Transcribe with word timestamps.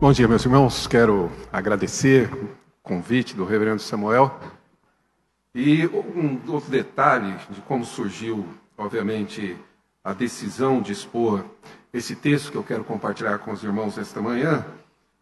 Bom 0.00 0.12
dia, 0.12 0.28
meus 0.28 0.44
irmãos. 0.44 0.86
Quero 0.86 1.28
agradecer 1.52 2.32
o 2.32 2.48
convite 2.84 3.34
do 3.34 3.44
reverendo 3.44 3.82
Samuel. 3.82 4.38
E 5.52 5.88
um 5.88 6.40
outro 6.46 6.70
detalhe 6.70 7.36
de 7.50 7.60
como 7.62 7.84
surgiu, 7.84 8.46
obviamente, 8.76 9.56
a 10.04 10.12
decisão 10.12 10.80
de 10.80 10.92
expor 10.92 11.44
esse 11.92 12.14
texto 12.14 12.52
que 12.52 12.56
eu 12.56 12.62
quero 12.62 12.84
compartilhar 12.84 13.40
com 13.40 13.50
os 13.50 13.64
irmãos 13.64 13.98
esta 13.98 14.22
manhã, 14.22 14.64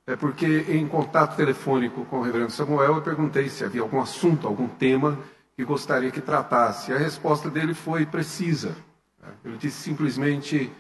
é 0.07 0.15
porque 0.15 0.67
em 0.69 0.87
contato 0.87 1.37
telefônico 1.37 2.05
com 2.05 2.19
o 2.19 2.23
reverendo 2.23 2.53
Samuel, 2.53 2.97
eu 2.97 3.03
perguntei 3.03 3.49
se 3.49 3.65
havia 3.65 3.81
algum 3.81 4.03
assunto, 4.03 4.47
algum 4.47 4.69
tema 4.69 5.19
que 5.57 5.65
gostaria 5.65 6.11
que 6.11 6.21
tratasse. 6.21 6.93
A 6.93 6.99
resposta 6.99 7.49
dele 7.49 7.73
foi 7.73 8.05
precisa. 8.05 8.77
Ele 9.43 9.57
disse 9.57 9.81
simplesmente 9.81 10.71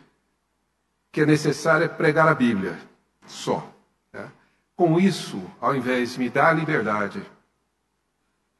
que 1.10 1.22
é 1.22 1.26
necessário 1.26 1.88
pregar 1.88 2.28
a 2.28 2.34
Bíblia, 2.34 2.78
só. 3.26 3.72
Com 4.76 5.00
isso, 5.00 5.42
ao 5.58 5.74
invés 5.74 6.12
de 6.12 6.18
me 6.18 6.28
dar 6.28 6.52
liberdade, 6.52 7.24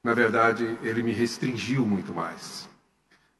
na 0.02 0.15
verdade, 0.15 0.79
ele 0.83 1.02
me 1.02 1.12
restringiu 1.12 1.84
muito 1.84 2.15
mais. 2.15 2.66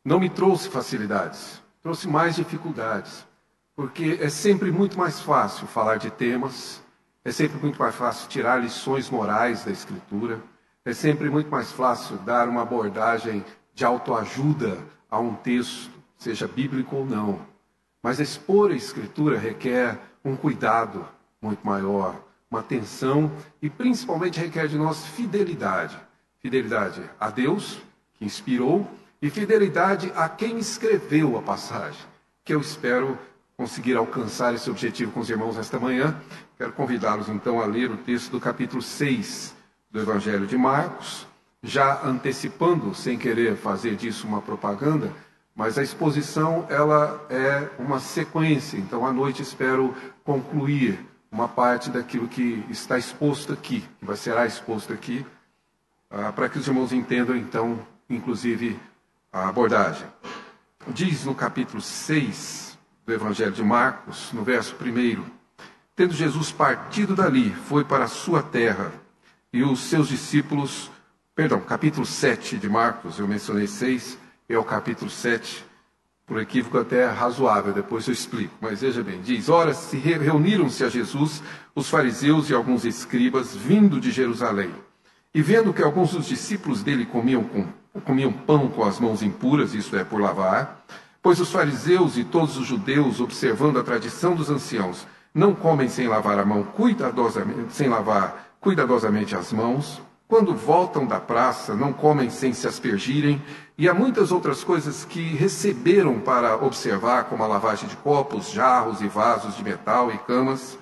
Não 0.05 0.21
me 0.21 0.29
trouxe 0.29 0.69
facilidades, 0.69 1.63
trouxe 1.83 2.07
mais 2.07 2.37
dificuldades, 2.37 3.27
porque 3.75 4.19
é 4.21 4.29
sempre 4.29 4.71
muito 4.71 4.99
mais 4.99 5.21
fácil 5.21 5.67
falar 5.67 5.97
de 5.97 6.11
temas, 6.11 6.83
é 7.25 7.33
sempre 7.33 7.57
muito 7.59 7.79
mais 7.79 7.95
fácil 7.95 8.29
tirar 8.29 8.59
lições 8.59 9.09
morais 9.09 9.65
da 9.65 9.71
Escritura, 9.71 10.43
é 10.85 10.93
sempre 10.93 11.31
muito 11.31 11.51
mais 11.51 11.73
fácil 11.73 12.19
dar 12.19 12.47
uma 12.47 12.63
abordagem 12.63 13.43
de 13.73 13.85
autoajuda 13.85 14.77
a 15.11 15.19
um 15.19 15.35
texto, 15.35 15.91
seja 16.19 16.47
bíblico 16.47 16.97
ou 16.97 17.07
não. 17.07 17.41
Mas 18.03 18.21
expor 18.21 18.71
a 18.71 18.77
Escritura 18.77 19.39
requer 19.39 19.99
um 20.23 20.37
cuidado 20.37 21.09
muito 21.41 21.67
maior, 21.67 22.26
atenção 22.57 23.31
e 23.61 23.69
principalmente 23.69 24.41
requer 24.41 24.69
de 24.69 24.77
nós 24.77 25.05
fidelidade. 25.07 25.97
Fidelidade 26.41 27.03
a 27.19 27.31
Deus, 27.31 27.79
que 28.15 28.25
inspirou, 28.25 28.89
e 29.21 29.31
fidelidade 29.31 30.13
a 30.15 30.29
quem 30.29 30.59
escreveu 30.59 31.37
a 31.39 31.43
passagem, 31.43 32.01
que 32.45 32.55
eu 32.55 32.61
espero 32.61 33.19
conseguir 33.57 33.97
alcançar 33.97 34.55
esse 34.55 34.71
objetivo 34.71 35.13
com 35.13 35.21
os 35.21 35.31
irmãos 35.31 35.57
esta 35.57 35.81
manhã. 35.81 36.15
Quero 36.59 36.73
convidá-los 36.73 37.29
então 37.29 37.61
a 37.61 37.65
ler 37.65 37.91
o 37.91 37.97
texto 37.97 38.31
do 38.31 38.41
capítulo 38.41 38.83
6 38.83 39.55
do 39.91 40.01
Evangelho 40.01 40.47
de 40.47 40.59
Marcos, 40.59 41.27
já 41.63 42.03
antecipando, 42.05 42.95
sem 42.95 43.19
querer 43.19 43.57
fazer 43.57 43.97
disso 43.97 44.27
uma 44.27 44.43
propaganda, 44.43 45.11
mas 45.55 45.79
a 45.79 45.83
exposição 45.83 46.67
ela 46.69 47.25
é 47.31 47.69
uma 47.79 47.99
sequência, 47.99 48.77
então 48.77 49.07
à 49.07 49.13
noite 49.13 49.41
espero 49.41 49.95
concluir 50.23 50.99
uma 51.37 51.49
parte 51.49 51.91
daquilo 51.91 52.27
que 52.27 52.65
está 52.71 52.97
exposto 52.97 53.53
aqui, 53.53 53.85
vai 54.01 54.17
será 54.17 54.47
exposto 54.47 54.91
aqui, 54.91 55.25
ah, 56.11 56.33
para 56.33 56.49
que 56.49 56.59
os 56.59 56.67
irmãos 56.67 56.95
entendam, 56.95 57.37
então, 57.37 57.87
inclusive, 58.09 58.81
a 59.31 59.47
abordagem. 59.47 60.07
Diz 60.89 61.27
no 61.27 61.35
capítulo 61.35 61.83
6 61.83 62.79
do 63.05 63.13
Evangelho 63.13 63.53
de 63.53 63.63
Marcos, 63.63 64.33
no 64.33 64.43
verso 64.43 64.75
1, 64.81 65.23
tendo 65.95 66.15
Jesus 66.15 66.51
partido 66.51 67.15
dali, 67.15 67.55
foi 67.55 67.85
para 67.85 68.05
a 68.05 68.09
sua 68.09 68.43
terra, 68.43 68.91
e 69.53 69.63
os 69.63 69.81
seus 69.81 70.09
discípulos, 70.09 70.91
perdão, 71.35 71.61
capítulo 71.61 72.07
7 72.07 72.57
de 72.57 72.69
Marcos, 72.71 73.19
eu 73.19 73.29
mencionei 73.29 73.67
6, 73.67 74.17
é 74.49 74.57
o 74.57 74.65
capítulo 74.65 75.11
7, 75.11 75.66
por 76.27 76.41
equívoco 76.41 76.77
até 76.77 77.07
razoável, 77.07 77.73
depois 77.73 78.07
eu 78.09 78.13
explico. 78.13 78.53
Mas 78.61 78.81
veja 78.81 79.03
bem, 79.03 79.21
diz: 79.21 79.49
Ora, 79.49 79.73
se 79.73 79.97
reuniram-se 79.97 80.83
a 80.83 80.89
Jesus 80.89 81.43
os 81.75 81.89
fariseus 81.89 82.51
e 82.51 82.55
alguns 82.55 82.85
escribas 82.85 83.55
vindo 83.55 84.01
de 84.01 84.11
Jerusalém. 84.11 84.71
E 85.33 85.41
vendo 85.41 85.73
que 85.73 85.83
alguns 85.83 86.13
dos 86.13 86.27
discípulos 86.27 86.83
dele 86.83 87.07
comiam, 87.07 87.45
com, 87.45 87.67
comiam 88.01 88.33
pão 88.33 88.69
com 88.69 88.83
as 88.83 88.99
mãos 88.99 89.23
impuras, 89.23 89.75
isto 89.75 89.95
é, 89.95 90.03
por 90.03 90.21
lavar, 90.21 90.85
pois 91.23 91.39
os 91.39 91.53
fariseus 91.53 92.17
e 92.17 92.25
todos 92.25 92.57
os 92.57 92.67
judeus, 92.67 93.21
observando 93.21 93.79
a 93.79 93.85
tradição 93.85 94.35
dos 94.35 94.51
anciãos, 94.51 95.07
não 95.35 95.55
comem 95.55 95.89
sem 95.89 96.09
lavar 96.09 96.39
a 96.39 96.45
mão 96.45 96.65
cuidadosamente, 96.65 97.75
sem 97.75 97.89
lavar 97.89 98.57
cuidadosamente 98.59 99.37
as 99.37 99.53
mãos, 99.53 100.01
quando 100.29 100.55
voltam 100.55 101.07
da 101.07 101.21
praça, 101.21 101.75
não 101.75 101.93
comem 101.93 102.31
sem 102.31 102.53
se 102.53 102.67
aspergirem, 102.67 103.41
e 103.79 103.89
há 103.89 103.93
muitas 103.93 104.33
outras 104.33 104.65
coisas 104.65 105.05
que 105.05 105.21
receberam 105.21 106.19
para 106.19 106.57
observar, 106.57 107.25
como 107.25 107.43
a 107.43 107.47
lavagem 107.47 107.87
de 107.89 107.97
copos, 107.97 108.51
jarros 108.51 109.03
e 109.03 109.07
vasos 109.07 109.55
de 109.57 109.63
metal 109.63 110.11
e 110.11 110.17
camas. 110.19 110.79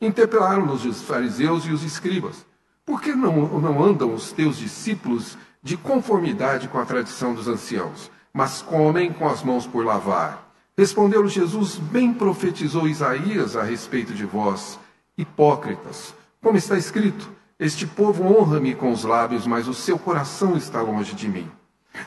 Interpelaram-nos 0.00 0.84
os 0.84 1.02
fariseus 1.02 1.64
e 1.64 1.72
os 1.72 1.82
escribas: 1.82 2.46
Por 2.84 3.00
que 3.00 3.12
não, 3.12 3.60
não 3.60 3.82
andam 3.82 4.14
os 4.14 4.30
teus 4.30 4.58
discípulos 4.58 5.36
de 5.60 5.76
conformidade 5.76 6.68
com 6.68 6.78
a 6.78 6.84
tradição 6.84 7.34
dos 7.34 7.48
anciãos, 7.48 8.10
mas 8.32 8.62
comem 8.62 9.12
com 9.12 9.28
as 9.28 9.42
mãos 9.42 9.66
por 9.66 9.84
lavar? 9.84 10.46
Respondeu-lhe 10.78 11.28
Jesus: 11.28 11.76
Bem 11.76 12.14
profetizou 12.14 12.86
Isaías 12.86 13.56
a 13.56 13.64
respeito 13.64 14.14
de 14.14 14.24
vós, 14.24 14.78
hipócritas. 15.18 16.14
Como 16.40 16.56
está 16.56 16.78
escrito: 16.78 17.28
Este 17.58 17.88
povo 17.88 18.22
honra-me 18.22 18.72
com 18.72 18.92
os 18.92 19.02
lábios, 19.02 19.48
mas 19.48 19.66
o 19.66 19.74
seu 19.74 19.98
coração 19.98 20.56
está 20.56 20.80
longe 20.80 21.12
de 21.12 21.26
mim. 21.26 21.50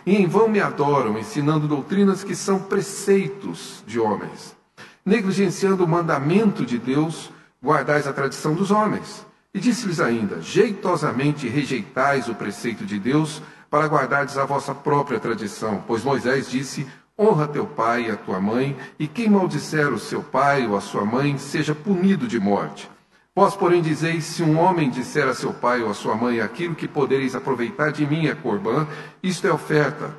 E 0.05 0.15
em 0.15 0.27
vão 0.27 0.47
me 0.47 0.59
adoram, 0.59 1.17
ensinando 1.17 1.67
doutrinas 1.67 2.23
que 2.23 2.35
são 2.35 2.59
preceitos 2.59 3.83
de 3.85 3.99
homens. 3.99 4.55
Negligenciando 5.05 5.83
o 5.83 5.87
mandamento 5.87 6.65
de 6.65 6.77
Deus, 6.77 7.31
guardais 7.63 8.07
a 8.07 8.13
tradição 8.13 8.53
dos 8.53 8.71
homens. 8.71 9.25
E 9.53 9.59
disse-lhes 9.59 9.99
ainda: 9.99 10.41
Jeitosamente 10.41 11.47
rejeitais 11.47 12.29
o 12.29 12.35
preceito 12.35 12.85
de 12.85 12.99
Deus, 12.99 13.41
para 13.69 13.87
guardardes 13.87 14.37
a 14.37 14.45
vossa 14.45 14.73
própria 14.73 15.19
tradição. 15.19 15.83
Pois 15.87 16.03
Moisés 16.03 16.49
disse: 16.49 16.87
Honra 17.17 17.47
teu 17.47 17.65
pai 17.65 18.07
e 18.07 18.11
a 18.11 18.15
tua 18.15 18.39
mãe, 18.39 18.77
e 18.97 19.07
quem 19.07 19.29
maldisser 19.29 19.91
o 19.91 19.99
seu 19.99 20.23
pai 20.23 20.65
ou 20.65 20.77
a 20.77 20.81
sua 20.81 21.03
mãe, 21.03 21.37
seja 21.37 21.75
punido 21.75 22.27
de 22.27 22.39
morte. 22.39 22.89
Vós, 23.39 23.55
porém, 23.55 23.81
dizeis: 23.81 24.25
se 24.25 24.43
um 24.43 24.59
homem 24.59 24.89
disser 24.89 25.25
a 25.25 25.33
seu 25.33 25.53
pai 25.53 25.81
ou 25.81 25.89
a 25.89 25.93
sua 25.93 26.13
mãe 26.13 26.41
aquilo 26.41 26.75
que 26.75 26.89
podereis 26.89 27.33
aproveitar 27.35 27.89
de 27.89 28.05
mim 28.05 28.27
é 28.27 28.35
corbã, 28.35 28.85
isto 29.23 29.47
é 29.47 29.53
oferta 29.53 30.13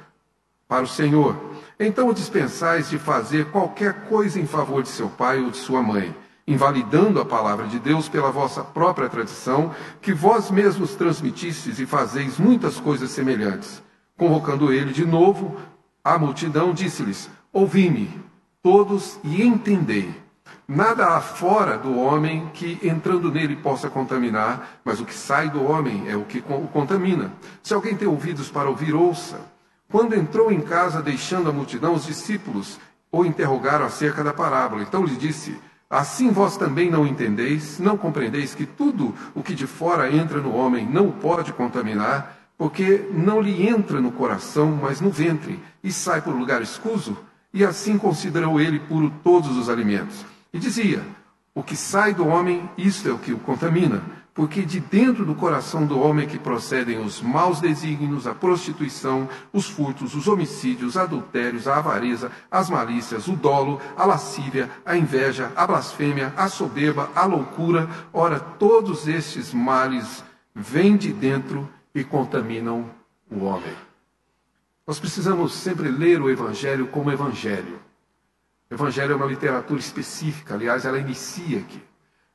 para 0.67 0.85
o 0.85 0.89
Senhor. 0.89 1.37
Então 1.79 2.09
o 2.09 2.15
dispensais 2.15 2.89
de 2.89 2.97
fazer 2.97 3.51
qualquer 3.51 4.07
coisa 4.07 4.41
em 4.41 4.47
favor 4.47 4.83
de 4.83 4.89
seu 4.89 5.11
pai 5.11 5.39
ou 5.39 5.51
de 5.51 5.59
sua 5.59 5.83
mãe, 5.83 6.17
invalidando 6.49 7.21
a 7.21 7.25
palavra 7.27 7.67
de 7.67 7.79
Deus 7.79 8.09
pela 8.09 8.31
vossa 8.31 8.65
própria 8.65 9.11
tradição, 9.11 9.75
que 10.01 10.15
vós 10.15 10.51
mesmos 10.51 10.95
transmitistes 10.95 11.79
e 11.79 11.85
fazeis 11.85 12.39
muitas 12.39 12.81
coisas 12.81 13.11
semelhantes. 13.11 13.83
Convocando 14.17 14.73
ele 14.73 14.95
de 14.95 15.05
novo, 15.05 15.61
a 16.03 16.19
multidão 16.19 16.73
disse-lhes: 16.73 17.29
Ouvi-me, 17.53 18.19
todos, 18.63 19.21
e 19.23 19.43
entendei. 19.43 20.30
Nada 20.73 21.17
há 21.17 21.21
fora 21.21 21.77
do 21.77 21.99
homem 21.99 22.49
que, 22.55 22.79
entrando 22.81 23.29
nele, 23.29 23.57
possa 23.57 23.91
contaminar, 23.91 24.79
mas 24.85 25.01
o 25.01 25.05
que 25.05 25.13
sai 25.13 25.51
do 25.51 25.65
homem 25.65 26.09
é 26.09 26.15
o 26.17 26.23
que 26.23 26.39
o 26.39 26.69
contamina. 26.69 27.33
Se 27.61 27.75
alguém 27.75 27.97
tem 27.97 28.07
ouvidos 28.07 28.53
para 28.53 28.71
ouvir, 28.71 28.95
ouça. 28.95 29.41
Quando 29.91 30.15
entrou 30.15 30.53
em 30.53 30.61
casa, 30.61 31.03
deixando 31.03 31.51
a 31.51 31.53
multidão, 31.53 31.93
os 31.93 32.07
discípulos 32.07 32.79
o 33.11 33.25
interrogaram 33.25 33.85
acerca 33.85 34.23
da 34.23 34.33
parábola. 34.33 34.83
Então 34.83 35.05
lhe 35.05 35.17
disse: 35.17 35.61
Assim 35.91 36.31
vós 36.31 36.57
também 36.57 36.89
não 36.89 37.05
entendeis, 37.05 37.81
não 37.81 37.99
compreendeis 37.99 38.55
que 38.55 38.65
tudo 38.65 39.13
o 39.35 39.43
que 39.43 39.57
de 39.57 39.67
fora 39.67 40.09
entra 40.09 40.39
no 40.39 40.55
homem 40.55 40.89
não 40.89 41.09
o 41.09 41.13
pode 41.13 41.53
contaminar, 41.53 42.39
porque 42.57 43.09
não 43.11 43.41
lhe 43.41 43.67
entra 43.67 44.01
no 44.01 44.13
coração, 44.13 44.79
mas 44.81 45.01
no 45.01 45.11
ventre, 45.11 45.59
e 45.83 45.91
sai 45.91 46.23
por 46.23 46.33
lugar 46.33 46.63
escuso? 46.63 47.19
E 47.53 47.65
assim 47.65 47.99
considerou 47.99 48.61
ele 48.61 48.79
puro 48.79 49.13
todos 49.25 49.57
os 49.57 49.69
alimentos. 49.69 50.30
E 50.53 50.59
dizia: 50.59 51.05
O 51.55 51.63
que 51.63 51.77
sai 51.77 52.15
do 52.15 52.27
homem, 52.27 52.69
isto 52.77 53.09
é 53.09 53.13
o 53.13 53.19
que 53.19 53.33
o 53.33 53.39
contamina, 53.39 54.03
porque 54.35 54.63
de 54.63 54.81
dentro 54.81 55.25
do 55.25 55.35
coração 55.35 55.85
do 55.85 55.99
homem 55.99 56.27
que 56.27 56.39
procedem 56.39 56.99
os 56.99 57.21
maus 57.21 57.61
desígnios, 57.61 58.27
a 58.27 58.35
prostituição, 58.35 59.29
os 59.53 59.69
furtos, 59.69 60.15
os 60.15 60.29
homicídios, 60.29 60.97
adultérios, 60.97 61.67
a 61.67 61.77
avareza, 61.77 62.31
as 62.51 62.71
malícias, 62.71 63.29
o 63.29 63.37
dolo, 63.37 63.81
a 63.97 64.05
lascívia, 64.05 64.71
a 64.87 64.97
inveja, 64.97 65.53
a 65.57 65.67
blasfêmia, 65.67 66.33
a 66.37 66.49
soberba, 66.49 67.11
a 67.15 67.27
loucura. 67.27 67.89
Ora, 68.13 68.41
todos 68.41 69.09
estes 69.09 69.53
males 69.53 70.25
vêm 70.55 70.97
de 70.97 71.13
dentro 71.13 71.69
e 71.95 72.05
contaminam 72.05 72.89
o 73.31 73.45
homem. 73.45 73.75
Nós 74.87 74.99
precisamos 74.99 75.53
sempre 75.53 75.89
ler 75.89 76.21
o 76.21 76.31
Evangelho 76.31 76.87
como 76.87 77.13
Evangelho. 77.13 77.79
O 78.71 78.75
Evangelho 78.75 79.13
é 79.13 79.17
uma 79.17 79.27
literatura 79.27 79.81
específica, 79.81 80.55
aliás, 80.55 80.85
ela 80.85 80.97
inicia 80.97 81.59
aqui. 81.59 81.83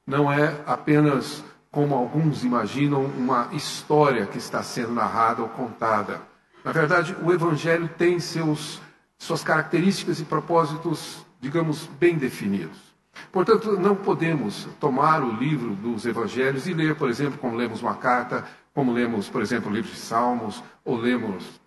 Não 0.05 0.29
é 0.29 0.53
apenas, 0.67 1.41
como 1.71 1.95
alguns 1.95 2.43
imaginam, 2.43 3.05
uma 3.05 3.47
história 3.53 4.25
que 4.25 4.37
está 4.37 4.61
sendo 4.61 4.91
narrada 4.91 5.41
ou 5.41 5.47
contada. 5.47 6.21
Na 6.61 6.73
verdade, 6.73 7.15
o 7.23 7.31
Evangelho 7.31 7.89
tem 7.97 8.19
seus, 8.19 8.81
suas 9.17 9.43
características 9.43 10.19
e 10.19 10.25
propósitos, 10.25 11.25
digamos, 11.39 11.87
bem 11.97 12.17
definidos. 12.17 12.93
Portanto, 13.31 13.79
não 13.79 13.95
podemos 13.95 14.67
tomar 14.77 15.23
o 15.23 15.31
livro 15.31 15.73
dos 15.75 16.05
evangelhos 16.05 16.67
e 16.67 16.73
ler, 16.73 16.95
por 16.95 17.09
exemplo, 17.09 17.39
como 17.39 17.55
lemos 17.55 17.81
uma 17.81 17.95
carta, 17.95 18.45
como 18.73 18.91
lemos, 18.91 19.29
por 19.29 19.41
exemplo, 19.41 19.71
o 19.71 19.73
livro 19.73 19.89
de 19.89 19.97
Salmos, 19.97 20.61
ou 20.83 20.97
lemos 20.97 21.61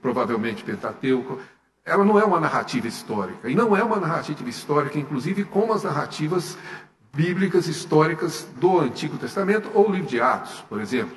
provavelmente 0.00 0.62
Pentateuco. 0.62 1.40
Ela 1.86 2.04
não 2.04 2.18
é 2.18 2.24
uma 2.24 2.40
narrativa 2.40 2.88
histórica. 2.88 3.48
E 3.48 3.54
não 3.54 3.76
é 3.76 3.82
uma 3.82 4.00
narrativa 4.00 4.48
histórica, 4.50 4.98
inclusive, 4.98 5.44
como 5.44 5.72
as 5.72 5.84
narrativas 5.84 6.58
bíblicas 7.14 7.68
históricas 7.68 8.46
do 8.56 8.80
Antigo 8.80 9.16
Testamento 9.16 9.70
ou 9.72 9.90
livro 9.90 10.08
de 10.08 10.20
Atos, 10.20 10.64
por 10.68 10.80
exemplo. 10.80 11.16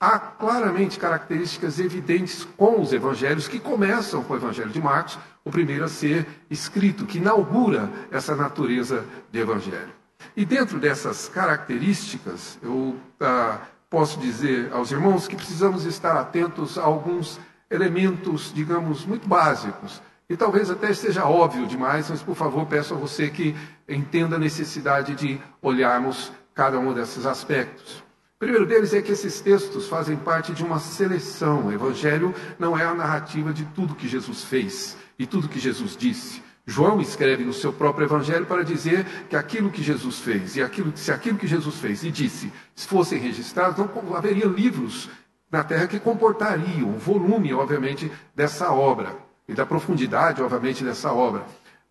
Há 0.00 0.18
claramente 0.18 0.98
características 0.98 1.78
evidentes 1.78 2.46
com 2.56 2.80
os 2.80 2.92
evangelhos 2.92 3.46
que 3.46 3.60
começam 3.60 4.22
com 4.22 4.34
o 4.34 4.36
evangelho 4.36 4.70
de 4.70 4.80
Marcos, 4.80 5.18
o 5.44 5.50
primeiro 5.50 5.84
a 5.84 5.88
ser 5.88 6.26
escrito, 6.50 7.06
que 7.06 7.18
inaugura 7.18 7.88
essa 8.10 8.34
natureza 8.34 9.04
de 9.30 9.38
evangelho. 9.38 9.92
E 10.36 10.44
dentro 10.44 10.80
dessas 10.80 11.28
características, 11.28 12.58
eu 12.62 12.96
ah, 13.20 13.58
posso 13.88 14.18
dizer 14.18 14.70
aos 14.72 14.90
irmãos 14.90 15.28
que 15.28 15.36
precisamos 15.36 15.84
estar 15.84 16.16
atentos 16.16 16.76
a 16.76 16.82
alguns 16.82 17.40
elementos, 17.70 18.52
digamos, 18.54 19.04
muito 19.04 19.28
básicos. 19.28 20.02
E 20.28 20.36
talvez 20.36 20.70
até 20.70 20.90
esteja 20.90 21.24
óbvio 21.24 21.66
demais, 21.66 22.10
mas 22.10 22.22
por 22.22 22.36
favor 22.36 22.66
peço 22.66 22.94
a 22.94 22.96
você 22.96 23.30
que 23.30 23.56
entenda 23.88 24.36
a 24.36 24.38
necessidade 24.38 25.14
de 25.14 25.40
olharmos 25.62 26.30
cada 26.54 26.78
um 26.78 26.92
desses 26.92 27.24
aspectos. 27.24 28.04
O 28.36 28.38
primeiro 28.38 28.66
deles 28.66 28.92
é 28.92 29.02
que 29.02 29.12
esses 29.12 29.40
textos 29.40 29.88
fazem 29.88 30.16
parte 30.16 30.52
de 30.52 30.62
uma 30.62 30.78
seleção. 30.78 31.66
O 31.66 31.72
Evangelho 31.72 32.34
não 32.58 32.78
é 32.78 32.84
a 32.84 32.94
narrativa 32.94 33.52
de 33.52 33.64
tudo 33.64 33.94
que 33.94 34.06
Jesus 34.06 34.44
fez 34.44 34.96
e 35.18 35.26
tudo 35.26 35.48
que 35.48 35.58
Jesus 35.58 35.96
disse. 35.96 36.42
João 36.68 37.00
escreve 37.00 37.44
no 37.44 37.52
seu 37.54 37.72
próprio 37.72 38.04
evangelho 38.04 38.44
para 38.44 38.62
dizer 38.62 39.06
que 39.30 39.34
aquilo 39.34 39.70
que 39.70 39.82
Jesus 39.82 40.18
fez 40.18 40.54
e 40.54 40.62
aquilo, 40.62 40.92
se 40.94 41.10
aquilo 41.10 41.38
que 41.38 41.46
Jesus 41.46 41.76
fez 41.76 42.04
e 42.04 42.10
disse 42.10 42.52
fossem 42.76 43.18
registrados, 43.18 43.78
não 43.78 44.14
haveria 44.14 44.44
livros 44.44 45.08
na 45.50 45.64
terra 45.64 45.86
que 45.86 45.98
comportariam 45.98 46.90
o 46.90 46.98
volume, 46.98 47.54
obviamente, 47.54 48.10
dessa 48.34 48.70
obra 48.72 49.16
e 49.46 49.54
da 49.54 49.64
profundidade, 49.64 50.42
obviamente, 50.42 50.84
dessa 50.84 51.12
obra. 51.12 51.44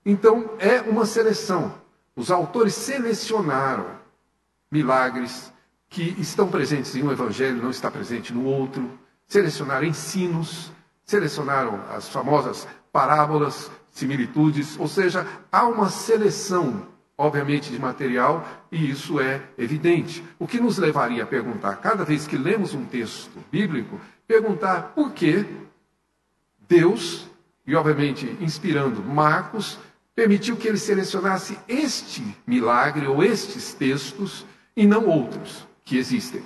Então, 0.06 0.52
é 0.60 0.82
uma 0.82 1.06
seleção. 1.06 1.74
Os 2.16 2.32
autores 2.32 2.76
selecionaram 2.76 3.88
milagres 4.72 5.52
que 5.90 6.16
estão 6.20 6.50
presentes 6.50 6.96
em 6.96 7.04
um 7.04 7.12
evangelho, 7.12 7.62
não 7.62 7.70
está 7.70 7.90
presente 7.90 8.34
no 8.34 8.46
outro, 8.46 8.90
selecionaram 9.28 9.86
ensinos, 9.86 10.72
selecionaram 11.04 11.82
as 11.90 12.10
famosas 12.10 12.68
parábolas, 12.92 13.72
similitudes, 13.92 14.78
ou 14.80 14.88
seja, 14.88 15.26
há 15.52 15.66
uma 15.66 15.90
seleção, 15.90 16.88
obviamente, 17.18 17.72
de 17.72 17.80
material 17.80 18.48
e 18.72 18.92
isso 18.92 19.20
é 19.20 19.42
evidente. 19.58 20.24
O 20.38 20.48
que 20.48 20.60
nos 20.60 20.78
levaria 20.78 21.24
a 21.24 21.28
perguntar, 21.28 21.78
cada 21.78 22.06
vez 22.06 22.28
que 22.28 22.38
lemos 22.38 22.74
um 22.74 22.86
texto 22.86 23.40
bíblico, 23.52 24.00
perguntar 24.28 24.94
por 24.94 25.12
que 25.12 25.46
Deus, 26.68 27.28
e 27.66 27.76
obviamente 27.76 28.38
inspirando 28.40 29.02
Marcos, 29.02 29.80
permitiu 30.14 30.58
que 30.58 30.68
ele 30.68 30.78
selecionasse 30.78 31.58
este 31.68 32.24
milagre 32.46 33.08
ou 33.08 33.24
estes 33.24 33.74
textos 33.74 34.46
e 34.76 34.86
não 34.86 35.08
outros 35.08 35.68
que 35.84 35.98
existem. 35.98 36.44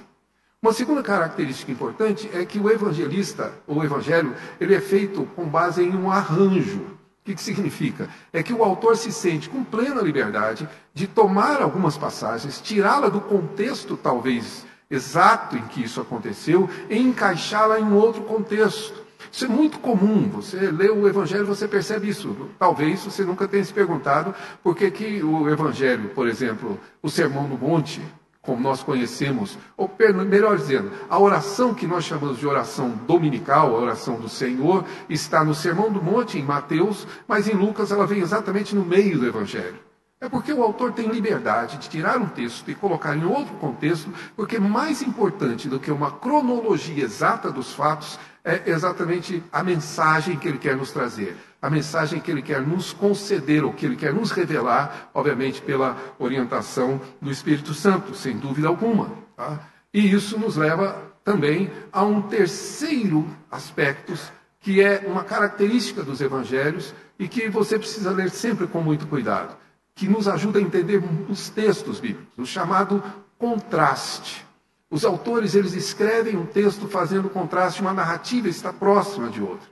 Uma 0.61 0.73
segunda 0.73 1.01
característica 1.01 1.71
importante 1.71 2.29
é 2.33 2.45
que 2.45 2.59
o 2.59 2.69
evangelista, 2.69 3.51
ou 3.65 3.77
o 3.79 3.83
evangelho, 3.83 4.35
ele 4.59 4.75
é 4.75 4.79
feito 4.79 5.25
com 5.35 5.45
base 5.45 5.81
em 5.81 5.95
um 5.95 6.11
arranjo. 6.11 6.85
O 7.21 7.23
que, 7.23 7.35
que 7.35 7.41
significa? 7.41 8.09
É 8.33 8.41
que 8.41 8.51
o 8.51 8.63
autor 8.63 8.97
se 8.97 9.11
sente 9.11 9.47
com 9.47 9.63
plena 9.63 10.01
liberdade 10.01 10.67
de 10.91 11.05
tomar 11.05 11.61
algumas 11.61 11.95
passagens, 11.95 12.59
tirá-la 12.59 13.09
do 13.09 13.21
contexto, 13.21 13.95
talvez 13.95 14.65
exato 14.89 15.55
em 15.55 15.61
que 15.67 15.83
isso 15.83 16.01
aconteceu, 16.01 16.67
e 16.89 16.97
encaixá-la 16.97 17.79
em 17.79 17.93
outro 17.93 18.23
contexto. 18.23 19.05
Isso 19.31 19.45
é 19.45 19.47
muito 19.47 19.77
comum. 19.79 20.29
Você 20.29 20.71
lê 20.71 20.89
o 20.89 21.07
Evangelho, 21.07 21.45
você 21.45 21.67
percebe 21.67 22.09
isso. 22.09 22.49
Talvez 22.57 23.05
você 23.05 23.23
nunca 23.23 23.47
tenha 23.47 23.63
se 23.63 23.71
perguntado 23.71 24.33
por 24.63 24.75
que, 24.75 24.89
que 24.89 25.23
o 25.23 25.47
Evangelho, 25.47 26.09
por 26.09 26.27
exemplo, 26.27 26.79
o 27.03 27.09
Sermão 27.09 27.47
do 27.47 27.55
Monte, 27.55 28.01
como 28.41 28.61
nós 28.61 28.81
conhecemos, 28.81 29.57
ou 29.77 29.89
melhor 30.27 30.57
dizendo, 30.57 30.91
a 31.07 31.19
oração 31.19 31.73
que 31.75 31.85
nós 31.85 32.05
chamamos 32.05 32.39
de 32.39 32.47
oração 32.47 32.89
dominical, 33.05 33.75
a 33.75 33.79
oração 33.79 34.19
do 34.19 34.27
Senhor, 34.27 34.83
está 35.07 35.43
no 35.43 35.53
Sermão 35.53 35.91
do 35.91 36.01
Monte, 36.01 36.39
em 36.39 36.43
Mateus, 36.43 37.07
mas 37.27 37.47
em 37.47 37.53
Lucas 37.53 37.91
ela 37.91 38.07
vem 38.07 38.19
exatamente 38.19 38.75
no 38.75 38.83
meio 38.83 39.19
do 39.19 39.27
Evangelho. 39.27 39.79
É 40.19 40.27
porque 40.27 40.51
o 40.53 40.63
autor 40.63 40.91
tem 40.91 41.07
liberdade 41.07 41.77
de 41.77 41.89
tirar 41.89 42.17
um 42.17 42.27
texto 42.27 42.69
e 42.69 42.75
colocar 42.75 43.15
em 43.15 43.25
outro 43.25 43.53
contexto, 43.55 44.11
porque 44.35 44.59
mais 44.59 45.01
importante 45.01 45.67
do 45.67 45.79
que 45.79 45.91
uma 45.91 46.11
cronologia 46.11 47.03
exata 47.03 47.51
dos 47.51 47.73
fatos 47.73 48.19
é 48.43 48.69
exatamente 48.69 49.43
a 49.51 49.63
mensagem 49.63 50.37
que 50.37 50.47
ele 50.47 50.57
quer 50.57 50.75
nos 50.75 50.91
trazer 50.91 51.37
a 51.61 51.69
mensagem 51.69 52.19
que 52.19 52.31
ele 52.31 52.41
quer 52.41 52.61
nos 52.61 52.91
conceder, 52.91 53.63
ou 53.63 53.71
que 53.71 53.85
ele 53.85 53.95
quer 53.95 54.13
nos 54.13 54.31
revelar, 54.31 55.11
obviamente 55.13 55.61
pela 55.61 55.95
orientação 56.17 56.99
do 57.21 57.29
Espírito 57.29 57.73
Santo, 57.73 58.15
sem 58.15 58.37
dúvida 58.37 58.67
alguma. 58.67 59.11
Tá? 59.37 59.67
E 59.93 60.11
isso 60.11 60.39
nos 60.39 60.55
leva 60.55 61.11
também 61.23 61.69
a 61.91 62.03
um 62.03 62.21
terceiro 62.23 63.27
aspecto, 63.51 64.13
que 64.59 64.81
é 64.81 65.03
uma 65.05 65.23
característica 65.23 66.01
dos 66.01 66.19
evangelhos 66.19 66.95
e 67.19 67.27
que 67.27 67.47
você 67.49 67.77
precisa 67.77 68.11
ler 68.11 68.31
sempre 68.31 68.65
com 68.65 68.81
muito 68.81 69.05
cuidado, 69.05 69.55
que 69.93 70.07
nos 70.07 70.27
ajuda 70.27 70.57
a 70.57 70.61
entender 70.61 71.03
os 71.29 71.49
textos 71.49 71.99
bíblicos, 71.99 72.37
o 72.37 72.45
chamado 72.45 73.03
contraste. 73.37 74.45
Os 74.89 75.05
autores 75.05 75.53
eles 75.53 75.73
escrevem 75.73 76.35
um 76.35 76.45
texto 76.45 76.87
fazendo 76.87 77.29
contraste, 77.29 77.81
uma 77.81 77.93
narrativa 77.93 78.49
está 78.49 78.73
próxima 78.73 79.29
de 79.29 79.41
outra. 79.41 79.69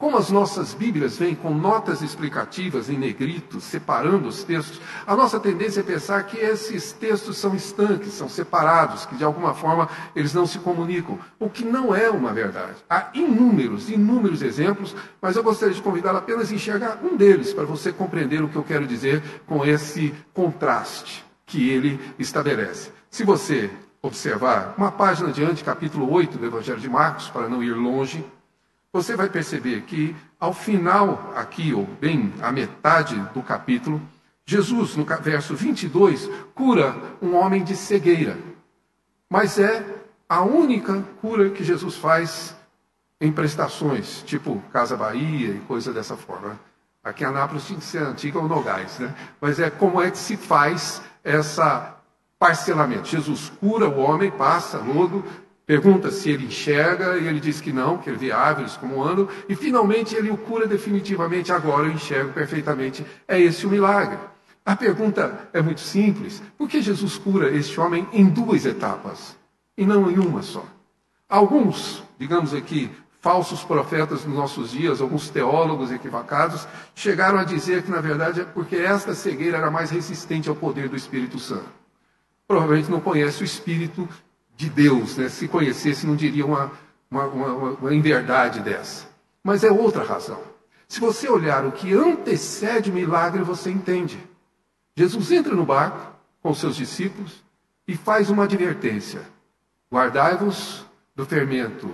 Como 0.00 0.16
as 0.16 0.30
nossas 0.30 0.72
Bíblias 0.72 1.18
vêm 1.18 1.34
com 1.34 1.52
notas 1.52 2.00
explicativas 2.00 2.88
em 2.88 2.96
negrito, 2.96 3.60
separando 3.60 4.28
os 4.28 4.42
textos, 4.42 4.80
a 5.06 5.14
nossa 5.14 5.38
tendência 5.38 5.80
é 5.80 5.82
pensar 5.82 6.22
que 6.22 6.38
esses 6.38 6.90
textos 6.90 7.36
são 7.36 7.54
estanques, 7.54 8.14
são 8.14 8.26
separados, 8.26 9.04
que 9.04 9.14
de 9.14 9.24
alguma 9.24 9.52
forma 9.52 9.90
eles 10.16 10.32
não 10.32 10.46
se 10.46 10.58
comunicam, 10.58 11.18
o 11.38 11.50
que 11.50 11.66
não 11.66 11.94
é 11.94 12.08
uma 12.08 12.32
verdade. 12.32 12.76
Há 12.88 13.10
inúmeros, 13.12 13.90
inúmeros 13.90 14.40
exemplos, 14.40 14.96
mas 15.20 15.36
eu 15.36 15.42
gostaria 15.42 15.74
de 15.74 15.82
convidá-lo 15.82 16.16
apenas 16.16 16.50
a 16.50 16.54
enxergar 16.54 16.98
um 17.04 17.14
deles, 17.14 17.52
para 17.52 17.64
você 17.64 17.92
compreender 17.92 18.42
o 18.42 18.48
que 18.48 18.56
eu 18.56 18.64
quero 18.64 18.86
dizer 18.86 19.22
com 19.46 19.66
esse 19.66 20.14
contraste 20.32 21.22
que 21.44 21.68
ele 21.68 22.00
estabelece. 22.18 22.90
Se 23.10 23.22
você 23.22 23.70
observar 24.00 24.72
uma 24.78 24.90
página 24.90 25.28
adiante, 25.28 25.62
capítulo 25.62 26.10
8 26.10 26.38
do 26.38 26.46
Evangelho 26.46 26.80
de 26.80 26.88
Marcos, 26.88 27.28
para 27.28 27.50
não 27.50 27.62
ir 27.62 27.74
longe, 27.74 28.24
você 28.92 29.16
vai 29.16 29.28
perceber 29.28 29.82
que 29.82 30.14
ao 30.38 30.52
final, 30.52 31.32
aqui, 31.36 31.72
ou 31.72 31.86
bem 32.00 32.32
a 32.40 32.50
metade 32.50 33.16
do 33.34 33.42
capítulo, 33.42 34.00
Jesus, 34.44 34.96
no 34.96 35.04
verso 35.04 35.54
22, 35.54 36.28
cura 36.54 36.96
um 37.22 37.36
homem 37.36 37.62
de 37.62 37.76
cegueira. 37.76 38.36
Mas 39.28 39.58
é 39.58 39.84
a 40.28 40.42
única 40.42 41.04
cura 41.20 41.50
que 41.50 41.62
Jesus 41.62 41.94
faz 41.94 42.56
em 43.20 43.30
prestações, 43.30 44.22
tipo 44.22 44.60
Casa 44.72 44.96
Bahia 44.96 45.54
e 45.54 45.60
coisa 45.68 45.92
dessa 45.92 46.16
forma. 46.16 46.58
Aqui 47.04 47.22
em 47.22 47.26
Anápolis 47.26 47.66
tinha 47.66 47.78
que 47.78 47.84
ser 47.84 48.02
antiga 48.02 48.38
ou 48.38 48.48
Nogais, 48.48 48.98
né? 48.98 49.14
Mas 49.40 49.60
é 49.60 49.70
como 49.70 50.02
é 50.02 50.10
que 50.10 50.18
se 50.18 50.36
faz 50.36 51.00
essa 51.22 51.96
parcelamento. 52.38 53.06
Jesus 53.06 53.52
cura 53.60 53.88
o 53.88 53.98
homem, 53.98 54.30
passa 54.30 54.78
logo, 54.78 55.22
Pergunta 55.70 56.10
se 56.10 56.28
ele 56.28 56.46
enxerga 56.46 57.16
e 57.16 57.28
ele 57.28 57.38
diz 57.38 57.60
que 57.60 57.72
não, 57.72 57.96
que 57.96 58.10
ele 58.10 58.18
vê 58.18 58.32
árvores 58.32 58.76
como 58.76 59.04
andam, 59.04 59.28
e 59.48 59.54
finalmente 59.54 60.16
ele 60.16 60.28
o 60.28 60.36
cura 60.36 60.66
definitivamente. 60.66 61.52
Agora 61.52 61.86
eu 61.86 61.92
enxergo 61.92 62.32
perfeitamente. 62.32 63.06
É 63.28 63.40
esse 63.40 63.64
o 63.64 63.70
milagre. 63.70 64.18
A 64.66 64.74
pergunta 64.74 65.48
é 65.52 65.62
muito 65.62 65.80
simples: 65.80 66.42
por 66.58 66.68
que 66.68 66.82
Jesus 66.82 67.16
cura 67.16 67.54
este 67.56 67.78
homem 67.78 68.04
em 68.12 68.24
duas 68.24 68.66
etapas 68.66 69.36
e 69.78 69.86
não 69.86 70.10
em 70.10 70.18
uma 70.18 70.42
só? 70.42 70.66
Alguns, 71.28 72.02
digamos 72.18 72.52
aqui, 72.52 72.90
falsos 73.20 73.62
profetas 73.62 74.24
nos 74.24 74.34
nossos 74.34 74.72
dias, 74.72 75.00
alguns 75.00 75.30
teólogos 75.30 75.92
equivocados, 75.92 76.66
chegaram 76.96 77.38
a 77.38 77.44
dizer 77.44 77.84
que 77.84 77.92
na 77.92 78.00
verdade 78.00 78.40
é 78.40 78.44
porque 78.44 78.74
esta 78.74 79.14
cegueira 79.14 79.58
era 79.58 79.70
mais 79.70 79.92
resistente 79.92 80.48
ao 80.48 80.56
poder 80.56 80.88
do 80.88 80.96
Espírito 80.96 81.38
Santo. 81.38 81.70
Provavelmente 82.48 82.90
não 82.90 82.98
conhece 82.98 83.40
o 83.40 83.44
Espírito 83.44 84.08
de 84.60 84.68
Deus, 84.68 85.16
né? 85.16 85.30
se 85.30 85.48
conhecesse, 85.48 86.06
não 86.06 86.14
diria 86.14 86.44
uma, 86.44 86.70
uma, 87.10 87.24
uma, 87.24 87.70
uma 87.70 87.94
inverdade 87.94 88.60
dessa. 88.60 89.08
Mas 89.42 89.64
é 89.64 89.70
outra 89.70 90.04
razão. 90.04 90.38
Se 90.86 91.00
você 91.00 91.30
olhar 91.30 91.64
o 91.64 91.72
que 91.72 91.94
antecede 91.94 92.90
o 92.90 92.94
milagre, 92.94 93.42
você 93.42 93.70
entende. 93.70 94.22
Jesus 94.94 95.32
entra 95.32 95.54
no 95.54 95.64
barco 95.64 96.14
com 96.42 96.52
seus 96.52 96.76
discípulos 96.76 97.42
e 97.88 97.96
faz 97.96 98.28
uma 98.28 98.44
advertência: 98.44 99.22
guardai-vos 99.90 100.84
do 101.16 101.24
fermento 101.24 101.90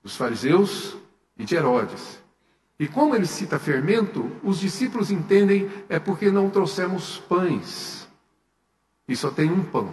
dos 0.00 0.14
fariseus 0.14 0.96
e 1.36 1.44
de 1.44 1.56
Herodes. 1.56 2.22
E 2.78 2.86
como 2.86 3.16
ele 3.16 3.26
cita 3.26 3.58
fermento, 3.58 4.30
os 4.44 4.60
discípulos 4.60 5.10
entendem 5.10 5.68
é 5.88 5.98
porque 5.98 6.30
não 6.30 6.48
trouxemos 6.48 7.18
pães. 7.18 8.06
E 9.08 9.16
só 9.16 9.32
tem 9.32 9.50
um 9.50 9.64
pão. 9.64 9.92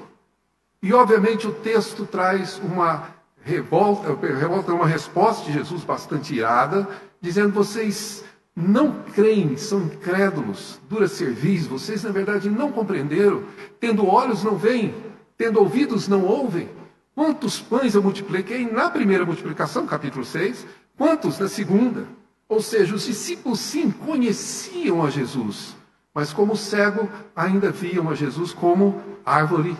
E 0.85 0.93
obviamente 0.93 1.47
o 1.47 1.51
texto 1.51 2.05
traz 2.05 2.61
uma 2.63 3.07
revolta, 3.41 4.13
revolta 4.13 4.71
uma 4.71 4.85
resposta 4.85 5.43
de 5.43 5.51
Jesus 5.51 5.83
bastante 5.83 6.35
irada, 6.35 6.87
dizendo: 7.19 7.51
vocês 7.51 8.23
não 8.55 8.91
creem, 9.15 9.57
são 9.57 9.81
incrédulos, 9.81 10.79
dura 10.87 11.07
serviço, 11.07 11.69
vocês 11.69 12.03
na 12.03 12.11
verdade 12.11 12.51
não 12.51 12.71
compreenderam, 12.71 13.41
tendo 13.79 14.05
olhos 14.05 14.43
não 14.43 14.57
veem, 14.57 14.93
tendo 15.35 15.59
ouvidos 15.59 16.07
não 16.07 16.23
ouvem. 16.23 16.69
Quantos 17.15 17.59
pães 17.59 17.95
eu 17.95 18.03
multipliquei 18.03 18.69
na 18.71 18.87
primeira 18.87 19.25
multiplicação, 19.25 19.87
capítulo 19.87 20.23
6, 20.23 20.67
quantos 20.95 21.39
na 21.39 21.47
segunda? 21.47 22.05
Ou 22.47 22.61
seja, 22.61 22.93
os 22.93 23.05
discípulos 23.05 23.59
sim 23.59 23.89
conheciam 23.89 25.03
a 25.03 25.09
Jesus, 25.09 25.75
mas 26.13 26.31
como 26.31 26.55
cego 26.55 27.09
ainda 27.35 27.71
viam 27.71 28.07
a 28.07 28.13
Jesus 28.13 28.53
como 28.53 29.01
árvore 29.25 29.75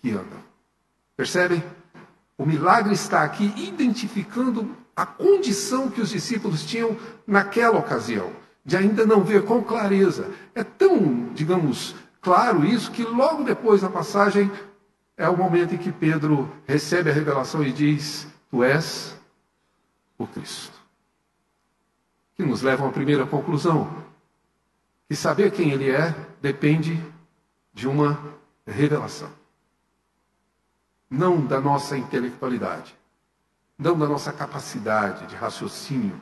que 0.00 0.10
anda. 0.10 0.36
Percebem? 1.16 1.62
O 2.36 2.46
milagre 2.46 2.94
está 2.94 3.22
aqui 3.22 3.52
identificando 3.56 4.76
a 4.94 5.04
condição 5.04 5.90
que 5.90 6.00
os 6.00 6.10
discípulos 6.10 6.64
tinham 6.64 6.96
naquela 7.26 7.78
ocasião, 7.78 8.32
de 8.64 8.76
ainda 8.76 9.04
não 9.04 9.22
ver 9.22 9.44
com 9.44 9.62
clareza. 9.62 10.30
É 10.54 10.62
tão, 10.62 11.32
digamos, 11.34 11.94
claro 12.20 12.64
isso 12.64 12.90
que 12.90 13.02
logo 13.02 13.42
depois 13.42 13.82
na 13.82 13.90
passagem 13.90 14.50
é 15.16 15.28
o 15.28 15.36
momento 15.36 15.74
em 15.74 15.78
que 15.78 15.90
Pedro 15.90 16.50
recebe 16.66 17.10
a 17.10 17.12
revelação 17.12 17.64
e 17.64 17.72
diz: 17.72 18.26
Tu 18.50 18.62
és 18.62 19.16
o 20.16 20.26
Cristo 20.26 20.78
que 22.38 22.44
nos 22.44 22.62
levam 22.62 22.88
à 22.88 22.92
primeira 22.92 23.26
conclusão: 23.26 23.92
que 25.08 25.16
saber 25.16 25.50
quem 25.50 25.72
Ele 25.72 25.90
é 25.90 26.14
depende 26.40 27.02
de 27.74 27.88
uma 27.88 28.16
revelação. 28.64 29.28
Não 31.10 31.44
da 31.44 31.60
nossa 31.60 31.96
intelectualidade, 31.96 32.94
não 33.78 33.98
da 33.98 34.06
nossa 34.06 34.32
capacidade 34.32 35.26
de 35.26 35.36
raciocínio. 35.36 36.20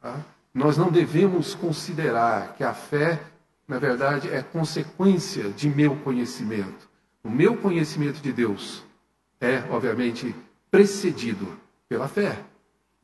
Tá? 0.00 0.16
Nós 0.52 0.76
não 0.78 0.90
devemos 0.90 1.54
considerar 1.54 2.54
que 2.54 2.64
a 2.64 2.72
fé, 2.72 3.20
na 3.66 3.78
verdade, 3.78 4.30
é 4.30 4.42
consequência 4.42 5.50
de 5.50 5.68
meu 5.68 5.96
conhecimento. 5.96 6.88
O 7.22 7.28
meu 7.28 7.56
conhecimento 7.56 8.20
de 8.20 8.32
Deus 8.32 8.84
é, 9.40 9.62
obviamente, 9.70 10.34
precedido 10.70 11.58
pela 11.88 12.08
fé. 12.08 12.38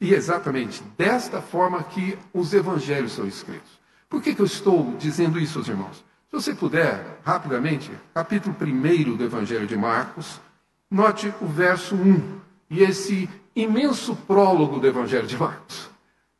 E 0.00 0.14
exatamente 0.14 0.82
desta 0.96 1.42
forma 1.42 1.82
que 1.82 2.18
os 2.32 2.54
evangelhos 2.54 3.12
são 3.12 3.26
escritos. 3.26 3.78
Por 4.08 4.22
que, 4.22 4.34
que 4.34 4.40
eu 4.40 4.46
estou 4.46 4.96
dizendo 4.98 5.38
isso, 5.38 5.60
irmãos? 5.60 6.04
Se 6.30 6.32
você 6.32 6.54
puder, 6.54 7.20
rapidamente, 7.24 7.90
capítulo 8.14 8.56
1 8.60 9.16
do 9.16 9.24
Evangelho 9.24 9.66
de 9.66 9.76
Marcos, 9.76 10.40
note 10.90 11.32
o 11.40 11.46
verso 11.46 11.94
1 11.94 12.40
e 12.68 12.82
esse 12.82 13.28
imenso 13.54 14.16
prólogo 14.16 14.80
do 14.80 14.86
Evangelho 14.86 15.26
de 15.26 15.36
Marcos. 15.36 15.88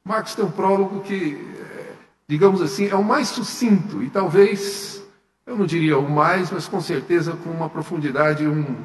Marcos 0.04 0.34
tem 0.34 0.44
um 0.44 0.50
prólogo 0.50 1.00
que, 1.00 1.34
eh, 1.34 1.92
digamos 2.26 2.60
assim, 2.60 2.88
é 2.88 2.94
o 2.94 3.04
mais 3.04 3.28
sucinto 3.28 4.02
e 4.02 4.10
talvez, 4.10 5.04
eu 5.46 5.56
não 5.56 5.66
diria 5.66 5.98
o 5.98 6.10
mais, 6.10 6.50
mas 6.50 6.66
com 6.66 6.80
certeza 6.80 7.32
com 7.32 7.50
uma 7.50 7.68
profundidade, 7.68 8.46
um, 8.46 8.76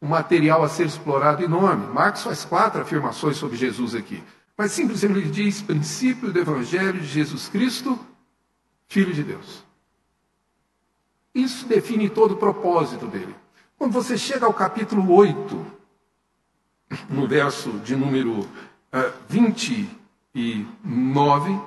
um 0.00 0.08
material 0.08 0.64
a 0.64 0.68
ser 0.68 0.86
explorado 0.86 1.44
enorme. 1.44 1.86
Marcos 1.86 2.22
faz 2.22 2.44
quatro 2.44 2.80
afirmações 2.80 3.36
sobre 3.36 3.56
Jesus 3.56 3.94
aqui. 3.94 4.22
Mas 4.56 4.72
simplesmente 4.72 5.18
ele 5.18 5.30
diz: 5.30 5.62
princípio 5.62 6.32
do 6.32 6.38
Evangelho 6.38 7.00
de 7.00 7.06
Jesus 7.06 7.48
Cristo, 7.48 7.98
Filho 8.88 9.14
de 9.14 9.22
Deus. 9.22 9.64
Isso 11.34 11.66
define 11.66 12.10
todo 12.10 12.32
o 12.32 12.36
propósito 12.36 13.06
dele. 13.06 13.34
Quando 13.82 13.94
você 13.94 14.16
chega 14.16 14.46
ao 14.46 14.54
capítulo 14.54 15.12
8, 15.12 15.66
no 17.10 17.26
verso 17.26 17.80
de 17.80 17.96
número 17.96 18.38
uh, 18.38 18.48
eh, 18.92 19.12
29, 19.28 21.60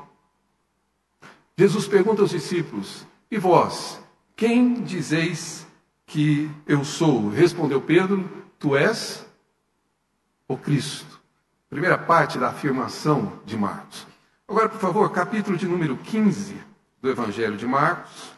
Jesus 1.58 1.90
pergunta 1.90 2.22
aos 2.22 2.32
discípulos: 2.32 3.06
E 3.30 3.38
vós, 3.38 4.02
quem 4.34 4.76
dizeis 4.76 5.68
que 6.06 6.50
eu 6.66 6.86
sou? 6.86 7.28
Respondeu 7.28 7.82
Pedro: 7.82 8.24
Tu 8.60 8.78
és 8.78 9.26
o 10.48 10.56
Cristo. 10.56 11.20
Primeira 11.70 11.98
parte 11.98 12.40
da 12.40 12.48
afirmação 12.48 13.42
de 13.46 13.58
Marcos. 13.58 14.08
Agora, 14.48 14.70
por 14.70 14.80
favor, 14.80 15.12
capítulo 15.12 15.58
de 15.58 15.68
número 15.68 15.98
15 15.98 16.56
do 17.02 17.10
Evangelho 17.10 17.58
de 17.58 17.68
Marcos, 17.68 18.32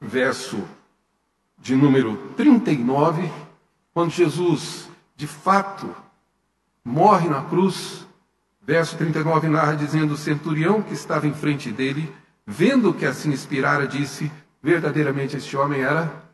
verso 0.00 0.60
de 1.58 1.74
número 1.74 2.16
39, 2.36 3.30
quando 3.92 4.10
Jesus, 4.10 4.88
de 5.16 5.26
fato, 5.26 5.94
morre 6.84 7.28
na 7.28 7.42
cruz. 7.42 8.06
Verso 8.62 8.96
39 8.96 9.48
narra 9.48 9.74
dizendo: 9.74 10.14
O 10.14 10.16
centurião 10.16 10.82
que 10.82 10.94
estava 10.94 11.26
em 11.26 11.34
frente 11.34 11.70
dele, 11.70 12.12
vendo 12.46 12.92
que 12.92 13.06
assim 13.06 13.30
inspirara, 13.30 13.86
disse: 13.86 14.30
verdadeiramente 14.62 15.36
este 15.36 15.56
homem 15.56 15.80
era 15.82 16.24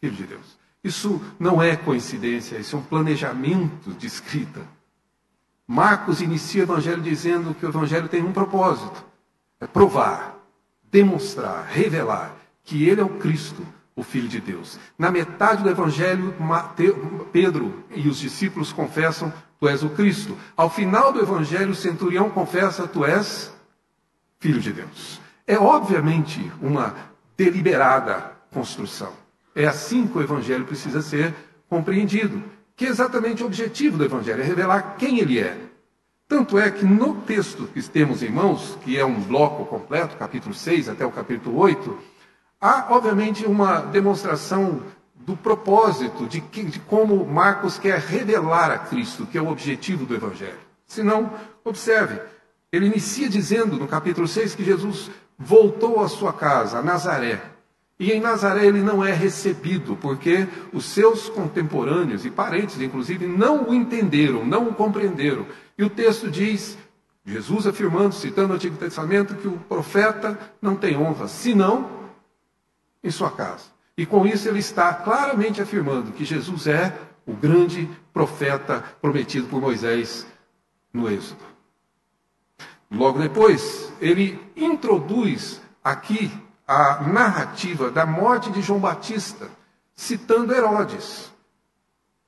filho 0.00 0.16
de 0.16 0.24
Deus. 0.24 0.58
Isso 0.82 1.20
não 1.38 1.62
é 1.62 1.76
coincidência, 1.76 2.56
isso 2.56 2.74
é 2.74 2.78
um 2.78 2.82
planejamento 2.82 3.92
de 3.92 4.06
escrita. 4.06 4.62
Marcos 5.66 6.22
inicia 6.22 6.62
o 6.62 6.64
evangelho 6.64 7.02
dizendo 7.02 7.54
que 7.54 7.64
o 7.64 7.68
evangelho 7.68 8.08
tem 8.08 8.22
um 8.22 8.32
propósito: 8.32 9.04
é 9.60 9.66
provar, 9.66 10.36
demonstrar, 10.90 11.66
revelar 11.66 12.34
que 12.64 12.88
ele 12.88 13.00
é 13.00 13.04
o 13.04 13.18
Cristo, 13.18 13.66
o 14.00 14.02
Filho 14.02 14.28
de 14.28 14.40
Deus. 14.40 14.78
Na 14.98 15.10
metade 15.10 15.62
do 15.62 15.70
evangelho, 15.70 16.34
Pedro 17.32 17.84
e 17.94 18.08
os 18.08 18.18
discípulos 18.18 18.72
confessam: 18.72 19.32
Tu 19.58 19.68
és 19.68 19.82
o 19.82 19.90
Cristo. 19.90 20.36
Ao 20.56 20.68
final 20.68 21.12
do 21.12 21.20
evangelho, 21.20 21.70
o 21.70 21.74
centurião 21.74 22.30
confessa: 22.30 22.88
Tu 22.88 23.04
és 23.04 23.52
Filho 24.38 24.60
de 24.60 24.72
Deus. 24.72 25.20
É 25.46 25.58
obviamente 25.58 26.50
uma 26.62 26.94
deliberada 27.36 28.32
construção. 28.50 29.12
É 29.54 29.66
assim 29.66 30.06
que 30.06 30.16
o 30.16 30.22
Evangelho 30.22 30.64
precisa 30.64 31.02
ser 31.02 31.34
compreendido, 31.68 32.42
que 32.76 32.86
é 32.86 32.88
exatamente 32.88 33.42
o 33.42 33.46
objetivo 33.46 33.98
do 33.98 34.04
Evangelho, 34.04 34.42
é 34.42 34.44
revelar 34.44 34.96
quem 34.96 35.18
ele 35.18 35.38
é. 35.38 35.56
Tanto 36.28 36.58
é 36.58 36.70
que 36.70 36.84
no 36.84 37.16
texto 37.22 37.68
que 37.74 37.82
temos 37.82 38.22
em 38.22 38.30
mãos, 38.30 38.78
que 38.84 38.96
é 38.96 39.04
um 39.04 39.20
bloco 39.20 39.66
completo, 39.66 40.16
capítulo 40.16 40.54
6 40.54 40.88
até 40.88 41.04
o 41.04 41.10
capítulo 41.10 41.58
8, 41.58 41.98
há, 42.60 42.86
obviamente, 42.90 43.46
uma 43.46 43.80
demonstração 43.80 44.82
do 45.14 45.36
propósito, 45.36 46.26
de, 46.26 46.40
que, 46.40 46.64
de 46.64 46.80
como 46.80 47.24
Marcos 47.24 47.78
quer 47.78 47.98
revelar 47.98 48.70
a 48.70 48.78
Cristo, 48.78 49.26
que 49.26 49.38
é 49.38 49.42
o 49.42 49.48
objetivo 49.48 50.04
do 50.04 50.14
Evangelho. 50.14 50.58
Se 50.86 51.02
não, 51.02 51.32
observe, 51.64 52.20
ele 52.72 52.86
inicia 52.86 53.28
dizendo 53.28 53.76
no 53.76 53.86
capítulo 53.86 54.26
6 54.26 54.54
que 54.54 54.64
Jesus 54.64 55.10
voltou 55.38 56.00
à 56.02 56.08
sua 56.08 56.32
casa, 56.32 56.78
a 56.78 56.82
Nazaré. 56.82 57.40
E 57.98 58.12
em 58.12 58.20
Nazaré 58.20 58.66
ele 58.66 58.80
não 58.80 59.04
é 59.04 59.12
recebido, 59.12 59.96
porque 59.96 60.48
os 60.72 60.86
seus 60.86 61.28
contemporâneos 61.28 62.24
e 62.24 62.30
parentes, 62.30 62.80
inclusive, 62.80 63.26
não 63.26 63.68
o 63.68 63.74
entenderam, 63.74 64.44
não 64.44 64.68
o 64.68 64.74
compreenderam. 64.74 65.46
E 65.76 65.84
o 65.84 65.90
texto 65.90 66.30
diz, 66.30 66.78
Jesus 67.24 67.66
afirmando, 67.66 68.14
citando 68.14 68.52
o 68.52 68.56
Antigo 68.56 68.76
Testamento, 68.76 69.34
que 69.34 69.46
o 69.46 69.58
profeta 69.68 70.38
não 70.62 70.74
tem 70.74 70.96
honra, 70.96 71.28
senão 71.28 71.99
em 73.02 73.10
sua 73.10 73.30
casa. 73.30 73.64
E 73.96 74.06
com 74.06 74.26
isso 74.26 74.48
ele 74.48 74.58
está 74.60 74.92
claramente 74.94 75.60
afirmando 75.60 76.12
que 76.12 76.24
Jesus 76.24 76.66
é 76.66 76.98
o 77.26 77.32
grande 77.32 77.88
profeta 78.12 78.82
prometido 79.00 79.46
por 79.48 79.60
Moisés 79.60 80.26
no 80.92 81.10
Êxodo. 81.10 81.44
Logo 82.90 83.20
depois, 83.20 83.92
ele 84.00 84.40
introduz 84.56 85.60
aqui 85.82 86.30
a 86.66 87.02
narrativa 87.02 87.90
da 87.90 88.04
morte 88.04 88.50
de 88.50 88.62
João 88.62 88.80
Batista, 88.80 89.48
citando 89.94 90.54
Herodes. 90.54 91.32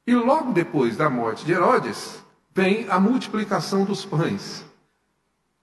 E 0.07 0.15
logo 0.15 0.53
depois 0.53 0.97
da 0.97 1.09
morte 1.11 1.45
de 1.45 1.53
Herodes, 1.53 2.23
vem 2.55 2.87
a 2.89 3.01
multiplicação 3.01 3.85
dos 3.85 4.05
pães. 4.05 4.65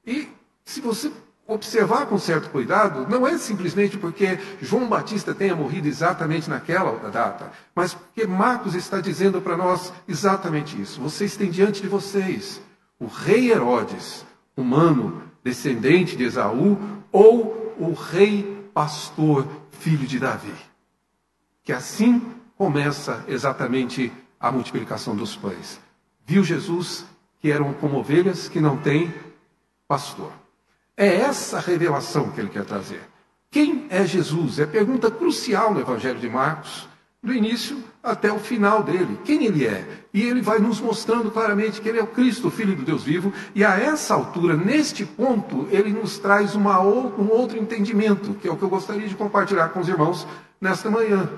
E 0.05 0.29
se 0.65 0.81
você 0.81 1.11
observar 1.49 2.05
com 2.05 2.17
certo 2.19 2.49
cuidado, 2.51 3.07
não 3.09 3.27
é 3.27 3.37
simplesmente 3.37 3.97
porque 3.97 4.37
João 4.61 4.87
Batista 4.87 5.33
tenha 5.33 5.55
morrido 5.55 5.87
exatamente 5.87 6.49
naquela 6.49 7.09
data, 7.09 7.51
mas 7.73 7.93
porque 7.93 8.27
Marcos 8.27 8.75
está 8.75 9.01
dizendo 9.01 9.41
para 9.41 9.57
nós 9.57 9.91
exatamente 10.07 10.79
isso. 10.79 11.01
Vocês 11.01 11.35
têm 11.35 11.49
diante 11.49 11.81
de 11.81 11.87
vocês 11.87 12.61
o 12.99 13.07
rei 13.07 13.51
Herodes, 13.51 14.25
humano, 14.55 15.23
descendente 15.43 16.15
de 16.15 16.23
Esaú, 16.23 16.77
ou 17.11 17.75
o 17.79 17.93
rei 17.93 18.69
pastor, 18.73 19.47
filho 19.71 20.05
de 20.05 20.19
Davi. 20.19 20.53
Que 21.63 21.73
assim 21.73 22.21
começa 22.55 23.23
exatamente 23.27 24.11
a 24.39 24.51
multiplicação 24.51 25.15
dos 25.15 25.35
pães. 25.35 25.79
Viu 26.25 26.43
Jesus 26.43 27.05
que 27.39 27.51
eram 27.51 27.73
como 27.73 27.97
ovelhas 27.97 28.47
que 28.47 28.59
não 28.59 28.77
têm 28.77 29.11
pastor. 29.87 30.31
É 30.99 31.15
essa 31.15 31.61
revelação 31.61 32.29
que 32.29 32.41
ele 32.41 32.49
quer 32.49 32.65
trazer. 32.65 32.99
Quem 33.49 33.87
é 33.89 34.05
Jesus? 34.05 34.59
É 34.59 34.65
pergunta 34.65 35.09
crucial 35.09 35.73
no 35.73 35.79
Evangelho 35.79 36.19
de 36.19 36.27
Marcos, 36.27 36.89
do 37.23 37.33
início 37.33 37.81
até 38.03 38.29
o 38.29 38.37
final 38.37 38.83
dele. 38.83 39.17
Quem 39.23 39.45
ele 39.45 39.65
é? 39.65 39.87
E 40.13 40.21
ele 40.21 40.41
vai 40.41 40.59
nos 40.59 40.81
mostrando 40.81 41.31
claramente 41.31 41.79
que 41.79 41.87
ele 41.87 41.99
é 41.99 42.03
o 42.03 42.07
Cristo, 42.07 42.49
o 42.49 42.51
Filho 42.51 42.75
do 42.75 42.83
Deus 42.83 43.01
vivo, 43.01 43.31
e 43.55 43.63
a 43.63 43.79
essa 43.79 44.13
altura, 44.13 44.57
neste 44.57 45.05
ponto, 45.05 45.69
ele 45.71 45.89
nos 45.89 46.19
traz 46.19 46.53
uma, 46.53 46.81
um 46.81 47.29
outro 47.29 47.57
entendimento, 47.57 48.33
que 48.33 48.49
é 48.49 48.51
o 48.51 48.57
que 48.57 48.63
eu 48.63 48.69
gostaria 48.69 49.07
de 49.07 49.15
compartilhar 49.15 49.69
com 49.69 49.79
os 49.79 49.87
irmãos 49.87 50.27
nesta 50.59 50.89
manhã. 50.89 51.29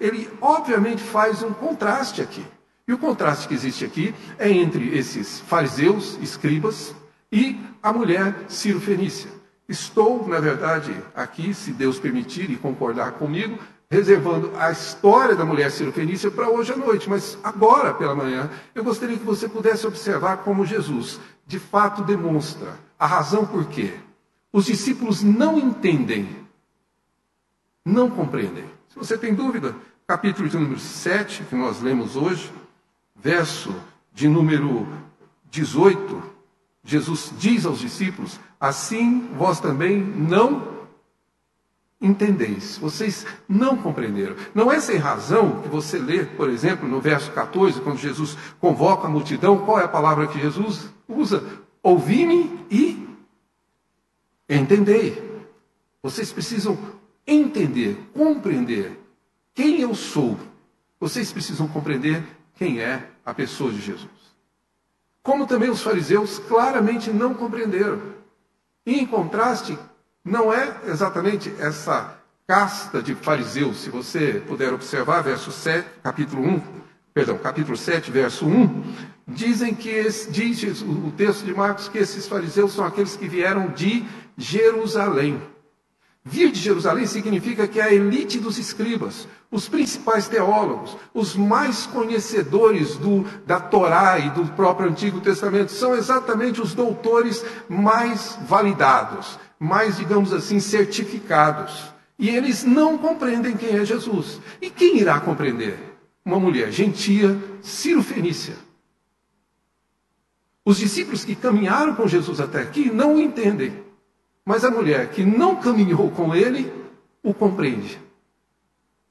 Ele, 0.00 0.30
obviamente, 0.40 1.02
faz 1.02 1.42
um 1.42 1.52
contraste 1.52 2.22
aqui. 2.22 2.46
E 2.86 2.92
o 2.92 2.98
contraste 2.98 3.48
que 3.48 3.54
existe 3.54 3.84
aqui 3.84 4.14
é 4.38 4.48
entre 4.48 4.96
esses 4.96 5.40
fariseus, 5.40 6.16
escribas, 6.22 6.94
e 7.30 7.60
a 7.82 7.92
mulher 7.92 8.34
Ciro 8.48 8.80
Fenícia. 8.80 9.30
Estou, 9.68 10.26
na 10.26 10.40
verdade, 10.40 10.94
aqui, 11.14 11.52
se 11.52 11.72
Deus 11.72 11.98
permitir 11.98 12.50
e 12.50 12.56
concordar 12.56 13.12
comigo, 13.12 13.58
reservando 13.90 14.52
a 14.56 14.70
história 14.70 15.34
da 15.34 15.44
mulher 15.44 15.70
Ciro 15.70 15.92
Fenícia 15.92 16.30
para 16.30 16.48
hoje 16.48 16.72
à 16.72 16.76
noite, 16.76 17.08
mas 17.08 17.38
agora 17.42 17.92
pela 17.94 18.14
manhã, 18.14 18.50
eu 18.74 18.82
gostaria 18.82 19.18
que 19.18 19.24
você 19.24 19.48
pudesse 19.48 19.86
observar 19.86 20.38
como 20.38 20.64
Jesus, 20.64 21.20
de 21.46 21.58
fato, 21.58 22.02
demonstra 22.02 22.78
a 22.98 23.06
razão 23.06 23.46
por 23.46 23.66
quê 23.66 23.94
os 24.52 24.64
discípulos 24.66 25.22
não 25.22 25.58
entendem, 25.58 26.28
não 27.84 28.10
compreendem. 28.10 28.64
Se 28.88 28.96
você 28.96 29.16
tem 29.16 29.34
dúvida, 29.34 29.76
capítulo 30.06 30.48
de 30.48 30.56
número 30.56 30.80
7, 30.80 31.44
que 31.44 31.54
nós 31.54 31.80
lemos 31.80 32.16
hoje, 32.16 32.50
verso 33.14 33.74
de 34.12 34.26
número 34.26 34.86
18, 35.50 36.37
Jesus 36.88 37.30
diz 37.38 37.66
aos 37.66 37.80
discípulos: 37.80 38.40
Assim 38.58 39.28
vós 39.36 39.60
também 39.60 40.02
não 40.02 40.78
entendeis, 42.00 42.78
vocês 42.78 43.26
não 43.46 43.76
compreenderam. 43.76 44.34
Não 44.54 44.72
é 44.72 44.80
sem 44.80 44.96
razão 44.96 45.60
que 45.60 45.68
você 45.68 45.98
lê, 45.98 46.24
por 46.24 46.48
exemplo, 46.48 46.88
no 46.88 46.98
verso 46.98 47.30
14, 47.32 47.82
quando 47.82 47.98
Jesus 47.98 48.38
convoca 48.58 49.06
a 49.06 49.10
multidão, 49.10 49.58
qual 49.66 49.78
é 49.78 49.84
a 49.84 49.88
palavra 49.88 50.28
que 50.28 50.40
Jesus 50.40 50.88
usa? 51.06 51.44
Ouvi-me 51.82 52.58
e 52.70 53.06
entendei. 54.48 55.22
Vocês 56.02 56.32
precisam 56.32 56.78
entender, 57.26 57.98
compreender 58.14 58.98
quem 59.52 59.82
eu 59.82 59.94
sou. 59.94 60.38
Vocês 60.98 61.30
precisam 61.32 61.68
compreender 61.68 62.24
quem 62.54 62.80
é 62.80 63.10
a 63.26 63.34
pessoa 63.34 63.70
de 63.70 63.80
Jesus. 63.82 64.17
Como 65.22 65.46
também 65.46 65.70
os 65.70 65.82
fariseus 65.82 66.38
claramente 66.38 67.10
não 67.10 67.34
compreenderam. 67.34 68.00
E, 68.86 69.00
em 69.00 69.06
contraste, 69.06 69.78
não 70.24 70.52
é 70.52 70.76
exatamente 70.86 71.52
essa 71.58 72.18
casta 72.46 73.02
de 73.02 73.14
fariseus, 73.14 73.78
se 73.78 73.90
você 73.90 74.42
puder 74.46 74.72
observar, 74.72 75.22
verso 75.22 75.52
7, 75.52 75.86
capítulo 76.02 76.42
1, 76.42 76.62
perdão, 77.12 77.36
capítulo 77.36 77.76
7, 77.76 78.10
verso 78.10 78.46
1, 78.46 78.84
dizem 79.28 79.74
que 79.74 79.90
esse, 79.90 80.30
diz 80.30 80.80
o 80.80 81.12
texto 81.14 81.44
de 81.44 81.52
Marcos 81.52 81.88
que 81.88 81.98
esses 81.98 82.26
fariseus 82.26 82.72
são 82.72 82.86
aqueles 82.86 83.16
que 83.16 83.28
vieram 83.28 83.68
de 83.68 84.02
Jerusalém. 84.36 85.42
Vir 86.30 86.50
de 86.50 86.60
Jerusalém 86.60 87.06
significa 87.06 87.66
que 87.66 87.80
é 87.80 87.84
a 87.84 87.94
elite 87.94 88.38
dos 88.38 88.58
escribas, 88.58 89.26
os 89.50 89.66
principais 89.66 90.28
teólogos, 90.28 90.94
os 91.14 91.34
mais 91.34 91.86
conhecedores 91.86 92.96
do, 92.96 93.24
da 93.46 93.58
Torá 93.58 94.18
e 94.18 94.28
do 94.30 94.44
próprio 94.52 94.90
Antigo 94.90 95.22
Testamento, 95.22 95.72
são 95.72 95.96
exatamente 95.96 96.60
os 96.60 96.74
doutores 96.74 97.42
mais 97.66 98.38
validados, 98.46 99.38
mais, 99.58 99.96
digamos 99.96 100.34
assim, 100.34 100.60
certificados. 100.60 101.94
E 102.18 102.28
eles 102.28 102.62
não 102.62 102.98
compreendem 102.98 103.56
quem 103.56 103.78
é 103.78 103.84
Jesus. 103.86 104.38
E 104.60 104.68
quem 104.68 104.98
irá 104.98 105.18
compreender? 105.20 105.78
Uma 106.22 106.38
mulher 106.38 106.70
gentia, 106.70 107.38
Ciro 107.62 108.02
Fenícia. 108.02 108.56
Os 110.62 110.76
discípulos 110.76 111.24
que 111.24 111.34
caminharam 111.34 111.94
com 111.94 112.06
Jesus 112.06 112.38
até 112.38 112.60
aqui 112.60 112.90
não 112.90 113.14
o 113.14 113.18
entendem. 113.18 113.87
Mas 114.48 114.64
a 114.64 114.70
mulher 114.70 115.10
que 115.10 115.26
não 115.26 115.56
caminhou 115.56 116.10
com 116.10 116.34
ele, 116.34 116.72
o 117.22 117.34
compreende. 117.34 118.00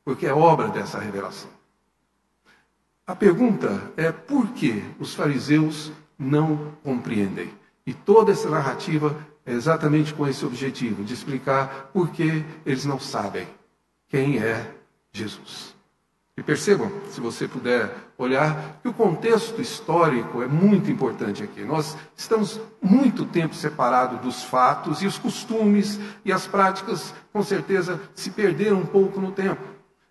Porque 0.03 0.25
é 0.25 0.33
obra 0.33 0.67
dessa 0.69 0.97
revelação. 0.97 1.51
A 3.05 3.15
pergunta 3.15 3.93
é 3.95 4.11
por 4.11 4.47
que 4.53 4.83
os 4.99 5.13
fariseus 5.13 5.91
não 6.17 6.71
compreendem? 6.83 7.53
E 7.85 7.93
toda 7.93 8.31
essa 8.31 8.49
narrativa 8.49 9.15
é 9.45 9.53
exatamente 9.53 10.11
com 10.11 10.27
esse 10.27 10.43
objetivo, 10.43 11.03
de 11.03 11.13
explicar 11.13 11.91
por 11.93 12.09
que 12.09 12.43
eles 12.65 12.83
não 12.83 12.99
sabem 12.99 13.47
quem 14.07 14.39
é 14.39 14.73
Jesus. 15.11 15.76
E 16.37 16.43
percebam, 16.43 16.91
se 17.09 17.19
você 17.19 17.47
puder 17.47 17.91
olhar, 18.15 18.79
que 18.83 18.87
o 18.87 18.93
contexto 18.93 19.59
histórico 19.59 20.43
é 20.43 20.47
muito 20.47 20.91
importante 20.91 21.41
aqui. 21.41 21.63
Nós 21.63 21.97
estamos 22.15 22.61
muito 22.79 23.25
tempo 23.25 23.55
separados 23.55 24.21
dos 24.21 24.43
fatos 24.43 25.01
e 25.01 25.07
os 25.07 25.17
costumes 25.17 25.99
e 26.23 26.31
as 26.31 26.45
práticas, 26.45 27.11
com 27.33 27.41
certeza, 27.41 27.99
se 28.13 28.29
perderam 28.29 28.77
um 28.77 28.85
pouco 28.85 29.19
no 29.19 29.31
tempo. 29.31 29.63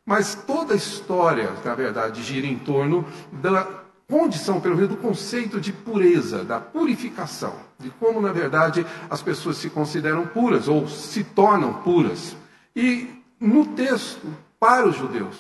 Mas 0.04 0.34
toda 0.34 0.74
a 0.74 0.76
história, 0.76 1.48
na 1.64 1.74
verdade, 1.76 2.24
gira 2.24 2.46
em 2.48 2.58
torno 2.58 3.04
da 3.30 3.64
condição, 4.08 4.60
pelo 4.60 4.74
menos 4.74 4.90
do 4.90 4.96
conceito 4.96 5.60
de 5.60 5.72
pureza, 5.72 6.44
da 6.44 6.58
purificação, 6.58 7.54
de 7.78 7.90
como, 7.90 8.20
na 8.20 8.32
verdade, 8.32 8.84
as 9.08 9.22
pessoas 9.22 9.58
se 9.58 9.70
consideram 9.70 10.26
puras 10.26 10.66
ou 10.66 10.88
se 10.88 11.22
tornam 11.22 11.72
puras. 11.72 12.36
E 12.74 13.22
no 13.38 13.66
texto, 13.66 14.26
para 14.58 14.88
os 14.88 14.96
judeus, 14.96 15.36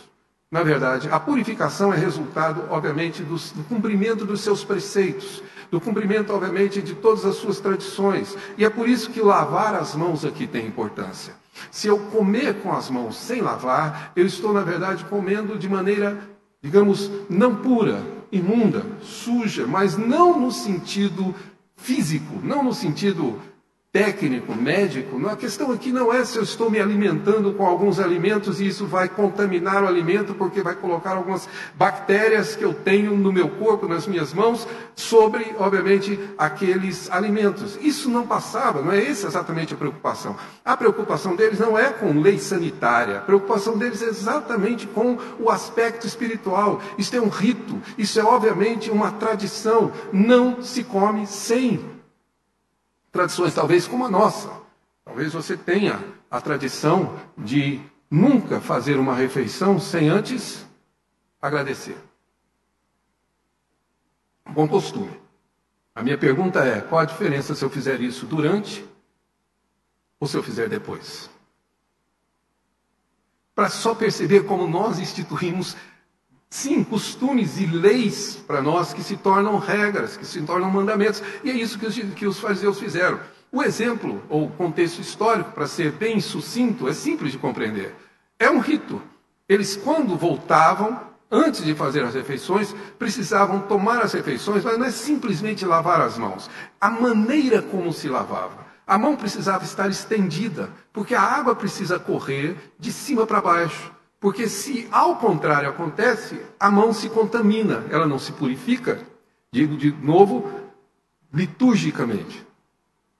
na 0.50 0.62
verdade, 0.62 1.08
a 1.10 1.18
purificação 1.18 1.92
é 1.92 1.96
resultado, 1.96 2.64
obviamente, 2.70 3.22
do, 3.22 3.34
do, 3.34 3.64
cumprimento 3.64 4.24
dos 4.24 4.42
seus 4.42 4.62
preceitos, 4.62 5.42
do 5.70 5.80
cumprimento, 5.80 6.32
obviamente, 6.32 6.80
de 6.80 6.94
todas 6.94 7.24
as 7.24 7.36
suas 7.36 7.58
tradições. 7.58 8.36
E 8.56 8.64
é 8.64 8.70
por 8.70 8.88
isso 8.88 9.10
que 9.10 9.20
lavar 9.20 9.74
as 9.74 9.96
mãos 9.96 10.24
aqui 10.24 10.46
tem 10.46 10.66
importância. 10.66 11.34
Se 11.70 11.88
eu 11.88 11.98
comer 11.98 12.62
com 12.62 12.72
as 12.72 12.88
mãos 12.88 13.16
sem 13.16 13.40
lavar, 13.40 14.12
eu 14.14 14.24
estou, 14.24 14.52
na 14.52 14.60
verdade, 14.60 15.04
comendo 15.06 15.58
de 15.58 15.68
maneira, 15.68 16.16
digamos, 16.62 17.10
não 17.28 17.56
pura, 17.56 18.00
imunda, 18.30 18.86
suja, 19.02 19.66
mas 19.66 19.96
não 19.96 20.38
no 20.38 20.52
sentido 20.52 21.34
físico, 21.76 22.40
não 22.42 22.62
no 22.62 22.72
sentido 22.72 23.40
técnico, 23.96 24.54
médico. 24.54 25.26
A 25.26 25.34
questão 25.34 25.72
aqui 25.72 25.90
não 25.90 26.12
é 26.12 26.22
se 26.22 26.36
eu 26.36 26.42
estou 26.42 26.70
me 26.70 26.78
alimentando 26.78 27.54
com 27.54 27.64
alguns 27.64 27.98
alimentos 27.98 28.60
e 28.60 28.66
isso 28.66 28.84
vai 28.84 29.08
contaminar 29.08 29.82
o 29.82 29.86
alimento 29.86 30.34
porque 30.34 30.60
vai 30.60 30.74
colocar 30.74 31.12
algumas 31.12 31.48
bactérias 31.74 32.54
que 32.54 32.62
eu 32.62 32.74
tenho 32.74 33.16
no 33.16 33.32
meu 33.32 33.48
corpo, 33.48 33.88
nas 33.88 34.06
minhas 34.06 34.34
mãos, 34.34 34.68
sobre, 34.94 35.54
obviamente, 35.58 36.20
aqueles 36.36 37.10
alimentos. 37.10 37.78
Isso 37.80 38.10
não 38.10 38.26
passava, 38.26 38.82
não 38.82 38.92
é 38.92 39.02
essa 39.02 39.28
exatamente 39.28 39.72
a 39.72 39.78
preocupação. 39.78 40.36
A 40.62 40.76
preocupação 40.76 41.34
deles 41.34 41.58
não 41.58 41.78
é 41.78 41.88
com 41.88 42.20
lei 42.20 42.38
sanitária, 42.38 43.16
a 43.16 43.22
preocupação 43.22 43.78
deles 43.78 44.02
é 44.02 44.08
exatamente 44.08 44.86
com 44.86 45.16
o 45.40 45.48
aspecto 45.48 46.06
espiritual. 46.06 46.82
Isso 46.98 47.16
é 47.16 47.20
um 47.20 47.30
rito, 47.30 47.80
isso 47.96 48.20
é 48.20 48.22
obviamente 48.22 48.90
uma 48.90 49.12
tradição. 49.12 49.90
Não 50.12 50.60
se 50.60 50.84
come 50.84 51.26
sem 51.26 51.95
tradições, 53.16 53.54
talvez 53.54 53.88
como 53.88 54.04
a 54.04 54.10
nossa. 54.10 54.50
Talvez 55.04 55.32
você 55.32 55.56
tenha 55.56 56.04
a 56.30 56.40
tradição 56.40 57.18
de 57.36 57.80
nunca 58.10 58.60
fazer 58.60 58.98
uma 58.98 59.14
refeição 59.14 59.80
sem 59.80 60.08
antes 60.08 60.66
agradecer. 61.40 61.96
Bom 64.48 64.68
costume. 64.68 65.18
A 65.94 66.02
minha 66.02 66.18
pergunta 66.18 66.60
é: 66.60 66.80
qual 66.80 67.00
a 67.00 67.04
diferença 67.06 67.54
se 67.54 67.64
eu 67.64 67.70
fizer 67.70 68.00
isso 68.00 68.26
durante 68.26 68.86
ou 70.20 70.28
se 70.28 70.36
eu 70.36 70.42
fizer 70.42 70.68
depois? 70.68 71.30
Para 73.54 73.70
só 73.70 73.94
perceber 73.94 74.44
como 74.44 74.68
nós 74.68 74.98
instituímos 74.98 75.74
Sim, 76.48 76.84
costumes 76.84 77.58
e 77.58 77.66
leis 77.66 78.36
para 78.46 78.62
nós 78.62 78.92
que 78.92 79.02
se 79.02 79.16
tornam 79.16 79.58
regras, 79.58 80.16
que 80.16 80.24
se 80.24 80.40
tornam 80.42 80.70
mandamentos. 80.70 81.22
E 81.42 81.50
é 81.50 81.54
isso 81.54 81.78
que 81.78 81.86
os, 81.86 81.94
que 81.94 82.26
os 82.26 82.38
fariseus 82.38 82.78
fizeram. 82.78 83.20
O 83.50 83.62
exemplo, 83.62 84.22
ou 84.28 84.50
contexto 84.50 85.00
histórico, 85.00 85.52
para 85.52 85.66
ser 85.66 85.92
bem 85.92 86.20
sucinto, 86.20 86.88
é 86.88 86.92
simples 86.92 87.32
de 87.32 87.38
compreender. 87.38 87.94
É 88.38 88.50
um 88.50 88.58
rito. 88.58 89.00
Eles, 89.48 89.76
quando 89.76 90.16
voltavam, 90.16 91.00
antes 91.30 91.64
de 91.64 91.74
fazer 91.74 92.02
as 92.02 92.14
refeições, 92.14 92.74
precisavam 92.98 93.60
tomar 93.60 94.02
as 94.02 94.12
refeições, 94.12 94.64
mas 94.64 94.78
não 94.78 94.86
é 94.86 94.90
simplesmente 94.90 95.64
lavar 95.64 96.00
as 96.00 96.18
mãos. 96.18 96.50
A 96.80 96.90
maneira 96.90 97.62
como 97.62 97.92
se 97.92 98.08
lavava. 98.08 98.66
A 98.86 98.96
mão 98.96 99.16
precisava 99.16 99.64
estar 99.64 99.88
estendida, 99.88 100.70
porque 100.92 101.14
a 101.14 101.20
água 101.20 101.56
precisa 101.56 101.98
correr 101.98 102.56
de 102.78 102.92
cima 102.92 103.26
para 103.26 103.40
baixo. 103.40 103.95
Porque 104.26 104.48
se 104.48 104.88
ao 104.90 105.18
contrário 105.18 105.68
acontece, 105.68 106.40
a 106.58 106.68
mão 106.68 106.92
se 106.92 107.08
contamina, 107.08 107.84
ela 107.90 108.08
não 108.08 108.18
se 108.18 108.32
purifica. 108.32 108.98
Digo 109.52 109.76
de 109.76 109.92
novo, 109.92 110.50
liturgicamente. 111.32 112.44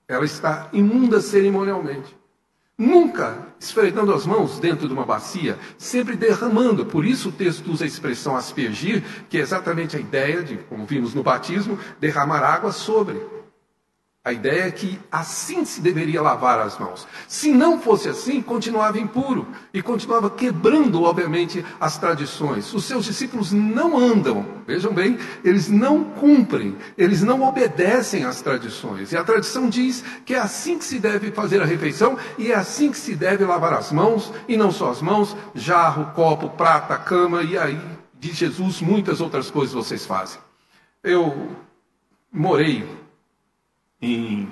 Ela 0.05 0.25
está 0.25 0.67
imunda 0.73 1.21
cerimonialmente. 1.21 2.13
Nunca 2.77 3.37
esfregando 3.57 4.13
as 4.13 4.25
mãos 4.25 4.59
dentro 4.59 4.85
de 4.85 4.93
uma 4.93 5.05
bacia, 5.05 5.57
sempre 5.77 6.17
derramando. 6.17 6.85
Por 6.85 7.05
isso 7.05 7.29
o 7.29 7.31
texto 7.31 7.71
usa 7.71 7.85
a 7.85 7.87
expressão 7.87 8.35
aspergir, 8.35 9.01
que 9.29 9.37
é 9.37 9.41
exatamente 9.41 9.95
a 9.95 10.01
ideia 10.01 10.43
de, 10.43 10.57
como 10.57 10.85
vimos 10.85 11.13
no 11.13 11.23
batismo, 11.23 11.79
derramar 12.01 12.43
água 12.43 12.73
sobre. 12.73 13.17
A 14.27 14.33
ideia 14.33 14.63
é 14.63 14.71
que 14.71 14.99
assim 15.09 15.63
se 15.63 15.79
deveria 15.79 16.21
lavar 16.21 16.59
as 16.59 16.77
mãos. 16.77 17.07
Se 17.29 17.49
não 17.49 17.79
fosse 17.79 18.09
assim, 18.09 18.41
continuava 18.41 18.99
impuro 18.99 19.47
e 19.73 19.81
continuava 19.81 20.29
quebrando, 20.29 21.03
obviamente, 21.03 21.63
as 21.79 21.97
tradições. 21.97 22.73
Os 22.73 22.83
seus 22.83 23.05
discípulos 23.05 23.53
não 23.53 23.97
andam, 23.97 24.45
vejam 24.67 24.93
bem, 24.93 25.17
eles 25.45 25.69
não 25.69 26.03
cumprem, 26.03 26.75
eles 26.97 27.23
não 27.23 27.41
obedecem 27.41 28.25
às 28.25 28.41
tradições. 28.41 29.13
E 29.13 29.17
a 29.17 29.23
tradição 29.23 29.69
diz 29.69 30.03
que 30.25 30.33
é 30.33 30.39
assim 30.39 30.77
que 30.77 30.83
se 30.83 30.99
deve 30.99 31.31
fazer 31.31 31.61
a 31.61 31.65
refeição 31.65 32.17
e 32.37 32.51
é 32.51 32.55
assim 32.55 32.91
que 32.91 32.97
se 32.97 33.15
deve 33.15 33.45
lavar 33.45 33.71
as 33.71 33.93
mãos, 33.93 34.33
e 34.45 34.57
não 34.57 34.73
só 34.73 34.91
as 34.91 35.01
mãos, 35.01 35.37
jarro, 35.55 36.11
copo, 36.13 36.49
prata, 36.49 36.97
cama, 36.97 37.43
e 37.43 37.57
aí, 37.57 37.79
de 38.19 38.33
Jesus, 38.33 38.81
muitas 38.81 39.21
outras 39.21 39.49
coisas 39.49 39.73
vocês 39.73 40.05
fazem. 40.05 40.41
Eu 41.01 41.49
morei 42.29 43.06
em. 44.01 44.49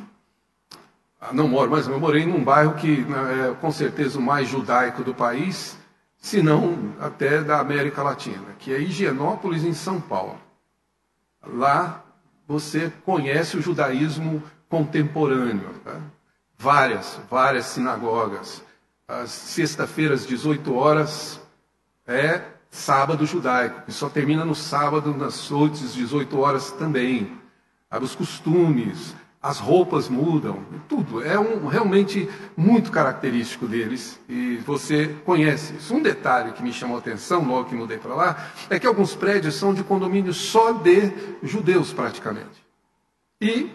Ah, 1.20 1.34
não 1.34 1.48
moro, 1.48 1.72
mas 1.72 1.88
eu 1.88 2.00
morei 2.00 2.26
num 2.26 2.44
bairro 2.44 2.76
que 2.76 3.02
né, 3.02 3.50
é 3.50 3.54
com 3.56 3.72
certeza 3.72 4.20
o 4.20 4.22
mais 4.22 4.48
judaico 4.48 5.04
do 5.04 5.14
país, 5.14 5.78
se 6.18 6.42
não 6.42 6.94
até 7.00 7.42
da 7.42 7.60
América 7.60 8.04
Latina, 8.04 8.56
que 8.60 8.74
é 8.74 8.80
Higienópolis, 8.80 9.64
em 9.64 9.74
São 9.74 10.00
Paulo. 10.00 10.38
Lá 11.46 12.04
você 12.48 12.92
conhece 13.04 13.58
o 13.58 13.62
judaísmo 13.62 14.44
contemporâneo. 14.70 15.70
Tá? 15.84 16.00
Várias, 16.58 17.20
várias 17.30 17.66
sinagogas. 17.66 18.64
As 19.08 19.30
sexta-feiras, 19.30 20.26
18 20.26 20.74
horas, 20.74 21.40
é 22.08 22.42
sábado 22.70 23.26
judaico, 23.26 23.84
que 23.84 23.92
só 23.92 24.10
termina 24.10 24.44
no 24.44 24.56
sábado, 24.56 25.14
nas 25.14 25.50
noites, 25.50 25.94
18 25.94 26.38
horas 26.40 26.72
também. 26.72 27.40
Os 28.02 28.14
costumes, 28.14 29.16
as 29.46 29.60
roupas 29.60 30.10
mudam, 30.10 30.58
tudo. 30.90 31.24
É 31.24 31.40
um, 31.40 31.68
realmente 31.68 32.28
muito 32.58 32.92
característico 32.92 33.68
deles 33.68 34.20
e 34.28 34.58
você 34.66 35.16
conhece 35.24 35.76
isso. 35.76 35.94
Um 35.94 36.02
detalhe 36.02 36.52
que 36.54 36.64
me 36.64 36.74
chamou 36.74 36.96
a 36.96 37.00
atenção 37.00 37.46
logo 37.46 37.70
que 37.70 37.76
mudei 37.76 38.00
para 38.00 38.16
lá 38.16 38.48
é 38.72 38.80
que 38.80 38.88
alguns 38.88 39.14
prédios 39.14 39.54
são 39.54 39.72
de 39.72 39.84
condomínio 39.84 40.34
só 40.34 40.72
de 40.72 41.14
judeus, 41.44 41.94
praticamente. 41.94 42.66
E, 43.40 43.70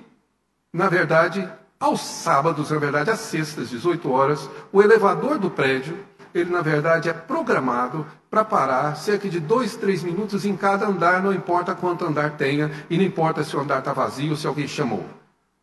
na 0.73 0.89
verdade, 0.89 1.49
aos 1.79 2.01
sábados, 2.01 2.73
na 2.73 2.79
verdade, 2.79 3.11
às 3.11 3.21
sextas, 3.21 3.71
18 3.71 4.11
horas, 4.11 4.51
o 4.73 4.83
elevador 4.83 5.39
do 5.39 5.51
prédio, 5.53 5.97
ele, 6.35 6.51
na 6.51 6.63
verdade, 6.63 7.09
é 7.09 7.13
programado 7.13 8.05
para 8.29 8.45
parar 8.45 8.97
cerca 8.97 9.29
de 9.29 9.39
dois, 9.39 9.77
três 9.77 10.03
minutos 10.03 10.45
em 10.45 10.57
cada 10.57 10.89
andar, 10.89 11.23
não 11.23 11.33
importa 11.33 11.77
quanto 11.77 12.05
andar 12.05 12.33
tenha 12.33 12.73
e 12.91 12.97
não 12.97 13.05
importa 13.05 13.45
se 13.45 13.57
o 13.57 13.61
andar 13.61 13.79
está 13.79 13.93
vazio 13.93 14.31
ou 14.31 14.37
se 14.37 14.49
alguém 14.49 14.67
chamou. 14.67 15.20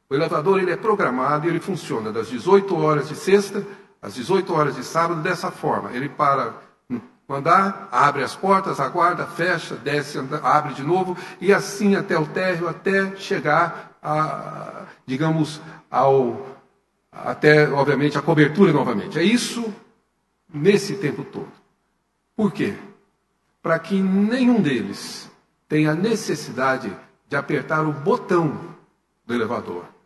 O 0.10 0.16
elevador 0.16 0.60
ele 0.60 0.72
é 0.72 0.78
programado 0.78 1.46
e 1.46 1.50
ele 1.50 1.60
funciona 1.60 2.12
das 2.12 2.30
18 2.30 2.76
horas 2.78 3.10
de 3.10 3.16
sexta 3.16 3.66
às 4.02 4.14
18 4.14 4.54
horas 4.54 4.76
de 4.76 4.84
sábado 4.84 5.22
dessa 5.22 5.52
forma. 5.52 5.92
Ele 5.92 6.08
para 6.08 6.54
no 6.90 7.36
andar, 7.36 7.90
abre 7.92 8.24
as 8.24 8.36
portas, 8.36 8.80
aguarda, 8.80 9.26
fecha, 9.26 9.76
desce, 9.76 10.18
abre 10.42 10.74
de 10.74 10.84
novo 10.84 11.18
e 11.42 11.54
assim 11.54 11.96
até 11.96 12.18
o 12.18 12.26
térreo, 12.26 12.70
até 12.70 13.16
chegar 13.18 13.98
a, 14.02 14.86
digamos, 15.06 15.60
ao 15.92 16.56
até 17.12 17.68
obviamente 17.70 18.18
a 18.18 18.22
cobertura 18.22 18.72
novamente. 18.72 19.20
É 19.20 19.24
isso 19.24 19.74
nesse 20.54 20.96
tempo 20.96 21.24
todo. 21.26 21.52
Por 22.36 22.54
quê? 22.54 22.76
Para 23.62 23.78
que 23.80 24.02
nenhum 24.02 24.62
deles 24.62 25.30
tenha 25.68 25.94
necessidade 25.94 26.96
de 27.28 27.36
apertar 27.36 27.86
o 27.86 27.92
botão 27.92 28.58
do 29.26 29.34
elevador. 29.34 29.97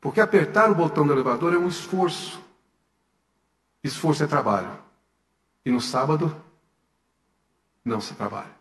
Porque 0.00 0.20
apertar 0.20 0.70
o 0.70 0.74
botão 0.74 1.06
do 1.06 1.12
elevador 1.12 1.54
é 1.54 1.58
um 1.58 1.68
esforço. 1.68 2.40
Esforço 3.82 4.22
é 4.24 4.26
trabalho. 4.26 4.70
E 5.64 5.70
no 5.70 5.80
sábado, 5.80 6.34
não 7.84 8.00
se 8.00 8.14
trabalha. 8.14 8.54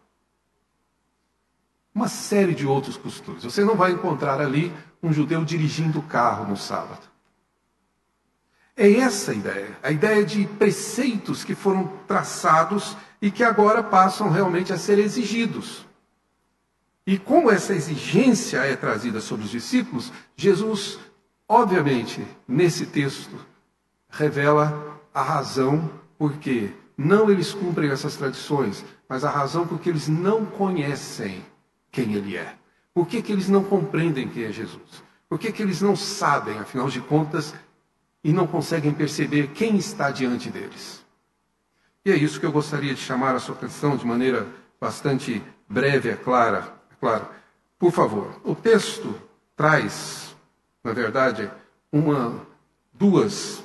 Uma 1.93 2.07
série 2.07 2.53
de 2.53 2.65
outros 2.65 2.97
costumes. 2.97 3.43
Você 3.43 3.63
não 3.63 3.75
vai 3.75 3.91
encontrar 3.91 4.41
ali 4.41 4.73
um 5.01 5.13
judeu 5.13 5.45
dirigindo 5.45 5.99
o 5.99 6.03
carro 6.03 6.47
no 6.47 6.57
sábado. 6.57 7.01
É 8.75 8.91
essa 8.91 9.31
a 9.31 9.35
ideia, 9.35 9.77
a 9.81 9.91
ideia 9.91 10.25
de 10.25 10.45
preceitos 10.45 11.45
que 11.45 11.55
foram 11.55 11.87
traçados 12.05 12.97
e 13.21 13.31
que 13.31 13.43
agora 13.43 13.81
passam 13.81 14.29
realmente 14.29 14.73
a 14.73 14.77
ser 14.77 14.99
exigidos. 14.99 15.85
E 17.07 17.17
como 17.17 17.49
essa 17.49 17.73
exigência 17.73 18.57
é 18.57 18.75
trazida 18.75 19.21
sobre 19.21 19.45
os 19.45 19.51
discípulos, 19.51 20.11
Jesus 20.35 20.99
Obviamente, 21.47 22.25
nesse 22.47 22.85
texto, 22.87 23.35
revela 24.09 24.99
a 25.13 25.21
razão 25.21 25.89
por 26.17 26.33
que 26.33 26.73
não 26.97 27.29
eles 27.29 27.53
cumprem 27.53 27.91
essas 27.91 28.15
tradições, 28.15 28.83
mas 29.07 29.23
a 29.23 29.29
razão 29.29 29.67
porque 29.67 29.89
eles 29.89 30.07
não 30.07 30.45
conhecem 30.45 31.45
quem 31.91 32.13
ele 32.13 32.35
é. 32.35 32.55
Por 32.93 33.07
que, 33.07 33.21
que 33.21 33.31
eles 33.31 33.47
não 33.47 33.63
compreendem 33.63 34.27
quem 34.27 34.45
é 34.45 34.51
Jesus? 34.51 35.03
Por 35.29 35.37
que, 35.37 35.51
que 35.51 35.61
eles 35.61 35.81
não 35.81 35.95
sabem, 35.95 36.57
afinal 36.57 36.89
de 36.89 37.01
contas, 37.01 37.53
e 38.23 38.31
não 38.31 38.47
conseguem 38.47 38.93
perceber 38.93 39.47
quem 39.47 39.75
está 39.75 40.09
diante 40.09 40.49
deles? 40.49 41.05
E 42.03 42.11
é 42.11 42.15
isso 42.15 42.39
que 42.39 42.45
eu 42.45 42.51
gostaria 42.51 42.93
de 42.93 43.01
chamar 43.01 43.35
a 43.35 43.39
sua 43.39 43.55
atenção 43.55 43.97
de 43.97 44.05
maneira 44.05 44.47
bastante 44.79 45.43
breve, 45.67 46.09
é 46.09 46.15
clara. 46.15 46.73
É 46.91 46.95
claro. 46.99 47.27
Por 47.77 47.91
favor, 47.91 48.39
o 48.43 48.55
texto 48.55 49.13
traz 49.55 50.34
na 50.85 50.93
verdade, 50.93 51.49
uma, 51.91 52.45
duas 52.93 53.63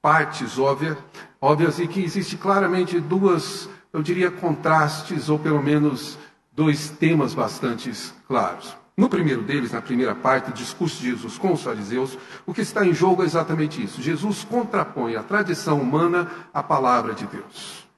partes 0.00 0.56
óbvias, 0.60 1.78
e 1.80 1.88
que 1.88 2.00
existe 2.00 2.36
claramente 2.36 3.00
duas, 3.00 3.68
eu 3.92 4.00
diria, 4.00 4.30
contrastes, 4.30 5.28
ou 5.28 5.40
pelo 5.40 5.60
menos 5.60 6.16
dois 6.52 6.88
temas 6.88 7.34
bastante 7.34 7.92
claros. 8.28 8.76
No 8.96 9.08
primeiro 9.08 9.42
deles, 9.42 9.72
na 9.72 9.82
primeira 9.82 10.14
parte, 10.14 10.50
o 10.50 10.54
discurso 10.54 11.00
de 11.02 11.10
Jesus 11.10 11.36
com 11.36 11.52
os 11.52 11.64
fariseus, 11.64 12.16
o 12.46 12.54
que 12.54 12.60
está 12.60 12.86
em 12.86 12.94
jogo 12.94 13.24
é 13.24 13.26
exatamente 13.26 13.82
isso. 13.82 14.00
Jesus 14.00 14.44
contrapõe 14.44 15.16
a 15.16 15.24
tradição 15.24 15.80
humana 15.80 16.30
à 16.54 16.62
palavra 16.62 17.12
de 17.12 17.26
Deus. 17.26 17.88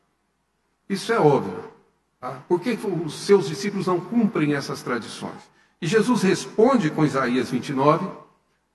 Isso 0.89 1.13
é 1.13 1.21
óbvio. 1.21 1.65
Tá? 2.19 2.39
Por 2.49 2.61
que 2.61 2.79
os 3.05 3.15
seus 3.15 3.47
discípulos 3.47 3.89
não 3.89 4.01
cumprem 4.01 4.55
essas 4.55 4.83
tradições? 4.83 5.52
E 5.83 5.87
Jesus 5.89 6.23
responde 6.23 6.91
com 6.91 7.05
Isaías 7.05 7.51
29, 7.51 8.07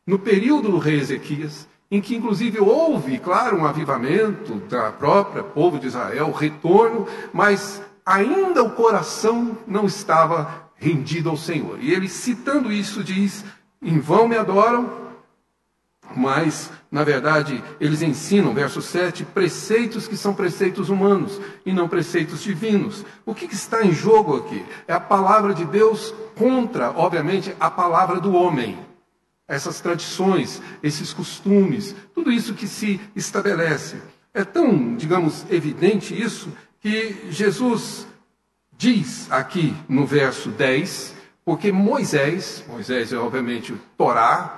no 0.05 0.19
período 0.19 0.69
do 0.69 0.77
rei 0.77 0.99
Ezequias, 0.99 1.65
em 1.89 2.01
que 2.01 2.13
inclusive 2.13 2.59
houve, 2.59 3.17
claro, 3.17 3.57
um 3.57 3.65
avivamento 3.65 4.55
da 4.69 4.91
própria 4.91 5.41
povo 5.41 5.79
de 5.79 5.87
Israel, 5.87 6.33
retorno, 6.33 7.07
mas 7.31 7.81
ainda 8.05 8.61
o 8.61 8.71
coração 8.71 9.57
não 9.65 9.85
estava 9.85 10.69
rendido 10.75 11.29
ao 11.29 11.37
Senhor. 11.37 11.79
E 11.79 11.93
ele, 11.93 12.09
citando 12.09 12.73
isso, 12.73 13.01
diz: 13.01 13.45
Em 13.81 13.99
vão 13.99 14.27
me 14.27 14.35
adoram, 14.35 14.91
mas, 16.13 16.69
na 16.89 17.03
verdade, 17.03 17.63
eles 17.79 18.01
ensinam, 18.01 18.53
verso 18.53 18.81
7, 18.81 19.25
preceitos 19.25 20.07
que 20.07 20.15
são 20.15 20.33
preceitos 20.33 20.89
humanos 20.89 21.39
e 21.65 21.73
não 21.73 21.87
preceitos 21.87 22.41
divinos. 22.43 23.05
O 23.25 23.35
que, 23.35 23.45
está 23.45 23.85
em 23.85 23.91
jogo 23.91 24.37
aqui? 24.37 24.65
É 24.87 24.93
a 24.93 24.99
palavra 24.99 25.53
de 25.53 25.65
Deus 25.65 26.13
contra, 26.35 26.91
obviamente, 26.91 27.53
a 27.59 27.69
palavra 27.69 28.19
do 28.19 28.33
homem 28.33 28.87
essas 29.47 29.79
tradições, 29.79 30.61
esses 30.83 31.13
costumes, 31.13 31.95
tudo 32.13 32.31
isso 32.31 32.53
que 32.53 32.67
se 32.67 32.99
estabelece. 33.15 33.97
É 34.33 34.43
tão, 34.43 34.95
digamos, 34.95 35.45
evidente 35.49 36.19
isso 36.19 36.51
que 36.81 37.27
Jesus 37.29 38.05
diz 38.77 39.31
aqui 39.31 39.73
no 39.87 40.05
verso 40.05 40.49
10, 40.49 41.15
porque 41.45 41.71
Moisés, 41.71 42.63
Moisés 42.67 43.13
é 43.13 43.17
obviamente 43.17 43.71
o 43.71 43.79
Torá, 43.97 44.56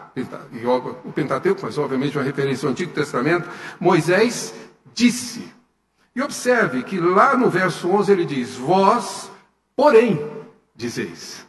o 1.05 1.11
Pentateuco, 1.11 1.61
mas 1.63 1.77
obviamente 1.77 2.17
uma 2.17 2.23
referência 2.23 2.65
ao 2.65 2.71
Antigo 2.71 2.93
Testamento, 2.93 3.49
Moisés 3.79 4.53
disse. 4.93 5.51
E 6.15 6.21
observe 6.21 6.83
que 6.83 6.99
lá 6.99 7.37
no 7.37 7.49
verso 7.49 7.89
11 7.89 8.11
ele 8.11 8.25
diz: 8.25 8.55
Vós, 8.55 9.31
porém, 9.75 10.19
dizeis. 10.75 11.45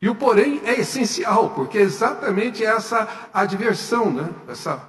E 0.00 0.08
o 0.08 0.14
porém 0.14 0.60
é 0.64 0.80
essencial, 0.80 1.50
porque 1.50 1.78
é 1.78 1.82
exatamente 1.82 2.64
essa 2.64 3.28
adversão, 3.32 4.12
né? 4.12 4.28
essa, 4.46 4.88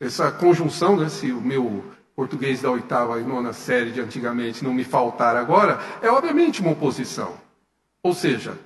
essa 0.00 0.32
conjunção, 0.32 0.96
né? 0.96 1.08
se 1.08 1.30
o 1.30 1.40
meu 1.40 1.84
português 2.16 2.62
da 2.62 2.70
oitava 2.70 3.20
e 3.20 3.22
nona 3.22 3.52
série 3.52 3.92
de 3.92 4.00
antigamente 4.00 4.64
não 4.64 4.74
me 4.74 4.82
faltar 4.82 5.36
agora, 5.36 5.78
é 6.02 6.10
obviamente 6.10 6.60
uma 6.60 6.72
oposição. 6.72 7.34
Ou 8.02 8.12
seja, 8.12 8.58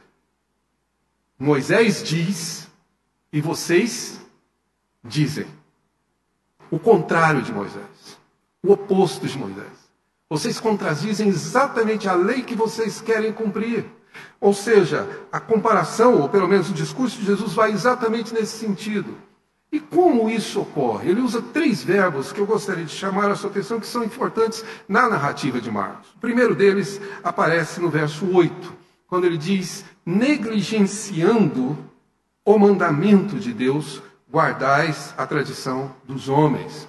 Moisés 1.38 2.02
diz 2.02 2.68
E 3.32 3.40
vocês 3.40 4.20
dizem 5.02 5.46
o 6.70 6.78
contrário 6.78 7.42
de 7.42 7.52
Moisés, 7.52 8.18
o 8.62 8.72
oposto 8.72 9.26
de 9.26 9.38
Moisés. 9.38 9.90
Vocês 10.28 10.60
contradizem 10.60 11.28
exatamente 11.28 12.08
a 12.08 12.14
lei 12.14 12.42
que 12.42 12.54
vocês 12.54 13.00
querem 13.00 13.32
cumprir. 13.32 13.84
Ou 14.40 14.52
seja, 14.52 15.08
a 15.30 15.40
comparação, 15.40 16.20
ou 16.20 16.28
pelo 16.28 16.48
menos 16.48 16.70
o 16.70 16.74
discurso 16.74 17.18
de 17.18 17.26
Jesus, 17.26 17.54
vai 17.54 17.70
exatamente 17.70 18.34
nesse 18.34 18.58
sentido. 18.58 19.16
E 19.70 19.80
como 19.80 20.28
isso 20.28 20.60
ocorre? 20.60 21.10
Ele 21.10 21.22
usa 21.22 21.40
três 21.40 21.82
verbos 21.82 22.32
que 22.32 22.40
eu 22.40 22.46
gostaria 22.46 22.84
de 22.84 22.92
chamar 22.92 23.30
a 23.30 23.36
sua 23.36 23.48
atenção, 23.48 23.80
que 23.80 23.86
são 23.86 24.04
importantes 24.04 24.62
na 24.86 25.08
narrativa 25.08 25.60
de 25.60 25.70
Marcos. 25.70 26.10
O 26.10 26.18
primeiro 26.18 26.54
deles 26.54 27.00
aparece 27.24 27.80
no 27.80 27.88
verso 27.88 28.26
8, 28.30 28.74
quando 29.06 29.24
ele 29.24 29.38
diz: 29.38 29.84
negligenciando 30.04 31.78
o 32.44 32.58
mandamento 32.58 33.36
de 33.36 33.52
Deus, 33.52 34.02
guardais 34.30 35.14
a 35.16 35.26
tradição 35.26 35.94
dos 36.04 36.28
homens. 36.28 36.88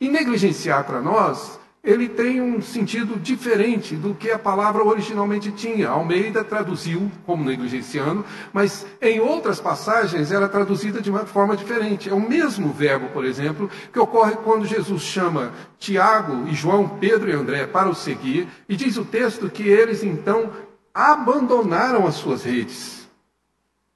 E 0.00 0.08
negligenciar 0.08 0.84
para 0.84 1.00
nós 1.00 1.58
ele 1.84 2.08
tem 2.08 2.40
um 2.40 2.62
sentido 2.62 3.20
diferente 3.20 3.94
do 3.94 4.14
que 4.14 4.30
a 4.30 4.38
palavra 4.38 4.82
originalmente 4.82 5.52
tinha. 5.52 5.90
Almeida 5.90 6.42
traduziu 6.42 7.12
como 7.26 7.44
negligenciando, 7.44 8.24
mas 8.54 8.86
em 9.02 9.20
outras 9.20 9.60
passagens 9.60 10.32
era 10.32 10.48
traduzida 10.48 11.02
de 11.02 11.10
uma 11.10 11.26
forma 11.26 11.54
diferente. 11.54 12.08
É 12.08 12.14
o 12.14 12.20
mesmo 12.20 12.72
verbo, 12.72 13.08
por 13.10 13.22
exemplo, 13.22 13.70
que 13.92 13.98
ocorre 13.98 14.36
quando 14.36 14.64
Jesus 14.64 15.02
chama 15.02 15.52
Tiago 15.78 16.48
e 16.48 16.54
João, 16.54 16.88
Pedro 16.88 17.28
e 17.28 17.34
André 17.34 17.66
para 17.66 17.90
o 17.90 17.94
seguir, 17.94 18.48
e 18.66 18.74
diz 18.74 18.96
o 18.96 19.04
texto 19.04 19.50
que 19.50 19.68
eles 19.68 20.02
então 20.02 20.50
abandonaram 20.94 22.06
as 22.06 22.14
suas 22.14 22.44
redes, 22.44 23.03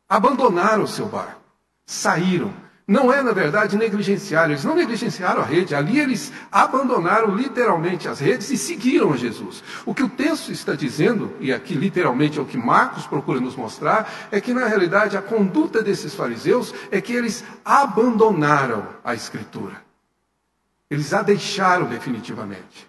abandonaram 0.08 0.84
o 0.84 0.88
seu 0.88 1.06
barco, 1.06 1.40
saíram 1.84 2.52
não 2.88 3.12
é, 3.12 3.22
na 3.22 3.32
verdade, 3.32 3.76
negligenciar. 3.76 4.48
Eles 4.48 4.64
não 4.64 4.74
negligenciaram 4.74 5.42
a 5.42 5.44
rede. 5.44 5.74
Ali 5.74 6.00
eles 6.00 6.32
abandonaram 6.50 7.36
literalmente 7.36 8.08
as 8.08 8.18
redes 8.18 8.50
e 8.50 8.56
seguiram 8.56 9.14
Jesus. 9.14 9.62
O 9.84 9.94
que 9.94 10.02
o 10.02 10.08
texto 10.08 10.50
está 10.50 10.74
dizendo, 10.74 11.36
e 11.38 11.52
aqui 11.52 11.74
literalmente 11.74 12.38
é 12.38 12.42
o 12.42 12.46
que 12.46 12.56
Marcos 12.56 13.06
procura 13.06 13.40
nos 13.40 13.54
mostrar, 13.54 14.10
é 14.32 14.40
que 14.40 14.54
na 14.54 14.66
realidade 14.66 15.18
a 15.18 15.22
conduta 15.22 15.82
desses 15.82 16.14
fariseus 16.14 16.72
é 16.90 16.98
que 16.98 17.12
eles 17.12 17.44
abandonaram 17.62 18.86
a 19.04 19.14
Escritura. 19.14 19.82
Eles 20.90 21.12
a 21.12 21.20
deixaram 21.20 21.84
definitivamente. 21.84 22.88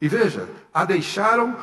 E 0.00 0.06
veja, 0.06 0.48
a 0.72 0.84
deixaram 0.84 1.56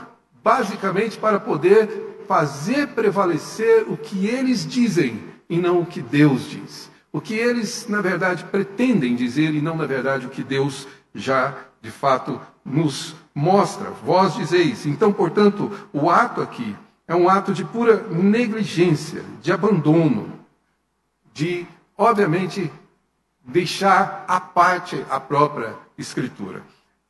basicamente 0.44 1.18
para 1.18 1.40
poder 1.40 2.17
fazer 2.28 2.88
prevalecer 2.90 3.86
o 3.88 3.96
que 3.96 4.28
eles 4.28 4.66
dizem 4.66 5.22
e 5.50 5.58
não 5.58 5.82
o 5.82 5.86
que 5.86 6.02
Deus 6.02 6.50
diz 6.50 6.90
o 7.18 7.22
que 7.22 7.34
eles, 7.34 7.88
na 7.88 8.00
verdade, 8.00 8.44
pretendem 8.46 9.16
dizer 9.16 9.54
e 9.54 9.62
não, 9.62 9.76
na 9.76 9.86
verdade, 9.86 10.28
o 10.28 10.30
que 10.30 10.44
Deus 10.44 10.88
já, 11.16 11.56
de 11.82 11.90
fato, 11.90 12.40
nos 12.64 13.16
mostra. 13.34 13.90
Vós 13.90 14.36
dizeis. 14.36 14.86
Então, 14.86 15.12
portanto, 15.12 15.72
o 15.92 16.12
ato 16.12 16.42
aqui 16.42 16.76
é 17.08 17.16
um 17.16 17.28
ato 17.28 17.54
de 17.54 17.64
pura 17.64 18.04
negligência, 18.10 19.24
de 19.42 19.52
abandono, 19.52 20.32
de, 21.34 21.66
obviamente, 21.98 22.72
deixar 23.44 24.24
à 24.28 24.40
parte 24.40 25.04
a 25.10 25.20
própria 25.20 25.74
Escritura. 25.98 26.62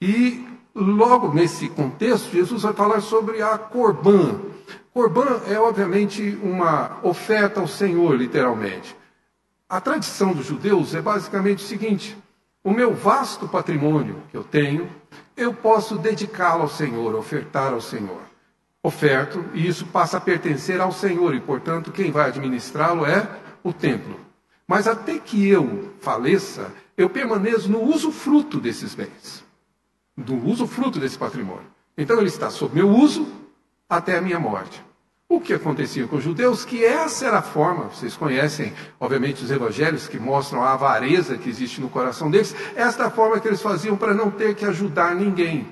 E, 0.01 0.47
logo 0.73 1.33
nesse 1.33 1.67
contexto, 1.67 2.31
Jesus 2.31 2.61
vai 2.61 2.71
falar 2.71 3.01
sobre 3.01 3.41
a 3.41 3.57
corbã. 3.57 4.39
Corbã 4.97 5.39
é, 5.47 5.59
obviamente, 5.59 6.39
uma 6.41 6.97
oferta 7.03 7.59
ao 7.59 7.67
Senhor, 7.67 8.15
literalmente. 8.15 8.97
A 9.69 9.79
tradição 9.79 10.33
dos 10.33 10.47
judeus 10.47 10.95
é 10.95 11.01
basicamente 11.03 11.63
o 11.63 11.67
seguinte: 11.67 12.17
o 12.63 12.71
meu 12.71 12.95
vasto 12.95 13.47
patrimônio 13.47 14.23
que 14.31 14.35
eu 14.35 14.43
tenho, 14.43 14.89
eu 15.35 15.53
posso 15.53 15.99
dedicá-lo 15.99 16.63
ao 16.63 16.67
Senhor, 16.67 17.13
ofertar 17.13 17.73
ao 17.73 17.79
Senhor. 17.79 18.21
Oferto, 18.81 19.45
e 19.53 19.67
isso 19.67 19.85
passa 19.85 20.17
a 20.17 20.21
pertencer 20.21 20.81
ao 20.81 20.91
Senhor, 20.91 21.35
e 21.35 21.41
portanto 21.41 21.91
quem 21.91 22.09
vai 22.09 22.29
administrá-lo 22.29 23.05
é 23.05 23.29
o 23.63 23.71
templo. 23.71 24.19
Mas 24.67 24.87
até 24.87 25.19
que 25.19 25.47
eu 25.47 25.93
faleça, 26.01 26.73
eu 26.97 27.07
permaneço 27.07 27.69
no 27.69 27.83
uso 27.83 28.11
fruto 28.11 28.59
desses 28.59 28.95
bens, 28.95 29.45
no 30.15 30.43
uso 30.43 30.65
fruto 30.65 30.99
desse 30.99 31.19
patrimônio. 31.19 31.67
Então 31.95 32.17
ele 32.17 32.29
está 32.29 32.49
sob 32.49 32.73
meu 32.73 32.89
uso 32.89 33.46
até 33.89 34.17
a 34.17 34.21
minha 34.21 34.39
morte. 34.39 34.83
O 35.29 35.41
que 35.41 35.53
acontecia 35.53 36.07
com 36.07 36.15
os 36.15 36.23
judeus? 36.23 36.63
Que 36.63 36.85
essa 36.85 37.25
era 37.25 37.39
a 37.39 37.41
forma, 37.41 37.85
vocês 37.85 38.15
conhecem, 38.15 38.73
obviamente, 38.97 39.43
os 39.43 39.51
evangelhos 39.51 40.07
que 40.07 40.17
mostram 40.17 40.63
a 40.63 40.71
avareza 40.71 41.37
que 41.37 41.49
existe 41.49 41.81
no 41.81 41.89
coração 41.89 42.31
deles, 42.31 42.55
esta 42.75 43.03
é 43.03 43.07
a 43.07 43.11
forma 43.11 43.39
que 43.39 43.47
eles 43.47 43.61
faziam 43.61 43.97
para 43.97 44.13
não 44.13 44.31
ter 44.31 44.55
que 44.55 44.65
ajudar 44.65 45.13
ninguém. 45.13 45.67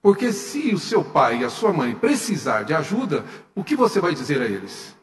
Porque 0.00 0.32
se 0.32 0.72
o 0.72 0.78
seu 0.78 1.02
pai 1.02 1.40
e 1.40 1.44
a 1.44 1.50
sua 1.50 1.72
mãe 1.72 1.94
precisar 1.94 2.62
de 2.62 2.72
ajuda, 2.72 3.24
o 3.54 3.64
que 3.64 3.74
você 3.74 4.00
vai 4.00 4.14
dizer 4.14 4.40
a 4.40 4.46
eles? 4.46 4.96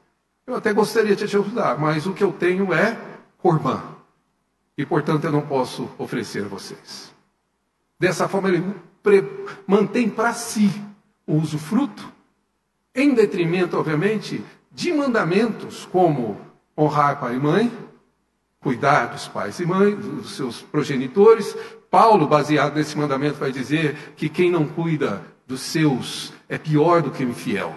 Eu 0.48 0.56
até 0.56 0.72
gostaria 0.72 1.16
de 1.16 1.28
te 1.28 1.38
ajudar, 1.38 1.78
mas 1.78 2.08
o 2.08 2.14
que 2.14 2.24
eu 2.24 2.32
tenho 2.32 2.74
é 2.74 2.98
corbã. 3.38 3.84
E, 4.78 4.86
portanto, 4.86 5.26
eu 5.26 5.32
não 5.32 5.42
posso 5.42 5.90
oferecer 5.98 6.46
a 6.46 6.48
vocês. 6.48 7.14
Dessa 8.00 8.28
forma, 8.28 8.50
ele 8.50 8.64
mantém 9.68 10.10
para 10.10 10.34
si 10.34 10.72
o 11.26 11.36
usufruto 11.36 12.17
em 12.98 13.14
detrimento, 13.14 13.78
obviamente, 13.78 14.44
de 14.72 14.92
mandamentos 14.92 15.88
como 15.92 16.42
honrar 16.76 17.20
pai 17.20 17.36
e 17.36 17.40
mãe, 17.40 17.72
cuidar 18.60 19.06
dos 19.06 19.28
pais 19.28 19.60
e 19.60 19.66
mães, 19.66 19.96
dos 19.96 20.36
seus 20.36 20.64
progenitores. 20.64 21.56
Paulo, 21.92 22.28
baseado 22.28 22.76
nesse 22.76 22.98
mandamento, 22.98 23.38
vai 23.38 23.52
dizer 23.52 24.14
que 24.16 24.28
quem 24.28 24.50
não 24.50 24.68
cuida 24.68 25.24
dos 25.46 25.62
seus 25.62 26.34
é 26.50 26.58
pior 26.58 27.04
do 27.04 27.12
que 27.12 27.24
o 27.24 27.30
infiel. 27.30 27.74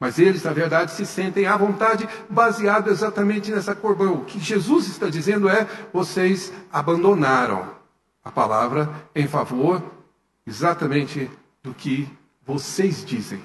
Mas 0.00 0.18
eles, 0.18 0.42
na 0.42 0.52
verdade, 0.52 0.92
se 0.92 1.04
sentem 1.04 1.46
à 1.46 1.56
vontade, 1.56 2.08
baseado 2.28 2.90
exatamente 2.90 3.50
nessa 3.50 3.74
corbã. 3.74 4.10
O 4.10 4.24
que 4.24 4.40
Jesus 4.40 4.88
está 4.88 5.08
dizendo 5.08 5.48
é: 5.48 5.68
vocês 5.92 6.52
abandonaram 6.72 7.70
a 8.24 8.30
palavra 8.30 8.90
em 9.14 9.28
favor 9.28 9.82
exatamente 10.46 11.30
do 11.62 11.74
que 11.74 12.08
vocês 12.44 13.04
dizem. 13.04 13.40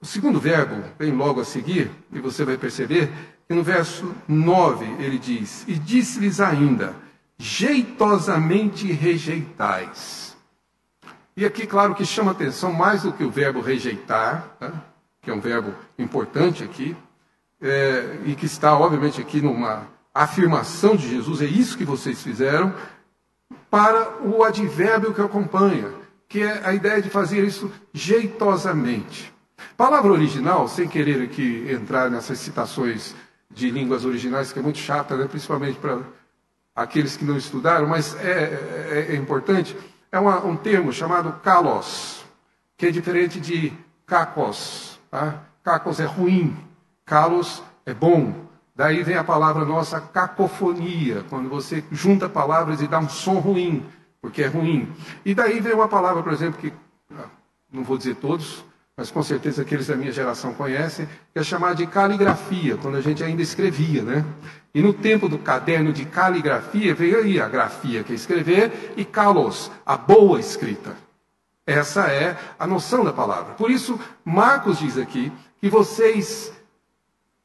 O 0.00 0.06
segundo 0.06 0.38
verbo 0.38 0.82
vem 0.98 1.12
logo 1.12 1.40
a 1.40 1.44
seguir, 1.44 1.90
e 2.12 2.20
você 2.20 2.44
vai 2.44 2.56
perceber 2.56 3.10
que 3.48 3.54
no 3.54 3.62
verso 3.62 4.14
9 4.28 4.84
ele 4.98 5.18
diz: 5.18 5.64
E 5.66 5.74
disse-lhes 5.74 6.40
ainda: 6.40 6.94
jeitosamente 7.38 8.90
rejeitais. 8.92 10.36
E 11.36 11.44
aqui, 11.44 11.66
claro, 11.66 11.94
que 11.94 12.04
chama 12.04 12.30
atenção 12.30 12.72
mais 12.72 13.02
do 13.02 13.12
que 13.12 13.22
o 13.22 13.30
verbo 13.30 13.60
rejeitar, 13.60 14.56
né? 14.60 14.72
que 15.20 15.30
é 15.30 15.34
um 15.34 15.40
verbo 15.40 15.74
importante 15.98 16.64
aqui, 16.64 16.96
é, 17.60 18.20
e 18.24 18.34
que 18.34 18.46
está, 18.46 18.78
obviamente, 18.78 19.20
aqui 19.20 19.42
numa 19.42 19.86
afirmação 20.14 20.96
de 20.96 21.08
Jesus, 21.08 21.42
é 21.42 21.44
isso 21.44 21.76
que 21.76 21.84
vocês 21.84 22.22
fizeram, 22.22 22.74
para 23.70 24.24
o 24.24 24.42
advérbio 24.42 25.12
que 25.12 25.20
acompanha, 25.20 25.92
que 26.26 26.42
é 26.42 26.66
a 26.66 26.72
ideia 26.72 27.02
de 27.02 27.10
fazer 27.10 27.44
isso 27.44 27.70
jeitosamente. 27.92 29.35
Palavra 29.76 30.10
original, 30.10 30.66
sem 30.68 30.88
querer 30.88 31.22
aqui 31.22 31.66
entrar 31.70 32.10
nessas 32.10 32.38
citações 32.38 33.14
de 33.50 33.70
línguas 33.70 34.06
originais, 34.06 34.50
que 34.50 34.58
é 34.58 34.62
muito 34.62 34.78
chata, 34.78 35.16
né? 35.16 35.26
principalmente 35.28 35.78
para 35.78 36.00
aqueles 36.74 37.16
que 37.16 37.24
não 37.24 37.36
estudaram, 37.36 37.86
mas 37.86 38.14
é, 38.16 38.54
é, 38.90 39.06
é 39.10 39.16
importante, 39.16 39.76
é 40.10 40.18
uma, 40.18 40.44
um 40.44 40.56
termo 40.56 40.92
chamado 40.92 41.30
kalos, 41.42 42.24
que 42.76 42.86
é 42.86 42.90
diferente 42.90 43.38
de 43.38 43.72
kakos. 44.06 44.98
Tá? 45.10 45.42
Kakos 45.62 46.00
é 46.00 46.04
ruim, 46.04 46.56
kalos 47.04 47.62
é 47.84 47.92
bom. 47.92 48.46
Daí 48.74 49.02
vem 49.02 49.16
a 49.16 49.24
palavra 49.24 49.64
nossa 49.64 50.00
cacofonia, 50.00 51.24
quando 51.28 51.48
você 51.48 51.84
junta 51.92 52.28
palavras 52.28 52.80
e 52.80 52.86
dá 52.86 52.98
um 52.98 53.08
som 53.08 53.40
ruim, 53.40 53.84
porque 54.22 54.42
é 54.42 54.46
ruim. 54.46 54.90
E 55.24 55.34
daí 55.34 55.60
vem 55.60 55.74
uma 55.74 55.88
palavra, 55.88 56.22
por 56.22 56.32
exemplo, 56.32 56.60
que 56.60 56.72
ah, 57.14 57.28
não 57.70 57.84
vou 57.84 57.96
dizer 57.96 58.16
todos, 58.16 58.64
mas 58.96 59.10
com 59.10 59.22
certeza 59.22 59.60
aqueles 59.60 59.88
da 59.88 59.94
minha 59.94 60.10
geração 60.10 60.54
conhecem, 60.54 61.06
que 61.30 61.38
é 61.38 61.42
chamada 61.42 61.74
de 61.74 61.86
caligrafia, 61.86 62.78
quando 62.78 62.96
a 62.96 63.02
gente 63.02 63.22
ainda 63.22 63.42
escrevia, 63.42 64.02
né? 64.02 64.24
E 64.74 64.80
no 64.80 64.94
tempo 64.94 65.28
do 65.28 65.38
caderno 65.38 65.92
de 65.92 66.06
caligrafia, 66.06 66.94
veio 66.94 67.18
aí 67.18 67.38
a 67.38 67.46
grafia, 67.46 68.02
que 68.02 68.12
é 68.12 68.14
escrever, 68.16 68.94
e 68.96 69.04
kalos, 69.04 69.70
a 69.84 69.98
boa 69.98 70.40
escrita. 70.40 70.96
Essa 71.66 72.06
é 72.06 72.38
a 72.58 72.66
noção 72.66 73.04
da 73.04 73.12
palavra. 73.12 73.52
Por 73.52 73.70
isso, 73.70 74.00
Marcos 74.24 74.78
diz 74.78 74.96
aqui 74.96 75.30
que 75.60 75.68
vocês, 75.68 76.50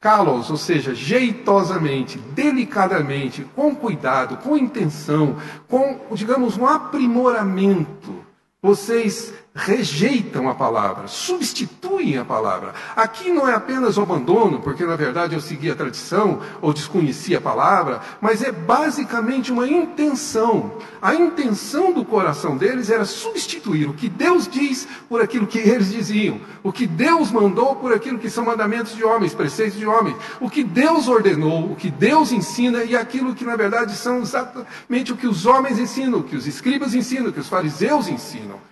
kalos, 0.00 0.48
ou 0.48 0.56
seja, 0.56 0.94
jeitosamente, 0.94 2.18
delicadamente, 2.18 3.44
com 3.54 3.74
cuidado, 3.74 4.38
com 4.38 4.56
intenção, 4.56 5.36
com, 5.68 6.00
digamos, 6.14 6.56
um 6.56 6.66
aprimoramento, 6.66 8.24
vocês 8.62 9.34
rejeitam 9.54 10.48
a 10.48 10.54
palavra, 10.54 11.06
substituem 11.06 12.16
a 12.16 12.24
palavra. 12.24 12.72
Aqui 12.96 13.30
não 13.30 13.46
é 13.46 13.54
apenas 13.54 13.98
o 13.98 14.02
abandono, 14.02 14.60
porque 14.60 14.84
na 14.84 14.96
verdade 14.96 15.34
eu 15.34 15.40
segui 15.42 15.70
a 15.70 15.74
tradição 15.74 16.40
ou 16.62 16.72
desconheci 16.72 17.36
a 17.36 17.40
palavra, 17.40 18.00
mas 18.20 18.42
é 18.42 18.50
basicamente 18.50 19.52
uma 19.52 19.68
intenção. 19.68 20.78
A 21.02 21.14
intenção 21.14 21.92
do 21.92 22.02
coração 22.02 22.56
deles 22.56 22.88
era 22.88 23.04
substituir 23.04 23.90
o 23.90 23.92
que 23.92 24.08
Deus 24.08 24.48
diz 24.48 24.88
por 25.06 25.20
aquilo 25.20 25.46
que 25.46 25.58
eles 25.58 25.92
diziam, 25.92 26.40
o 26.62 26.72
que 26.72 26.86
Deus 26.86 27.30
mandou 27.30 27.76
por 27.76 27.92
aquilo 27.92 28.18
que 28.18 28.30
são 28.30 28.46
mandamentos 28.46 28.96
de 28.96 29.04
homens, 29.04 29.34
preceitos 29.34 29.78
de 29.78 29.86
homens, 29.86 30.16
o 30.40 30.48
que 30.48 30.64
Deus 30.64 31.08
ordenou, 31.08 31.72
o 31.72 31.76
que 31.76 31.90
Deus 31.90 32.32
ensina 32.32 32.84
e 32.84 32.96
aquilo 32.96 33.34
que 33.34 33.44
na 33.44 33.56
verdade 33.56 33.94
são 33.96 34.22
exatamente 34.22 35.12
o 35.12 35.16
que 35.16 35.26
os 35.26 35.44
homens 35.44 35.78
ensinam, 35.78 36.20
o 36.20 36.24
que 36.24 36.36
os 36.36 36.46
escribas 36.46 36.94
ensinam, 36.94 37.28
o 37.28 37.32
que 37.32 37.40
os 37.40 37.48
fariseus 37.48 38.08
ensinam. 38.08 38.71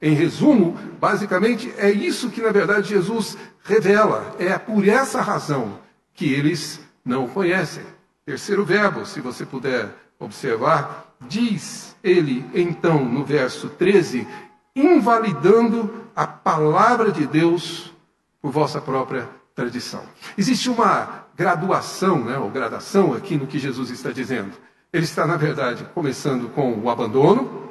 Em 0.00 0.14
resumo, 0.14 0.78
basicamente 1.00 1.72
é 1.78 1.90
isso 1.90 2.30
que 2.30 2.42
na 2.42 2.50
verdade 2.50 2.88
Jesus 2.88 3.36
revela. 3.62 4.34
É 4.38 4.58
por 4.58 4.86
essa 4.86 5.20
razão 5.20 5.78
que 6.12 6.32
eles 6.32 6.80
não 7.04 7.26
conhecem. 7.28 7.84
Terceiro 8.24 8.64
verbo, 8.64 9.04
se 9.04 9.20
você 9.20 9.44
puder 9.44 9.88
observar, 10.18 11.14
diz 11.28 11.94
ele 12.02 12.44
então 12.54 13.04
no 13.04 13.24
verso 13.24 13.68
13, 13.68 14.26
invalidando 14.74 16.04
a 16.14 16.26
palavra 16.26 17.10
de 17.10 17.26
Deus 17.26 17.92
por 18.40 18.50
vossa 18.50 18.80
própria 18.80 19.28
tradição. 19.54 20.02
Existe 20.36 20.68
uma 20.68 21.24
graduação, 21.36 22.24
né, 22.24 22.38
ou 22.38 22.50
gradação 22.50 23.14
aqui 23.14 23.36
no 23.36 23.46
que 23.46 23.58
Jesus 23.58 23.90
está 23.90 24.10
dizendo. 24.10 24.52
Ele 24.92 25.04
está, 25.04 25.26
na 25.26 25.36
verdade, 25.36 25.84
começando 25.94 26.48
com 26.50 26.78
o 26.78 26.90
abandono, 26.90 27.63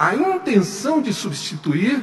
a 0.00 0.14
intenção 0.14 1.02
de 1.02 1.12
substituir 1.12 2.02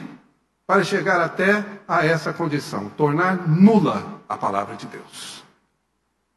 para 0.67 0.83
chegar 0.83 1.19
até 1.19 1.65
a 1.87 2.05
essa 2.05 2.31
condição, 2.31 2.91
tornar 2.91 3.47
nula 3.47 4.21
a 4.29 4.37
palavra 4.37 4.75
de 4.75 4.85
Deus, 4.85 5.43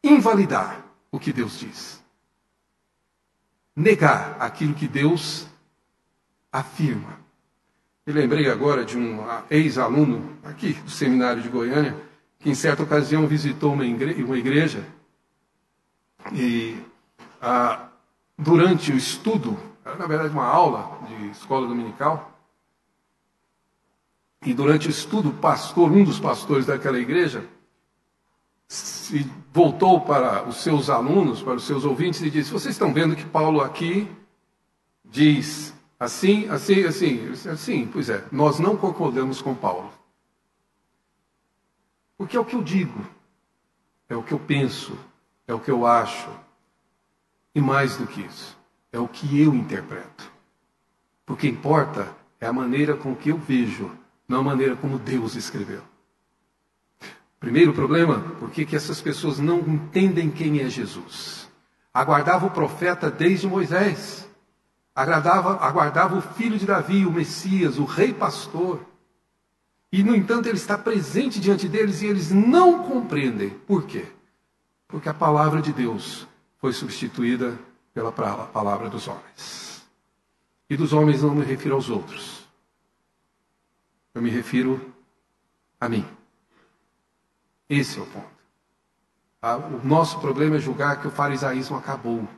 invalidar 0.03 0.83
o 1.12 1.20
que 1.20 1.35
Deus 1.35 1.59
diz, 1.59 2.03
negar 3.77 4.38
aquilo 4.40 4.73
que 4.73 4.88
Deus 4.88 5.46
afirma. 6.51 7.20
Me 8.07 8.14
lembrei 8.14 8.51
agora 8.51 8.83
de 8.83 8.96
um 8.96 9.18
ex-aluno 9.51 10.38
aqui 10.42 10.73
do 10.73 10.90
seminário 10.90 11.42
de 11.42 11.51
Goiânia, 11.51 11.94
que 12.38 12.49
em 12.49 12.55
certa 12.55 12.85
ocasião 12.85 13.27
visitou 13.27 13.75
uma 13.75 13.85
igreja, 13.85 14.25
uma 14.25 14.38
igreja 14.38 14.83
e 16.33 16.79
ah, 17.38 17.90
durante 18.38 18.92
o 18.92 18.96
estudo 18.96 19.70
era, 19.85 19.97
na 19.97 20.07
verdade, 20.07 20.33
uma 20.33 20.45
aula 20.45 20.99
de 21.07 21.31
escola 21.31 21.66
dominical. 21.66 22.38
E 24.45 24.55
durante 24.55 24.88
o 24.88 24.90
estudo, 24.90 25.33
pastor, 25.33 25.90
um 25.90 26.05
dos 26.05 26.19
pastores 26.19 26.66
daquela 26.66 26.99
igreja, 26.99 27.47
se 28.69 29.31
voltou 29.53 30.01
para 30.01 30.49
os 30.49 30.62
seus 30.62 30.88
alunos, 30.88 31.43
para 31.43 31.55
os 31.55 31.64
seus 31.64 31.85
ouvintes, 31.85 32.23
e 32.23 32.31
disse: 32.31 32.53
Vocês 32.53 32.75
estão 32.75 32.93
vendo 32.93 33.16
que 33.16 33.25
Paulo 33.25 33.61
aqui 33.61 34.11
diz 35.05 35.75
assim, 35.99 36.49
assim, 36.49 36.85
assim? 36.85 37.33
Assim, 37.51 37.87
pois 37.87 38.09
é, 38.09 38.25
nós 38.31 38.59
não 38.59 38.77
concordamos 38.77 39.43
com 39.43 39.55
Paulo. 39.55 39.93
Porque 42.16 42.37
é 42.37 42.40
o 42.40 42.45
que 42.45 42.55
eu 42.55 42.62
digo, 42.62 43.05
é 44.09 44.16
o 44.16 44.23
que 44.23 44.33
eu 44.33 44.38
penso, 44.38 44.97
é 45.47 45.55
o 45.55 45.61
que 45.61 45.71
eu 45.71 45.87
acho, 45.87 46.31
e 47.55 47.61
mais 47.61 47.97
do 47.97 48.07
que 48.07 48.21
isso 48.21 48.60
é 48.92 48.98
o 48.98 49.09
que 49.09 49.40
eu 49.40 49.55
interpreto. 49.55 50.31
O 51.29 51.37
que 51.37 51.48
importa 51.48 52.14
é 52.40 52.46
a 52.46 52.53
maneira 52.53 52.96
com 52.96 53.14
que 53.14 53.31
eu 53.31 53.38
vejo, 53.38 53.90
não 54.26 54.40
a 54.40 54.42
maneira 54.42 54.74
como 54.74 54.98
Deus 54.98 55.37
escreveu. 55.37 55.83
Primeiro 57.38 57.72
problema, 57.72 58.20
por 58.38 58.50
que 58.50 58.76
essas 58.76 59.00
pessoas 59.00 59.38
não 59.38 59.61
entendem 59.61 60.31
quem 60.31 60.61
é 60.61 60.68
Jesus? 60.68 61.48
Aguardava 61.94 62.46
o 62.46 62.50
profeta 62.50 63.11
desde 63.11 63.46
Moisés. 63.46 64.29
Agradava, 64.94 65.57
aguardava 65.64 66.18
o 66.18 66.20
filho 66.20 66.59
de 66.59 66.66
Davi, 66.66 67.07
o 67.07 67.12
Messias, 67.12 67.79
o 67.79 67.85
rei 67.85 68.12
pastor. 68.12 68.85
E, 69.92 70.03
no 70.03 70.14
entanto, 70.14 70.46
ele 70.46 70.59
está 70.59 70.76
presente 70.76 71.40
diante 71.40 71.66
deles 71.68 72.03
e 72.03 72.07
eles 72.07 72.31
não 72.31 72.85
compreendem. 72.85 73.50
Por 73.50 73.85
quê? 73.85 74.05
Porque 74.87 75.09
a 75.09 75.14
palavra 75.14 75.62
de 75.62 75.72
Deus 75.72 76.29
foi 76.59 76.72
substituída 76.72 77.59
pela 77.92 78.12
palavra 78.12 78.88
dos 78.88 79.09
homens. 79.09 79.85
E 80.68 80.76
dos 80.76 80.92
homens 80.92 81.22
não 81.22 81.35
me 81.35 81.44
refiro 81.44 81.74
aos 81.74 81.90
outros. 81.90 82.46
Eu 84.14 84.22
me 84.22 84.31
refiro 84.31 84.94
a 85.81 85.88
mim. 85.88 86.07
Esse 87.68 87.98
é 87.98 88.03
o 88.03 88.07
ponto. 88.07 88.40
O 89.83 89.87
nosso 89.87 90.20
problema 90.20 90.57
é 90.57 90.61
julgar 90.61 91.00
que 91.00 91.09
o 91.09 91.11
farisaísmo 91.11 91.76
acabou. 91.76 92.29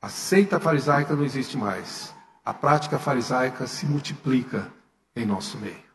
A 0.00 0.08
seita 0.08 0.60
farisaica 0.60 1.16
não 1.16 1.24
existe 1.24 1.56
mais. 1.56 2.14
A 2.44 2.52
prática 2.54 2.98
farisaica 2.98 3.66
se 3.66 3.86
multiplica 3.86 4.72
em 5.16 5.26
nosso 5.26 5.58
meio. 5.58 5.88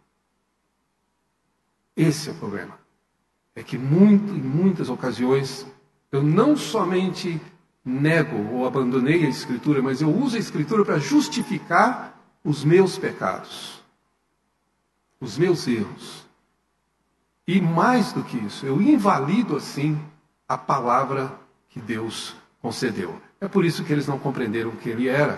Esse 1.95 2.29
é 2.29 2.31
o 2.31 2.35
problema. 2.35 2.77
É 3.55 3.61
que 3.61 3.77
muito, 3.77 4.33
em 4.33 4.41
muitas 4.41 4.89
ocasiões 4.89 5.65
eu 6.11 6.23
não 6.23 6.57
somente 6.57 7.39
nego 7.83 8.53
ou 8.53 8.65
abandonei 8.65 9.25
a 9.25 9.29
Escritura, 9.29 9.81
mas 9.81 10.01
eu 10.01 10.09
uso 10.09 10.35
a 10.35 10.39
Escritura 10.39 10.85
para 10.85 10.99
justificar 10.99 12.17
os 12.43 12.63
meus 12.63 12.97
pecados, 12.97 13.81
os 15.19 15.37
meus 15.37 15.67
erros. 15.67 16.23
E 17.47 17.59
mais 17.59 18.13
do 18.13 18.23
que 18.23 18.37
isso, 18.37 18.65
eu 18.65 18.81
invalido 18.81 19.55
assim 19.55 19.99
a 20.47 20.57
palavra 20.57 21.37
que 21.69 21.79
Deus 21.79 22.35
concedeu. 22.61 23.19
É 23.41 23.47
por 23.47 23.65
isso 23.65 23.83
que 23.83 23.91
eles 23.91 24.07
não 24.07 24.17
compreenderam 24.17 24.69
o 24.69 24.77
que 24.77 24.89
ele 24.89 25.09
era. 25.09 25.37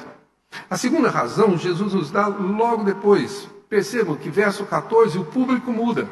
A 0.69 0.77
segunda 0.77 1.09
razão, 1.09 1.57
Jesus 1.57 1.93
nos 1.93 2.11
dá 2.11 2.27
logo 2.27 2.83
depois. 2.83 3.49
Percebam 3.67 4.15
que 4.15 4.29
verso 4.29 4.65
14, 4.65 5.17
o 5.17 5.25
público 5.25 5.71
muda. 5.71 6.07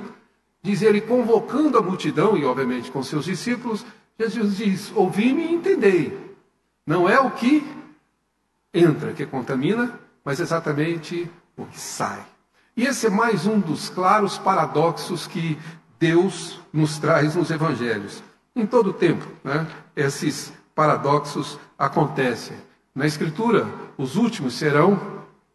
Diz 0.62 0.82
ele, 0.82 1.02
convocando 1.02 1.78
a 1.78 1.82
multidão, 1.82 2.36
e 2.38 2.46
obviamente 2.46 2.90
com 2.90 3.04
seus 3.04 3.26
discípulos, 3.26 3.86
Jesus 4.18 4.58
diz: 4.58 4.92
Ouvi-me 4.96 5.44
e 5.44 5.54
entendei. 5.54 6.23
Não 6.86 7.08
é 7.08 7.20
o 7.20 7.32
que 7.32 7.66
entra 8.74 9.14
que 9.14 9.26
contamina, 9.26 10.00
mas 10.24 10.40
exatamente 10.40 11.30
o 11.56 11.66
que 11.66 11.80
sai. 11.80 12.26
E 12.76 12.86
esse 12.86 13.08
é 13.08 13.10
mais 13.10 13.46
um 13.46 13.60
dos 13.60 13.90
claros 13.90 14.38
paradoxos 14.38 15.28
que 15.28 15.58
Deus 16.00 16.60
nos 16.74 16.98
traz 16.98 17.36
nos 17.36 17.52
evangelhos. 17.52 18.24
Em 18.56 18.66
todo 18.66 18.90
o 18.90 18.94
tempo, 18.94 19.26
né, 19.44 19.68
esses 19.96 20.52
paradoxos 20.76 21.58
acontecem. 21.78 22.58
Na 22.94 23.06
Escritura, 23.06 23.68
os 23.98 24.16
últimos 24.16 24.56
serão 24.56 25.00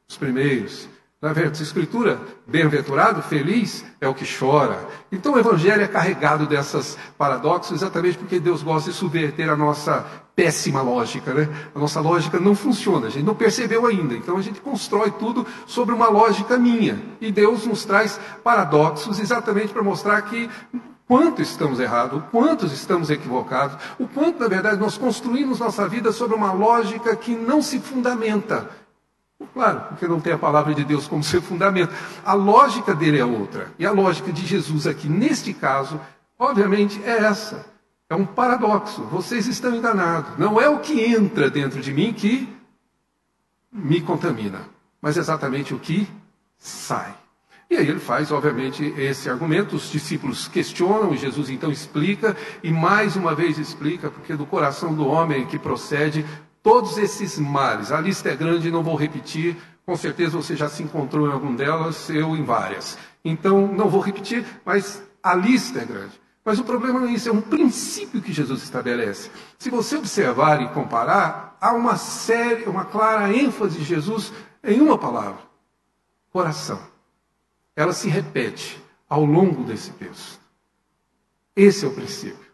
os 0.09 0.17
primeiros. 0.17 0.89
Na 1.21 1.33
verdade, 1.33 1.61
Escritura, 1.61 2.21
bem-aventurado, 2.47 3.21
feliz 3.23 3.85
é 4.01 4.07
o 4.07 4.15
que 4.15 4.25
chora. 4.25 4.87
Então 5.11 5.35
o 5.35 5.39
Evangelho 5.39 5.83
é 5.83 5.89
carregado 5.89 6.47
dessas 6.47 6.97
paradoxos 7.19 7.73
exatamente 7.73 8.17
porque 8.17 8.39
Deus 8.39 8.63
gosta 8.63 8.93
de 8.93 8.97
subverter 8.97 9.51
a 9.51 9.57
nossa 9.57 10.07
péssima 10.37 10.81
lógica, 10.81 11.35
né? 11.35 11.49
A 11.75 11.79
nossa 11.81 12.01
lógica 12.01 12.39
não 12.39 12.55
funciona, 12.55 13.09
a 13.09 13.11
gente 13.11 13.25
não 13.25 13.35
percebeu 13.35 13.85
ainda. 13.85 14.15
Então 14.15 14.37
a 14.37 14.41
gente 14.41 14.61
constrói 14.61 15.11
tudo 15.11 15.45
sobre 15.67 15.93
uma 15.93 16.09
lógica 16.09 16.57
minha. 16.57 17.03
E 17.21 17.33
Deus 17.33 17.67
nos 17.67 17.85
traz 17.85 18.21
paradoxos 18.45 19.19
exatamente 19.19 19.73
para 19.73 19.83
mostrar 19.83 20.23
que 20.23 20.49
quanto 21.09 21.43
estamos 21.43 21.81
errados, 21.81 22.21
o 22.21 22.23
quanto 22.31 22.65
estamos 22.67 23.11
equivocados, 23.11 23.77
o 23.99 24.07
quanto, 24.07 24.39
na 24.39 24.47
verdade, 24.47 24.79
nós 24.79 24.97
construímos 24.97 25.59
nossa 25.59 25.89
vida 25.89 26.13
sobre 26.13 26.37
uma 26.37 26.53
lógica 26.53 27.17
que 27.17 27.35
não 27.35 27.61
se 27.61 27.81
fundamenta. 27.81 28.71
Claro, 29.55 29.81
porque 29.89 30.07
não 30.07 30.21
tem 30.21 30.33
a 30.33 30.39
palavra 30.39 30.75
de 30.75 30.85
Deus 30.85 31.09
como 31.09 31.23
seu 31.23 31.43
fundamento. 31.43 31.93
A 32.25 32.35
lógica 32.35 32.95
dele 32.95 33.19
é 33.19 33.25
outra. 33.25 33.73
E 33.79 33.87
a 33.87 33.91
lógica 33.91 34.33
de 34.33 34.47
Jesus 34.47 34.87
aqui, 34.87 35.09
neste 35.09 35.53
caso, 35.53 36.01
obviamente, 36.39 37.01
é 37.05 37.25
essa. 37.25 37.67
É 38.09 38.15
um 38.15 38.25
paradoxo. 38.25 39.03
Vocês 39.03 39.47
estão 39.47 39.75
enganados. 39.75 40.39
Não 40.39 40.61
é 40.61 40.69
o 40.69 40.79
que 40.79 41.05
entra 41.05 41.51
dentro 41.51 41.81
de 41.81 41.93
mim 41.93 42.13
que 42.13 42.49
me 43.73 44.01
contamina, 44.01 44.63
mas 45.01 45.17
exatamente 45.17 45.75
o 45.75 45.79
que 45.79 46.09
sai. 46.57 47.15
E 47.71 47.77
aí 47.77 47.87
ele 47.87 48.01
faz, 48.01 48.33
obviamente, 48.33 48.83
esse 48.97 49.29
argumento. 49.29 49.77
Os 49.77 49.91
discípulos 49.91 50.49
questionam, 50.49 51.15
Jesus 51.15 51.51
então 51.51 51.71
explica, 51.71 52.35
e 52.63 52.73
mais 52.73 53.15
uma 53.15 53.35
vez 53.35 53.59
explica, 53.59 54.11
porque 54.11 54.35
do 54.35 54.47
coração 54.47 54.95
do 54.95 55.07
homem 55.07 55.47
que 55.47 55.59
procede 55.59 56.25
todos 56.63 56.99
esses 56.99 57.39
males. 57.39 57.93
A 57.93 58.01
lista 58.01 58.29
é 58.31 58.37
grande, 58.37 58.71
não 58.71 58.83
vou 58.83 58.95
repetir, 58.95 59.57
com 59.85 59.97
certeza 59.97 60.37
você 60.37 60.55
já 60.55 60.69
se 60.69 60.83
encontrou 60.83 61.27
em 61.29 61.33
algum 61.33 61.55
delas, 61.55 62.11
eu 62.11 62.37
em 62.37 62.45
várias. 62.45 62.99
Então, 63.25 63.67
não 63.67 63.89
vou 63.89 64.01
repetir, 64.01 64.45
mas 64.65 65.03
a 65.23 65.35
lista 65.35 65.81
é 65.81 65.85
grande. 65.85 66.21
Mas 66.45 66.59
o 66.59 66.65
problema 66.65 67.01
não 67.01 67.09
é 67.09 67.13
isso, 67.13 67.29
é 67.29 67.33
um 67.33 67.41
princípio 67.41 68.23
que 68.23 68.33
Jesus 68.33 68.63
estabelece. 68.63 69.31
Se 69.59 69.69
você 69.69 69.97
observar 69.97 70.63
e 70.63 70.69
comparar, 70.69 71.57
há 71.61 71.73
uma 71.73 71.97
série, 71.97 72.65
uma 72.65 72.87
clara 72.87 73.31
ênfase 73.31 73.79
de 73.79 73.85
Jesus 73.85 74.33
em 74.65 74.81
uma 74.81 74.97
palavra: 74.97 75.43
coração. 76.31 76.81
ela 77.77 77.93
se 77.93 78.09
repete 78.09 78.83
ao 79.09 79.25
longo 79.25 79.63
desse 79.63 79.91
texto. 79.93 80.41
Esse 81.55 81.85
é 81.85 81.89
o 81.89 81.95
princípio. 81.95 82.48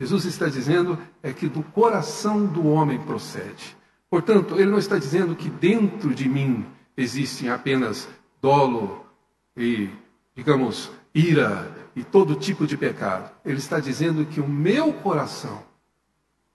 Jesus 0.00 0.24
está 0.24 0.46
dizendo 0.46 0.98
é 1.22 1.32
que 1.32 1.48
do 1.48 1.62
coração 1.62 2.46
do 2.46 2.66
homem 2.68 3.00
procede. 3.00 3.76
Portanto, 4.08 4.54
ele 4.54 4.70
não 4.70 4.78
está 4.78 4.98
dizendo 4.98 5.34
que 5.34 5.50
dentro 5.50 6.14
de 6.14 6.28
mim 6.28 6.64
existem 6.96 7.50
apenas 7.50 8.08
dolo 8.40 9.04
e, 9.56 9.90
digamos, 10.34 10.90
ira 11.14 11.70
e 11.94 12.04
todo 12.04 12.36
tipo 12.36 12.66
de 12.66 12.76
pecado. 12.76 13.30
Ele 13.44 13.58
está 13.58 13.80
dizendo 13.80 14.24
que 14.24 14.40
o 14.40 14.48
meu 14.48 14.92
coração 14.92 15.62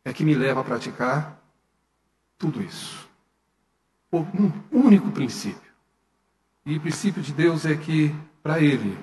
é 0.06 0.14
que 0.14 0.24
me 0.24 0.34
leva 0.34 0.62
a 0.62 0.64
praticar 0.64 1.42
tudo 2.38 2.62
isso. 2.62 3.08
Um 4.12 4.52
único 4.72 5.12
princípio. 5.12 5.72
E 6.66 6.78
o 6.78 6.82
princípio 6.82 7.22
de 7.22 7.34
Deus 7.34 7.66
é 7.66 7.76
que, 7.76 8.16
para 8.42 8.62
Ele, 8.62 8.98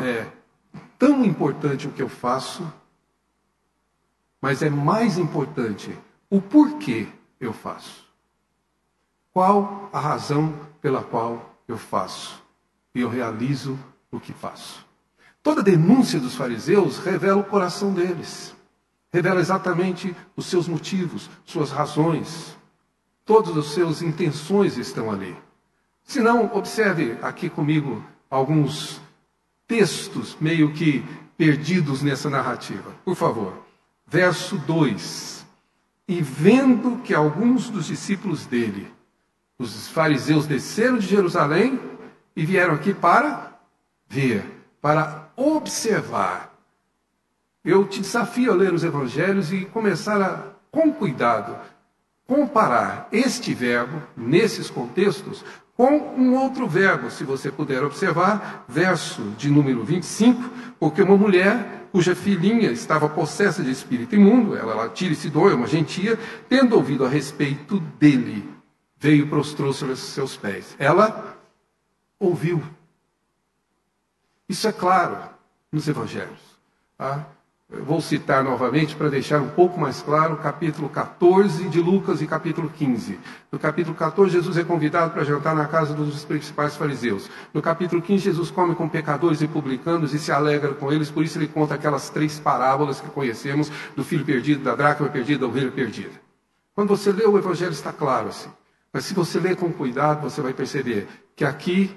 é 0.00 0.26
tão 0.98 1.24
importante 1.24 1.86
o 1.86 1.92
que 1.92 2.02
eu 2.02 2.08
faço, 2.08 2.66
mas 4.44 4.60
é 4.60 4.68
mais 4.68 5.16
importante 5.16 5.98
o 6.28 6.38
porquê 6.38 7.08
eu 7.40 7.50
faço. 7.50 8.04
Qual 9.32 9.88
a 9.90 9.98
razão 9.98 10.52
pela 10.82 11.02
qual 11.02 11.56
eu 11.66 11.78
faço 11.78 12.42
e 12.94 13.00
eu 13.00 13.08
realizo 13.08 13.78
o 14.12 14.20
que 14.20 14.34
faço? 14.34 14.84
Toda 15.42 15.62
denúncia 15.62 16.20
dos 16.20 16.34
fariseus 16.34 16.98
revela 16.98 17.40
o 17.40 17.44
coração 17.44 17.94
deles, 17.94 18.54
revela 19.10 19.40
exatamente 19.40 20.14
os 20.36 20.44
seus 20.44 20.68
motivos, 20.68 21.30
suas 21.46 21.70
razões, 21.70 22.54
todas 23.24 23.56
as 23.56 23.64
suas 23.64 24.02
intenções 24.02 24.76
estão 24.76 25.10
ali. 25.10 25.34
Se 26.02 26.20
não, 26.20 26.54
observe 26.54 27.16
aqui 27.22 27.48
comigo 27.48 28.04
alguns 28.28 29.00
textos 29.66 30.36
meio 30.38 30.70
que 30.74 31.02
perdidos 31.34 32.02
nessa 32.02 32.28
narrativa. 32.28 32.92
Por 33.06 33.16
favor, 33.16 33.63
verso 34.06 34.58
2. 34.58 35.46
E 36.06 36.20
vendo 36.20 36.98
que 37.02 37.14
alguns 37.14 37.70
dos 37.70 37.86
discípulos 37.86 38.46
dele, 38.46 38.92
os 39.58 39.88
fariseus, 39.88 40.46
desceram 40.46 40.98
de 40.98 41.06
Jerusalém 41.06 41.80
e 42.36 42.44
vieram 42.44 42.74
aqui 42.74 42.92
para 42.92 43.58
ver, 44.08 44.44
para 44.80 45.30
observar. 45.36 46.54
Eu 47.64 47.86
te 47.86 48.00
desafio 48.00 48.52
a 48.52 48.54
ler 48.54 48.74
os 48.74 48.84
evangelhos 48.84 49.52
e 49.52 49.64
começar 49.64 50.20
a, 50.20 50.54
com 50.70 50.92
cuidado, 50.92 51.56
comparar 52.26 53.08
este 53.10 53.54
verbo, 53.54 54.02
nesses 54.16 54.68
contextos, 54.68 55.44
com 55.76 55.96
um 56.16 56.36
outro 56.36 56.68
verbo, 56.68 57.10
se 57.10 57.24
você 57.24 57.50
puder 57.50 57.82
observar, 57.82 58.64
verso 58.68 59.22
de 59.36 59.50
número 59.50 59.82
25, 59.84 60.50
porque 60.78 61.02
uma 61.02 61.16
mulher 61.16 61.83
cuja 61.94 62.12
filhinha 62.12 62.72
estava 62.72 63.08
possessa 63.08 63.62
de 63.62 63.70
espírito 63.70 64.16
imundo, 64.16 64.56
ela, 64.56 64.88
tira 64.88 65.12
esse 65.12 65.30
dor, 65.30 65.52
é 65.52 65.54
uma 65.54 65.68
gentia, 65.68 66.18
tendo 66.48 66.74
ouvido 66.74 67.04
a 67.04 67.08
respeito 67.08 67.78
dele, 67.78 68.52
veio 68.96 69.24
e 69.24 69.28
prostrou-se 69.28 69.84
aos 69.84 70.00
seus 70.00 70.36
pés. 70.36 70.74
Ela 70.76 71.38
ouviu. 72.18 72.60
Isso 74.48 74.66
é 74.66 74.72
claro 74.72 75.30
nos 75.70 75.86
evangelhos. 75.86 76.40
Tá? 76.98 77.28
Vou 77.82 78.00
citar 78.00 78.44
novamente 78.44 78.94
para 78.94 79.08
deixar 79.08 79.40
um 79.40 79.48
pouco 79.48 79.78
mais 79.78 80.02
claro, 80.02 80.36
capítulo 80.36 80.88
14 80.88 81.68
de 81.68 81.80
Lucas 81.80 82.20
e 82.22 82.26
capítulo 82.26 82.68
15. 82.68 83.18
No 83.50 83.58
capítulo 83.58 83.94
14, 83.96 84.32
Jesus 84.32 84.56
é 84.56 84.64
convidado 84.64 85.12
para 85.12 85.24
jantar 85.24 85.54
na 85.54 85.66
casa 85.66 85.94
dos 85.94 86.24
principais 86.24 86.76
fariseus. 86.76 87.30
No 87.52 87.62
capítulo 87.62 88.02
15, 88.02 88.24
Jesus 88.24 88.50
come 88.50 88.74
com 88.74 88.88
pecadores 88.88 89.40
e 89.42 89.48
publicanos 89.48 90.14
e 90.14 90.18
se 90.18 90.30
alegra 90.30 90.74
com 90.74 90.92
eles, 90.92 91.10
por 91.10 91.24
isso 91.24 91.38
ele 91.38 91.48
conta 91.48 91.74
aquelas 91.74 92.10
três 92.10 92.38
parábolas 92.38 93.00
que 93.00 93.08
conhecemos 93.08 93.70
do 93.96 94.04
filho 94.04 94.24
perdido, 94.24 94.62
da 94.62 94.74
dracma 94.74 95.08
perdida, 95.08 95.40
da 95.40 95.46
ovelha 95.46 95.70
perdida. 95.70 96.12
Quando 96.74 96.88
você 96.88 97.12
lê 97.12 97.24
o 97.24 97.38
evangelho 97.38 97.72
está 97.72 97.92
claro 97.92 98.28
assim. 98.28 98.50
Mas 98.92 99.04
se 99.06 99.14
você 99.14 99.40
ler 99.40 99.56
com 99.56 99.72
cuidado, 99.72 100.22
você 100.22 100.40
vai 100.40 100.52
perceber 100.52 101.08
que 101.34 101.44
aqui 101.44 101.96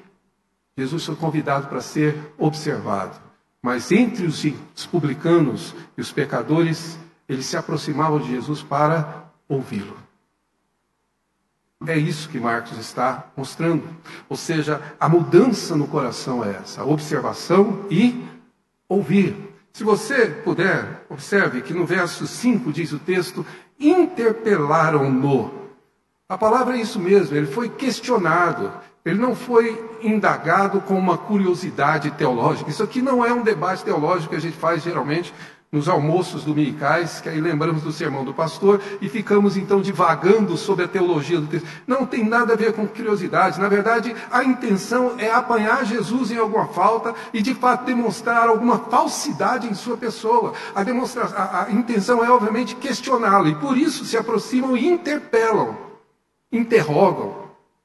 Jesus 0.78 1.06
foi 1.06 1.16
convidado 1.16 1.68
para 1.68 1.82
ser 1.82 2.16
observado. 2.38 3.27
Mas 3.62 3.91
entre 3.91 4.26
os, 4.26 4.45
publicanos 4.86 5.76
e 5.97 6.01
os 6.01 6.12
pecadores, 6.12 6.97
eles 7.28 7.45
se 7.45 7.58
aproximavam 7.58 8.20
de 8.20 8.30
Jesus 8.30 8.62
para 8.62 9.26
ouvi-lo. 9.47 9.97
É 11.86 11.97
isso 11.97 12.30
que 12.30 12.39
Marcos 12.39 12.78
está 12.78 13.28
mostrando. 13.36 13.84
Ou 14.28 14.36
seja, 14.36 14.82
a 14.99 15.08
mudança 15.08 15.76
no 15.76 15.88
coração 15.88 16.43
é 16.43 16.55
essa: 16.55 16.84
observação 16.84 17.86
e 17.89 18.26
ouvir. 18.89 19.36
Se 19.74 19.84
você 19.84 20.28
puder, 20.28 21.05
observe 21.08 21.62
que 21.62 21.74
no 21.74 21.86
verso 21.86 22.26
5 22.26 22.74
diz 22.74 22.93
o 22.93 22.99
texto: 22.99 23.45
interpelaram-no. 23.80 25.68
A 26.28 26.38
palavra 26.38 26.76
é 26.76 26.82
isso 26.82 26.99
mesmo, 26.99 27.36
ele 27.38 27.47
foi 27.47 27.70
questionado. 27.70 28.72
Ele 29.08 29.20
não 29.20 29.36
foi 29.36 29.82
indagado 30.03 30.82
com 30.82 30.95
uma 30.95 31.18
curiosidade 31.18 32.12
teológica. 32.12 32.70
Isso 32.70 32.84
aqui 32.84 33.01
não 33.01 33.26
é 33.26 33.32
um 33.32 33.41
debate 33.41 33.84
teológico 33.84 34.32
que 34.32 34.36
a 34.36 34.41
gente 34.41 34.58
faz 34.58 34.84
geralmente 34.84 35.34
nos 35.70 35.89
almoços 35.89 36.45
dominicais, 36.45 37.20
que 37.20 37.28
aí 37.28 37.41
lembramos 37.41 37.84
do 37.84 37.91
sermão 37.91 38.24
do 38.24 38.34
pastor 38.34 38.82
e 39.01 39.10
ficamos 39.10 39.58
então 39.58 39.82
divagando 39.82 40.55
sobre 40.55 40.86
a 40.86 40.88
teologia 40.88 41.39
do 41.39 41.47
texto. 41.47 41.68
Não 41.86 42.05
tem 42.05 42.24
nada 42.24 42.53
a 42.53 42.55
ver 42.55 42.74
com 42.74 42.88
curiosidade. 42.88 43.60
Na 43.60 43.68
verdade, 43.68 44.16
a 44.32 44.43
intenção 44.43 45.16
é 45.18 45.30
apanhar 45.30 45.86
Jesus 45.86 46.32
em 46.32 46.38
alguma 46.38 46.68
falta 46.68 47.14
e 47.34 47.41
de 47.41 47.53
fato 47.53 47.86
demonstrar 47.86 48.47
alguma 48.47 48.80
falsidade 48.80 49.68
em 49.68 49.74
sua 49.74 49.97
pessoa. 49.97 50.53
A, 50.74 50.82
a, 50.82 51.64
a 51.64 51.72
intenção 51.72 52.24
é, 52.24 52.30
obviamente, 52.30 52.76
questioná-lo 52.76 53.47
e 53.47 53.55
por 53.55 53.78
isso 53.78 54.05
se 54.05 54.16
aproximam 54.16 54.78
e 54.78 54.88
interpelam, 54.88 55.78
interrogam, 56.51 57.36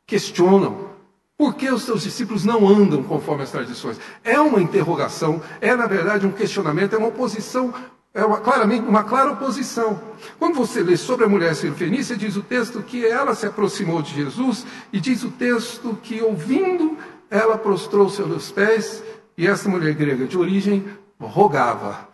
questionam. 0.07 0.92
Por 1.37 1.55
que 1.55 1.71
os 1.71 1.83
seus 1.83 2.03
discípulos 2.03 2.45
não 2.45 2.69
andam 2.69 3.03
conforme 3.03 3.43
as 3.43 3.51
tradições? 3.51 3.99
É 4.23 4.39
uma 4.39 4.61
interrogação, 4.61 5.43
é 5.61 5.75
na 5.75 5.87
verdade 5.87 6.27
um 6.27 6.33
questionamento, 6.33 6.95
é 6.95 6.99
uma 6.99 7.09
oposição, 7.09 7.75
é 8.15 8.25
uma, 8.25 8.41
claramente 8.41 8.87
uma 8.87 9.03
clara 9.03 9.33
oposição. 9.33 10.01
Quando 10.39 10.55
você 10.55 10.83
lê 10.83 10.97
sobre 10.97 11.25
a 11.25 11.29
mulher 11.29 11.55
sirofenícia, 11.55 12.17
diz 12.17 12.37
o 12.37 12.43
texto 12.43 12.83
que 12.83 13.05
ela 13.07 13.35
se 13.35 13.47
aproximou 13.47 14.03
de 14.03 14.15
Jesus 14.15 14.67
e 14.93 15.01
diz 15.01 15.25
o 15.25 15.31
texto 15.31 15.99
que 16.03 16.21
ouvindo 16.21 16.97
ela 17.31 17.57
prostrou-se 17.57 18.21
aos 18.21 18.53
pés 18.53 19.03
e 19.37 19.47
essa 19.47 19.69
mulher 19.69 19.95
grega 19.95 20.27
de 20.27 20.37
origem 20.37 20.85
rogava. 21.19 22.09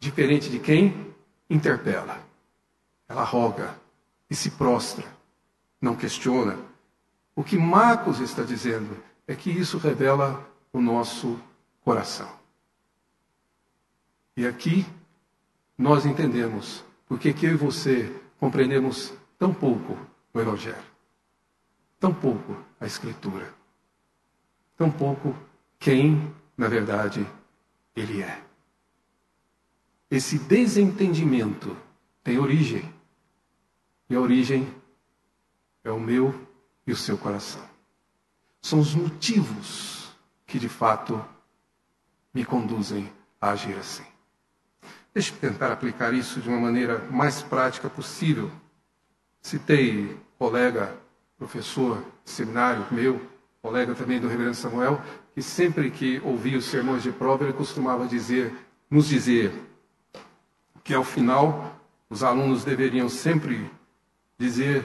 Diferente 0.00 0.48
de 0.48 0.58
quem 0.58 1.14
interpela. 1.50 2.18
Ela 3.08 3.22
roga 3.22 3.74
e 4.30 4.34
se 4.34 4.50
prostra, 4.52 5.04
não 5.80 5.94
questiona, 5.94 6.56
o 7.36 7.42
que 7.42 7.58
Marcos 7.58 8.20
está 8.20 8.42
dizendo 8.42 8.96
é 9.26 9.34
que 9.34 9.50
isso 9.50 9.78
revela 9.78 10.48
o 10.72 10.80
nosso 10.80 11.40
coração. 11.82 12.30
E 14.36 14.46
aqui 14.46 14.86
nós 15.76 16.06
entendemos 16.06 16.84
porque 17.06 17.32
que 17.32 17.46
eu 17.46 17.52
e 17.52 17.56
você 17.56 18.20
compreendemos 18.38 19.12
tão 19.38 19.52
pouco 19.52 19.98
o 20.32 20.40
Evangelho, 20.40 20.84
tão 21.98 22.12
pouco 22.12 22.56
a 22.80 22.86
Escritura, 22.86 23.52
tão 24.76 24.90
pouco 24.90 25.34
quem, 25.78 26.34
na 26.56 26.68
verdade, 26.68 27.26
Ele 27.94 28.22
é. 28.22 28.42
Esse 30.10 30.38
desentendimento 30.38 31.76
tem 32.22 32.38
origem, 32.38 32.92
e 34.08 34.14
a 34.14 34.20
origem 34.20 34.72
é 35.82 35.90
o 35.90 36.00
meu 36.00 36.34
e 36.86 36.92
o 36.92 36.96
seu 36.96 37.16
coração. 37.16 37.62
São 38.60 38.80
os 38.80 38.94
motivos 38.94 40.12
que 40.46 40.58
de 40.58 40.68
fato 40.68 41.24
me 42.32 42.44
conduzem 42.44 43.12
a 43.40 43.50
agir 43.50 43.76
assim. 43.76 44.04
Deixe 45.12 45.32
eu 45.32 45.38
tentar 45.38 45.70
aplicar 45.72 46.12
isso 46.12 46.40
de 46.40 46.48
uma 46.48 46.58
maneira 46.58 46.98
mais 47.10 47.40
prática 47.40 47.88
possível. 47.88 48.50
Citei 49.40 50.16
colega, 50.38 50.96
professor 51.38 52.02
seminário 52.24 52.86
meu, 52.90 53.20
colega 53.62 53.94
também 53.94 54.20
do 54.20 54.28
Reverendo 54.28 54.56
Samuel, 54.56 55.00
que 55.34 55.42
sempre 55.42 55.90
que 55.90 56.20
ouvia 56.24 56.58
os 56.58 56.64
sermões 56.64 57.02
de 57.02 57.12
prova, 57.12 57.44
ele 57.44 57.52
costumava 57.52 58.06
dizer, 58.06 58.52
nos 58.90 59.06
dizer 59.06 59.52
que 60.82 60.92
ao 60.92 61.04
final 61.04 61.74
os 62.10 62.22
alunos 62.22 62.64
deveriam 62.64 63.08
sempre 63.08 63.70
dizer 64.38 64.84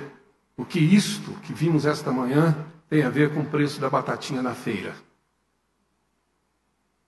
o 0.59 0.65
que 0.65 0.77
isto 0.77 1.31
que 1.35 1.53
vimos 1.53 1.85
esta 1.85 2.11
manhã 2.11 2.53
tem 2.89 3.03
a 3.03 3.09
ver 3.09 3.33
com 3.33 3.39
o 3.39 3.45
preço 3.45 3.79
da 3.79 3.89
batatinha 3.89 4.41
na 4.41 4.53
feira. 4.53 4.93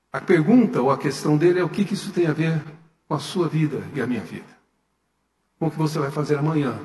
A 0.09 0.21
pergunta 0.21 0.81
ou 0.81 0.89
a 0.89 0.97
questão 0.97 1.35
dele 1.35 1.59
é 1.59 1.63
o 1.63 1.67
que, 1.67 1.83
que 1.83 1.93
isso 1.93 2.13
tem 2.13 2.27
a 2.27 2.33
ver 2.33 2.63
com 3.09 3.13
a 3.13 3.19
sua 3.19 3.49
vida 3.49 3.85
e 3.93 3.99
a 3.99 4.07
minha 4.07 4.21
vida. 4.21 4.47
Com 5.59 5.67
o 5.67 5.71
que 5.71 5.77
você 5.77 5.99
vai 5.99 6.09
fazer 6.09 6.37
amanhã, 6.37 6.79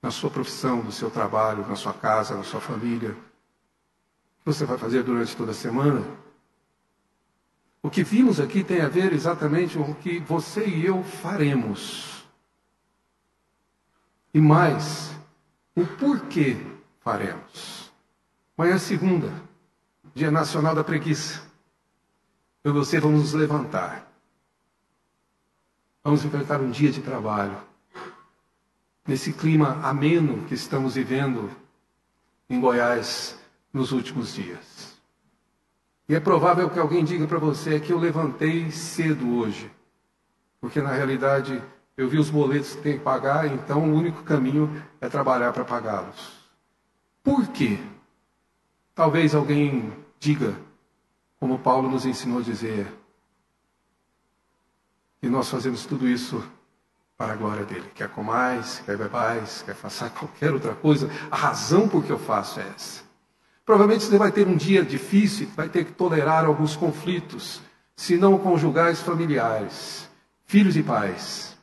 na 0.00 0.10
sua 0.10 0.30
profissão, 0.30 0.82
no 0.82 0.90
seu 0.90 1.10
trabalho, 1.10 1.68
na 1.68 1.76
sua 1.76 1.92
casa, 1.92 2.34
na 2.34 2.42
sua 2.42 2.60
família. 2.60 3.10
O 3.10 4.50
você 4.50 4.64
vai 4.64 4.78
fazer 4.78 5.02
durante 5.02 5.36
toda 5.36 5.50
a 5.50 5.54
semana. 5.54 6.02
O 7.82 7.90
que 7.90 8.02
vimos 8.02 8.40
aqui 8.40 8.64
tem 8.64 8.80
a 8.80 8.88
ver 8.88 9.12
exatamente 9.12 9.76
com 9.76 9.90
o 9.90 9.94
que 9.94 10.20
você 10.20 10.66
e 10.66 10.86
eu 10.86 11.04
faremos. 11.04 12.24
E 14.32 14.40
mais, 14.40 15.15
o 15.76 15.86
porquê 15.86 16.56
faremos. 17.00 17.92
Amanhã 18.56 18.76
é 18.76 18.78
segunda, 18.78 19.30
Dia 20.14 20.30
Nacional 20.30 20.74
da 20.74 20.82
Preguiça. 20.82 21.42
Eu 22.64 22.72
e 22.72 22.74
você 22.74 22.98
vamos 22.98 23.20
nos 23.20 23.32
levantar. 23.34 24.10
Vamos 26.02 26.24
enfrentar 26.24 26.60
um 26.60 26.70
dia 26.70 26.90
de 26.90 27.02
trabalho. 27.02 27.60
Nesse 29.06 29.32
clima 29.32 29.78
ameno 29.86 30.46
que 30.46 30.54
estamos 30.54 30.94
vivendo 30.94 31.50
em 32.48 32.58
Goiás 32.58 33.38
nos 33.72 33.92
últimos 33.92 34.34
dias. 34.34 34.96
E 36.08 36.14
é 36.14 36.20
provável 36.20 36.70
que 36.70 36.78
alguém 36.78 37.04
diga 37.04 37.26
para 37.26 37.38
você 37.38 37.78
que 37.78 37.92
eu 37.92 37.98
levantei 37.98 38.70
cedo 38.70 39.36
hoje, 39.36 39.70
porque 40.60 40.80
na 40.80 40.92
realidade 40.92 41.62
eu 41.96 42.08
vi 42.08 42.18
os 42.18 42.28
boletos 42.28 42.74
que 42.74 42.82
tem 42.82 42.98
que 42.98 43.04
pagar, 43.04 43.46
então 43.46 43.90
o 43.90 43.94
único 43.94 44.22
caminho 44.22 44.82
é 45.00 45.08
trabalhar 45.08 45.52
para 45.52 45.64
pagá-los. 45.64 46.32
Por 47.22 47.48
quê? 47.48 47.78
Talvez 48.94 49.34
alguém 49.34 49.92
diga, 50.20 50.54
como 51.40 51.58
Paulo 51.58 51.88
nos 51.88 52.04
ensinou 52.04 52.38
a 52.40 52.42
dizer, 52.42 52.86
que 55.20 55.28
nós 55.28 55.48
fazemos 55.48 55.86
tudo 55.86 56.06
isso 56.06 56.46
para 57.16 57.32
a 57.32 57.36
glória 57.36 57.64
dele. 57.64 57.90
Quer 57.94 58.10
comais, 58.10 58.82
quer 58.84 58.96
bebais, 58.98 59.62
quer 59.62 59.74
façar 59.74 60.10
qualquer 60.14 60.52
outra 60.52 60.74
coisa, 60.74 61.10
a 61.30 61.36
razão 61.36 61.88
por 61.88 62.04
que 62.04 62.10
eu 62.10 62.18
faço 62.18 62.60
é 62.60 62.68
essa. 62.76 63.04
Provavelmente 63.64 64.04
você 64.04 64.18
vai 64.18 64.30
ter 64.30 64.46
um 64.46 64.56
dia 64.56 64.84
difícil, 64.84 65.48
vai 65.56 65.68
ter 65.68 65.84
que 65.84 65.92
tolerar 65.92 66.44
alguns 66.44 66.76
conflitos, 66.76 67.60
se 67.96 68.16
não 68.16 68.38
conjugais 68.38 69.00
familiares, 69.00 70.08
filhos 70.44 70.76
e 70.76 70.82
pais, 70.82 71.55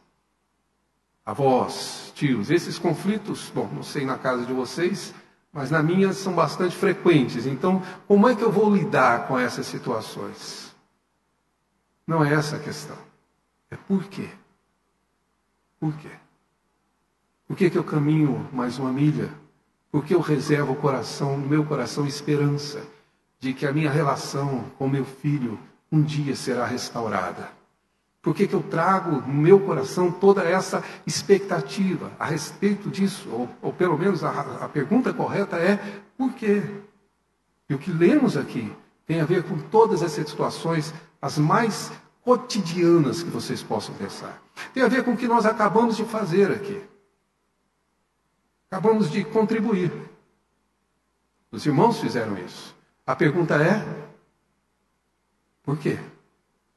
avós, 1.26 2.12
tios. 2.16 2.50
Esses 2.50 2.78
conflitos, 2.78 3.52
bom, 3.54 3.70
não 3.74 3.84
sei 3.84 4.06
na 4.06 4.18
casa 4.18 4.46
de 4.46 4.54
vocês, 4.54 5.14
mas 5.52 5.70
na 5.70 5.82
minha 5.82 6.14
são 6.14 6.34
bastante 6.34 6.76
frequentes. 6.76 7.46
Então, 7.46 7.82
como 8.08 8.28
é 8.28 8.36
que 8.36 8.44
eu 8.44 8.52
vou 8.52 8.74
lidar 8.74 9.28
com 9.28 9.38
essas 9.38 9.66
situações? 9.66 10.76
Não 12.06 12.24
é 12.24 12.34
essa 12.34 12.58
a 12.58 12.60
questão. 12.60 12.98
É 13.70 13.76
por 13.76 14.04
quê? 14.06 14.30
Por 15.80 15.94
quê? 15.98 16.12
Por 17.48 17.58
que, 17.58 17.70
que 17.70 17.78
eu 17.78 17.84
caminho 17.84 18.50
mais 18.52 18.78
uma 18.80 18.92
milha 18.92 19.30
porque 19.94 20.16
eu 20.16 20.22
reservo 20.22 20.74
o 20.74 20.76
coração, 20.76 21.38
no 21.38 21.48
meu 21.48 21.64
coração 21.64 22.08
esperança 22.08 22.84
de 23.40 23.54
que 23.54 23.64
a 23.64 23.72
minha 23.72 23.92
relação 23.92 24.72
com 24.76 24.90
meu 24.90 25.06
filho 25.06 25.60
um 25.92 26.02
dia 26.02 26.36
será 26.36 26.66
restaurada. 26.66 27.52
Por 28.24 28.34
que, 28.34 28.48
que 28.48 28.54
eu 28.54 28.64
trago 28.64 29.22
no 29.28 29.34
meu 29.34 29.60
coração 29.60 30.10
toda 30.10 30.44
essa 30.44 30.82
expectativa 31.06 32.10
a 32.18 32.26
respeito 32.26 32.90
disso? 32.90 33.28
Ou, 33.30 33.50
ou 33.62 33.74
pelo 33.74 33.98
menos 33.98 34.24
a, 34.24 34.64
a 34.64 34.70
pergunta 34.70 35.14
correta 35.14 35.58
é: 35.58 35.76
por 36.18 36.32
quê? 36.32 36.64
E 37.70 37.76
o 37.76 37.78
que 37.78 37.92
lemos 37.92 38.38
aqui 38.38 38.74
tem 39.06 39.20
a 39.20 39.26
ver 39.26 39.44
com 39.44 39.60
todas 39.60 40.02
essas 40.02 40.30
situações, 40.30 40.94
as 41.22 41.38
mais 41.38 41.92
cotidianas 42.22 43.22
que 43.22 43.30
vocês 43.30 43.62
possam 43.62 43.94
pensar. 43.96 44.42
Tem 44.74 44.82
a 44.82 44.88
ver 44.88 45.04
com 45.04 45.12
o 45.12 45.18
que 45.18 45.28
nós 45.28 45.46
acabamos 45.46 45.98
de 45.98 46.06
fazer 46.06 46.50
aqui. 46.50 46.82
Acabamos 48.72 49.12
de 49.12 49.26
contribuir. 49.26 49.92
Os 51.52 51.66
irmãos 51.66 52.00
fizeram 52.00 52.38
isso. 52.38 52.74
A 53.06 53.18
pergunta 53.18 53.56
é: 53.56 53.86
por 55.62 55.78
quê? 55.78 56.00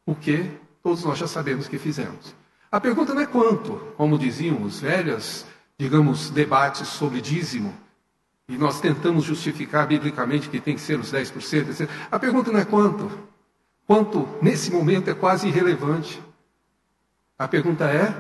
O 0.05 0.13
que 0.13 0.66
todos 0.87 1.03
nós 1.03 1.19
já 1.19 1.27
sabemos 1.27 1.67
que 1.67 1.81
fizemos. 1.81 2.33
A 2.71 2.81
pergunta 2.81 3.13
não 3.13 3.21
é 3.21 3.27
quanto, 3.27 3.73
como 3.97 4.17
diziam 4.17 4.63
os 4.63 4.79
velhos, 4.79 5.45
digamos, 5.77 6.31
debates 6.31 6.87
sobre 6.87 7.21
dízimo, 7.21 7.75
e 8.49 8.57
nós 8.57 8.81
tentamos 8.81 9.25
justificar 9.25 9.85
biblicamente 9.89 10.49
que 10.49 10.61
tem 10.61 10.77
que 10.77 10.81
ser 10.81 11.01
os 11.01 11.13
10%. 11.13 11.89
A 12.09 12.21
pergunta 12.21 12.53
não 12.53 12.61
é 12.61 12.65
quanto. 12.65 13.11
Quanto, 13.85 14.29
nesse 14.41 14.71
momento, 14.71 15.11
é 15.11 15.15
quase 15.15 15.49
irrelevante. 15.49 16.23
A 17.37 17.49
pergunta 17.49 17.91
é: 17.91 18.15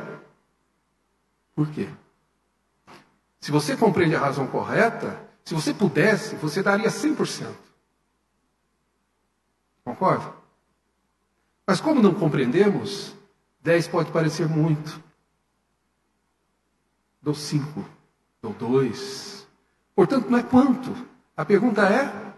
por 1.55 1.69
quê? 1.71 1.89
Se 3.39 3.53
você 3.53 3.77
compreende 3.77 4.17
a 4.17 4.21
razão 4.21 4.49
correta, 4.49 5.23
se 5.45 5.55
você 5.55 5.73
pudesse, 5.73 6.35
você 6.35 6.64
daria 6.64 6.89
100%. 6.89 7.47
Concorda? 9.85 10.45
Mas 11.67 11.81
como 11.81 12.01
não 12.01 12.14
compreendemos, 12.14 13.14
10 13.61 13.89
pode 13.89 14.12
parecer 14.12 14.49
muito. 14.49 15.03
Dou 17.21 17.35
5, 17.35 17.85
dou 18.41 18.53
2. 18.53 19.47
Portanto, 19.95 20.31
não 20.31 20.39
é 20.39 20.43
quanto. 20.43 20.95
A 21.37 21.45
pergunta 21.45 21.83
é: 21.83 22.35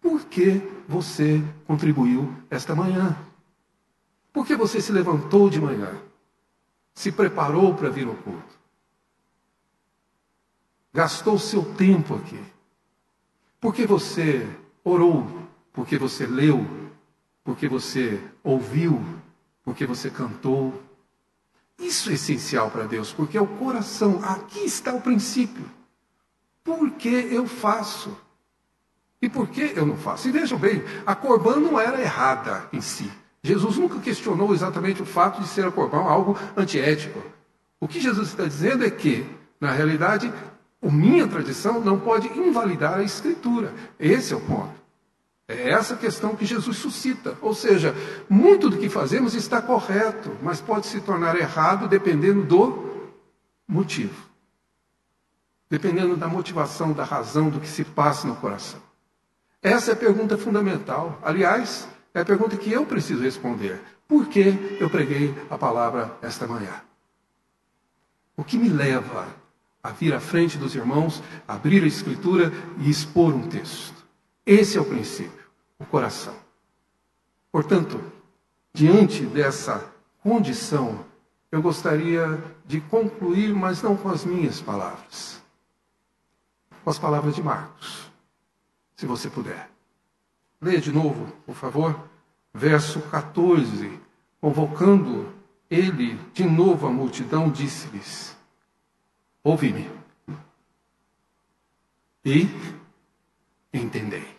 por 0.00 0.24
que 0.24 0.60
você 0.88 1.42
contribuiu 1.66 2.34
esta 2.50 2.74
manhã? 2.74 3.16
Por 4.32 4.44
que 4.44 4.56
você 4.56 4.80
se 4.80 4.90
levantou 4.90 5.48
de 5.48 5.60
manhã? 5.60 5.94
Se 6.92 7.12
preparou 7.12 7.74
para 7.74 7.88
vir 7.88 8.06
ao 8.06 8.14
culto? 8.16 8.54
gastou 10.94 11.36
seu 11.38 11.64
tempo 11.74 12.14
aqui. 12.14 12.40
Porque 13.60 13.84
você 13.84 14.48
orou, 14.84 15.26
porque 15.72 15.98
você 15.98 16.24
leu, 16.24 16.64
porque 17.44 17.68
você 17.68 18.18
ouviu, 18.42 19.04
porque 19.62 19.86
você 19.86 20.10
cantou. 20.10 20.82
Isso 21.78 22.10
é 22.10 22.14
essencial 22.14 22.70
para 22.70 22.84
Deus, 22.84 23.12
porque 23.12 23.36
é 23.36 23.40
o 23.40 23.46
coração. 23.46 24.20
Aqui 24.24 24.60
está 24.60 24.94
o 24.94 25.00
princípio. 25.00 25.64
Por 26.64 26.92
que 26.92 27.08
eu 27.08 27.46
faço? 27.46 28.16
E 29.20 29.28
por 29.28 29.48
que 29.48 29.72
eu 29.76 29.84
não 29.84 29.96
faço? 29.96 30.28
E 30.28 30.32
vejam 30.32 30.58
bem, 30.58 30.82
a 31.06 31.14
corbã 31.14 31.56
não 31.56 31.78
era 31.78 32.00
errada 32.00 32.68
em 32.72 32.80
si. 32.80 33.10
Jesus 33.42 33.76
nunca 33.76 34.00
questionou 34.00 34.54
exatamente 34.54 35.02
o 35.02 35.06
fato 35.06 35.40
de 35.42 35.48
ser 35.48 35.66
a 35.66 35.70
corbã 35.70 35.98
algo 35.98 36.38
antiético. 36.56 37.22
O 37.78 37.86
que 37.86 38.00
Jesus 38.00 38.28
está 38.28 38.44
dizendo 38.44 38.84
é 38.84 38.90
que, 38.90 39.26
na 39.60 39.70
realidade, 39.70 40.32
a 40.82 40.90
minha 40.90 41.26
tradição 41.26 41.80
não 41.80 42.00
pode 42.00 42.28
invalidar 42.38 42.94
a 42.94 43.02
Escritura. 43.02 43.74
Esse 43.98 44.32
é 44.32 44.36
o 44.36 44.40
ponto. 44.40 44.83
É 45.46 45.70
essa 45.70 45.96
questão 45.96 46.34
que 46.34 46.46
Jesus 46.46 46.78
suscita. 46.78 47.36
Ou 47.42 47.54
seja, 47.54 47.94
muito 48.28 48.70
do 48.70 48.78
que 48.78 48.88
fazemos 48.88 49.34
está 49.34 49.60
correto, 49.60 50.30
mas 50.42 50.60
pode 50.60 50.86
se 50.86 51.00
tornar 51.00 51.36
errado 51.36 51.86
dependendo 51.86 52.42
do 52.42 53.10
motivo. 53.68 54.28
Dependendo 55.68 56.16
da 56.16 56.28
motivação, 56.28 56.92
da 56.92 57.04
razão, 57.04 57.50
do 57.50 57.60
que 57.60 57.68
se 57.68 57.84
passa 57.84 58.26
no 58.26 58.36
coração. 58.36 58.80
Essa 59.62 59.90
é 59.90 59.94
a 59.94 59.96
pergunta 59.96 60.38
fundamental. 60.38 61.18
Aliás, 61.22 61.88
é 62.12 62.20
a 62.20 62.24
pergunta 62.24 62.56
que 62.56 62.70
eu 62.72 62.86
preciso 62.86 63.22
responder. 63.22 63.80
Por 64.06 64.28
que 64.28 64.76
eu 64.78 64.88
preguei 64.88 65.34
a 65.50 65.58
palavra 65.58 66.16
esta 66.22 66.46
manhã? 66.46 66.82
O 68.36 68.44
que 68.44 68.58
me 68.58 68.68
leva 68.68 69.26
a 69.82 69.90
vir 69.90 70.14
à 70.14 70.20
frente 70.20 70.56
dos 70.56 70.74
irmãos, 70.74 71.22
abrir 71.46 71.84
a 71.84 71.86
escritura 71.86 72.50
e 72.78 72.88
expor 72.88 73.34
um 73.34 73.48
texto. 73.48 74.03
Esse 74.46 74.76
é 74.76 74.80
o 74.80 74.84
princípio, 74.84 75.44
o 75.78 75.86
coração. 75.86 76.36
Portanto, 77.50 78.00
diante 78.72 79.24
dessa 79.24 79.90
condição, 80.22 81.04
eu 81.50 81.62
gostaria 81.62 82.42
de 82.66 82.80
concluir, 82.80 83.54
mas 83.54 83.80
não 83.80 83.96
com 83.96 84.08
as 84.08 84.24
minhas 84.24 84.60
palavras, 84.60 85.42
com 86.82 86.90
as 86.90 86.98
palavras 86.98 87.34
de 87.34 87.42
Marcos, 87.42 88.10
se 88.96 89.06
você 89.06 89.30
puder. 89.30 89.70
Leia 90.60 90.80
de 90.80 90.90
novo, 90.90 91.26
por 91.46 91.54
favor, 91.54 91.98
verso 92.52 93.00
14. 93.02 94.00
Convocando 94.40 95.32
ele 95.70 96.18
de 96.32 96.44
novo 96.44 96.86
a 96.86 96.90
multidão, 96.90 97.50
disse-lhes: 97.50 98.36
Ouvi-me. 99.42 99.90
E 102.24 102.48
entendei. 103.72 104.33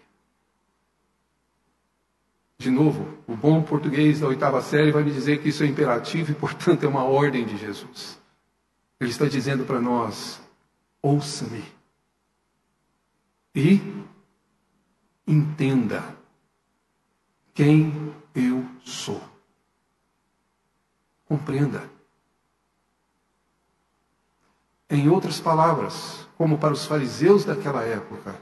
De 2.66 2.72
novo, 2.72 3.08
o 3.28 3.36
bom 3.36 3.62
português 3.62 4.22
da 4.22 4.28
oitava 4.28 4.60
série 4.60 4.92
vai 4.92 5.04
me 5.04 5.12
dizer 5.12 5.40
que 5.40 5.50
isso 5.50 5.62
é 5.62 5.68
imperativo 5.68 6.32
e, 6.32 6.34
portanto, 6.34 6.84
é 6.84 6.88
uma 6.88 7.04
ordem 7.04 7.46
de 7.46 7.56
Jesus. 7.58 8.20
Ele 9.00 9.12
está 9.12 9.28
dizendo 9.28 9.66
para 9.66 9.80
nós: 9.80 10.42
ouça-me 11.00 11.64
e 13.54 13.80
entenda 15.28 16.04
quem 17.54 17.94
eu 18.34 18.66
sou. 18.84 19.22
Compreenda. 21.26 21.88
Em 24.90 25.08
outras 25.08 25.40
palavras, 25.40 26.28
como 26.36 26.58
para 26.58 26.74
os 26.74 26.84
fariseus 26.84 27.46
daquela 27.46 27.84
época, 27.84 28.36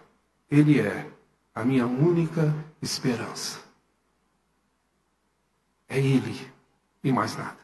ele 0.49 0.79
é 0.79 1.11
a 1.53 1.65
minha 1.65 1.85
única 1.85 2.55
esperança. 2.81 3.62
É 5.93 5.99
Ele 5.99 6.51
e 7.03 7.11
mais 7.11 7.37
nada. 7.37 7.59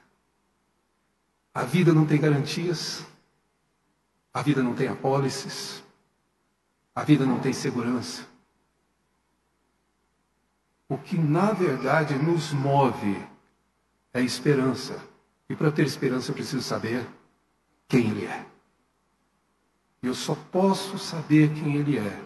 A 1.52 1.64
vida 1.64 1.92
não 1.92 2.06
tem 2.06 2.22
garantias, 2.22 3.04
a 4.32 4.44
vida 4.44 4.62
não 4.62 4.76
tem 4.76 4.88
apólices, 4.88 5.84
a 6.94 7.04
vida 7.04 7.26
não 7.26 7.40
tem 7.40 7.52
segurança. 7.52 8.28
O 10.88 10.96
que 10.96 11.18
na 11.18 11.52
verdade 11.54 12.14
nos 12.20 12.54
move 12.54 13.20
é 14.14 14.22
esperança. 14.22 15.04
E 15.50 15.56
para 15.56 15.72
ter 15.72 15.88
esperança 15.88 16.30
eu 16.30 16.36
preciso 16.36 16.62
saber 16.62 17.08
quem 17.88 18.12
Ele 18.12 18.26
é. 18.26 18.46
Eu 20.04 20.14
só 20.14 20.36
posso 20.36 21.00
saber 21.00 21.52
quem 21.56 21.78
Ele 21.78 21.98
é 21.98 22.24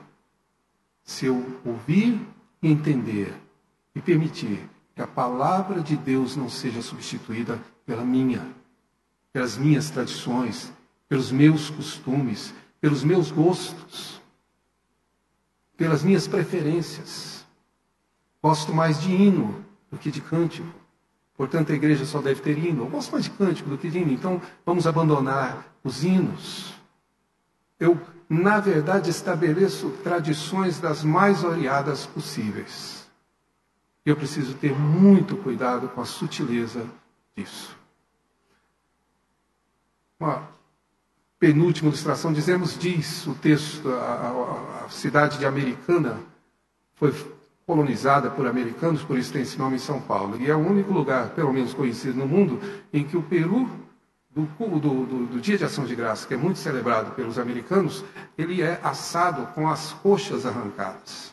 se 1.02 1.28
eu 1.28 1.62
ouvir 1.64 2.20
e 2.62 2.70
entender 2.70 3.34
e 3.96 4.02
permitir 4.02 4.70
que 4.96 5.02
a 5.02 5.08
palavra 5.08 5.82
de 5.82 5.96
Deus 5.96 6.36
não 6.36 6.50
seja 6.50 6.82
substituída 6.82 7.60
pela 7.86 8.04
minha, 8.04 8.48
pelas 9.32 9.58
minhas 9.58 9.90
tradições, 9.90 10.72
pelos 11.10 11.32
meus 11.32 11.70
costumes, 11.70 12.54
pelos 12.80 13.04
meus 13.04 13.32
gostos, 13.32 14.22
pelas 15.76 16.04
minhas 16.04 16.28
preferências. 16.28 17.46
Gosto 18.42 18.74
mais 18.74 19.02
de 19.02 19.12
hino 19.12 19.64
do 19.92 19.98
que 19.98 20.12
de 20.12 20.22
cântico. 20.22 20.68
Portanto, 21.36 21.72
a 21.72 21.76
igreja 21.76 22.06
só 22.06 22.22
deve 22.22 22.42
ter 22.42 22.58
hino. 22.58 22.84
Eu 22.84 22.90
gosto 22.90 23.12
mais 23.12 23.24
de 23.24 23.32
cântico 23.32 23.70
do 23.70 23.78
que 23.78 23.90
de 23.90 24.00
hino. 24.00 24.12
Então, 24.12 24.42
vamos 24.66 24.86
abandonar 24.86 25.66
os 25.84 26.04
hinos. 26.04 26.74
Eu, 27.80 28.00
na 28.30 28.60
verdade, 28.60 29.10
estabeleço 29.10 29.90
tradições 30.04 30.80
das 30.80 31.04
mais 31.04 31.42
variadas 31.42 32.06
possíveis. 32.06 33.03
Eu 34.06 34.16
preciso 34.16 34.54
ter 34.56 34.74
muito 34.78 35.38
cuidado 35.38 35.88
com 35.90 36.02
a 36.02 36.06
sutileza 36.06 36.86
disso. 37.36 37.78
Uma 40.20 40.48
penúltima 41.40 41.90
ilustração, 41.90 42.32
dizemos, 42.32 42.78
diz 42.78 43.26
o 43.28 43.36
texto, 43.36 43.90
a, 43.90 44.82
a, 44.82 44.86
a 44.86 44.90
cidade 44.90 45.38
de 45.38 45.46
Americana 45.46 46.18
foi 46.96 47.14
colonizada 47.66 48.30
por 48.30 48.46
americanos, 48.46 49.04
por 49.04 49.18
isso 49.18 49.32
tem 49.32 49.42
esse 49.42 49.58
nome 49.58 49.76
em 49.76 49.80
São 49.80 50.02
Paulo. 50.02 50.38
E 50.40 50.50
é 50.50 50.56
o 50.56 50.60
único 50.60 50.92
lugar, 50.92 51.30
pelo 51.30 51.54
menos 51.54 51.74
conhecido 51.74 52.18
no 52.18 52.28
mundo, 52.28 52.60
em 52.92 53.04
que 53.04 53.18
o 53.18 53.24
Peru, 53.24 53.70
do, 54.30 54.46
do, 54.46 54.80
do, 54.80 55.26
do 55.28 55.42
Dia 55.42 55.58
de 55.58 55.66
Ação 55.66 55.86
de 55.86 55.96
Graça, 55.96 56.28
que 56.28 56.34
é 56.34 56.38
muito 56.38 56.60
celebrado 56.60 57.12
pelos 57.16 57.40
americanos, 57.40 58.04
ele 58.38 58.62
é 58.62 58.80
assado 58.84 59.48
com 59.54 59.70
as 59.70 59.94
coxas 59.94 60.46
arrancadas. 60.46 61.33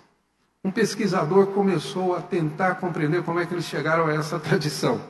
Um 0.62 0.70
pesquisador 0.70 1.46
começou 1.48 2.14
a 2.14 2.20
tentar 2.20 2.74
compreender 2.74 3.22
como 3.22 3.40
é 3.40 3.46
que 3.46 3.54
eles 3.54 3.64
chegaram 3.64 4.06
a 4.06 4.12
essa 4.12 4.38
tradição. 4.38 5.00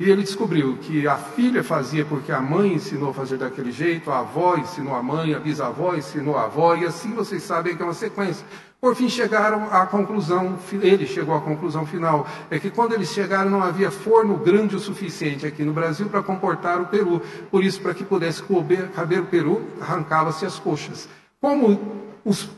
E 0.00 0.10
ele 0.10 0.22
descobriu 0.22 0.78
que 0.78 1.06
a 1.06 1.16
filha 1.16 1.62
fazia 1.62 2.04
porque 2.06 2.32
a 2.32 2.40
mãe 2.40 2.72
ensinou 2.72 3.10
a 3.10 3.14
fazer 3.14 3.36
daquele 3.36 3.70
jeito, 3.70 4.10
a 4.10 4.20
avó 4.20 4.56
ensinou 4.56 4.94
a 4.94 5.02
mãe, 5.02 5.34
a 5.34 5.38
bisavó 5.38 5.94
ensinou 5.94 6.38
a 6.38 6.44
avó, 6.44 6.74
e 6.74 6.86
assim 6.86 7.12
vocês 7.12 7.42
sabem 7.42 7.76
que 7.76 7.82
é 7.82 7.84
uma 7.84 7.92
sequência. 7.92 8.44
Por 8.80 8.96
fim 8.96 9.10
chegaram 9.10 9.70
à 9.70 9.86
conclusão, 9.86 10.58
ele 10.80 11.06
chegou 11.06 11.34
à 11.34 11.40
conclusão 11.42 11.84
final, 11.84 12.26
é 12.50 12.58
que 12.58 12.70
quando 12.70 12.94
eles 12.94 13.10
chegaram 13.10 13.50
não 13.50 13.62
havia 13.62 13.90
forno 13.90 14.38
grande 14.38 14.74
o 14.74 14.80
suficiente 14.80 15.46
aqui 15.46 15.62
no 15.62 15.74
Brasil 15.74 16.08
para 16.08 16.22
comportar 16.22 16.80
o 16.80 16.86
peru. 16.86 17.20
Por 17.50 17.62
isso, 17.62 17.78
para 17.82 17.92
que 17.92 18.02
pudesse 18.02 18.42
caber, 18.42 18.88
caber 18.92 19.20
o 19.20 19.26
peru, 19.26 19.66
arrancava-se 19.82 20.46
as 20.46 20.58
coxas. 20.58 21.10
Como 21.38 21.78
os 22.24 22.48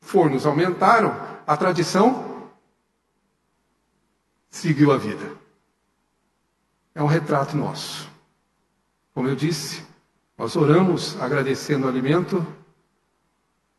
fornos 0.00 0.46
aumentaram, 0.46 1.14
a 1.46 1.56
tradição 1.56 2.50
seguiu 4.48 4.92
a 4.92 4.96
vida 4.96 5.40
é 6.94 7.02
um 7.02 7.06
retrato 7.06 7.56
nosso. 7.56 8.10
Como 9.14 9.28
eu 9.28 9.36
disse, 9.36 9.82
nós 10.36 10.56
oramos 10.56 11.20
agradecendo 11.20 11.86
o 11.86 11.88
alimento 11.88 12.46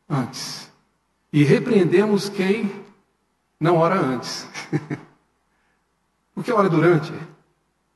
antes. 0.09 0.71
E 1.31 1.43
repreendemos 1.43 2.29
quem 2.29 2.83
não 3.59 3.77
ora 3.77 3.99
antes. 3.99 4.47
Porque 6.33 6.51
ora 6.51 6.69
durante 6.69 7.13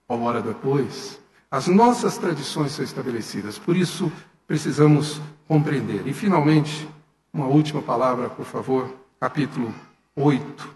ou 0.07 0.21
ora 0.21 0.41
depois. 0.41 1.19
As 1.49 1.67
nossas 1.67 2.17
tradições 2.17 2.73
são 2.73 2.83
estabelecidas, 2.83 3.57
por 3.57 3.75
isso 3.75 4.11
precisamos 4.45 5.21
compreender. 5.47 6.07
E 6.07 6.13
finalmente, 6.13 6.87
uma 7.35 7.47
última 7.47 7.81
palavra, 7.81 8.29
por 8.29 8.45
favor, 8.45 8.95
capítulo 9.19 9.75
8. 10.15 10.75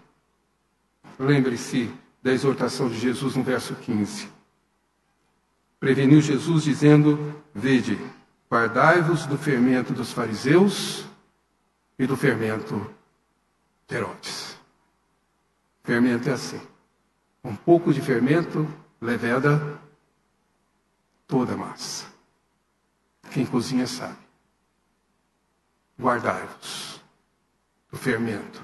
Lembre-se 1.18 1.90
da 2.22 2.32
exortação 2.32 2.86
de 2.86 2.98
Jesus 2.98 3.34
no 3.34 3.42
verso 3.42 3.74
15. 3.74 4.28
Preveniu 5.80 6.20
Jesus 6.20 6.64
dizendo: 6.64 7.42
Vede, 7.54 7.98
guardai-vos 8.52 9.24
do 9.24 9.38
fermento 9.38 9.94
dos 9.94 10.12
fariseus 10.12 11.06
e 11.98 12.06
do 12.06 12.14
fermento 12.14 12.94
de 13.88 13.96
Herodes. 13.96 14.58
Fermento 15.82 16.28
é 16.28 16.32
assim. 16.32 16.60
Um 17.42 17.56
pouco 17.56 17.90
de 17.90 18.02
fermento 18.02 18.68
leveda 19.00 19.80
toda 21.26 21.54
a 21.54 21.56
massa. 21.56 22.04
Quem 23.30 23.46
cozinha 23.46 23.86
sabe. 23.86 24.29
Guardai-vos 26.00 27.00
do 27.90 27.98
fermento. 27.98 28.62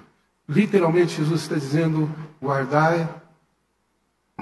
Literalmente, 0.48 1.16
Jesus 1.16 1.42
está 1.42 1.56
dizendo: 1.56 2.10
guardai 2.40 3.08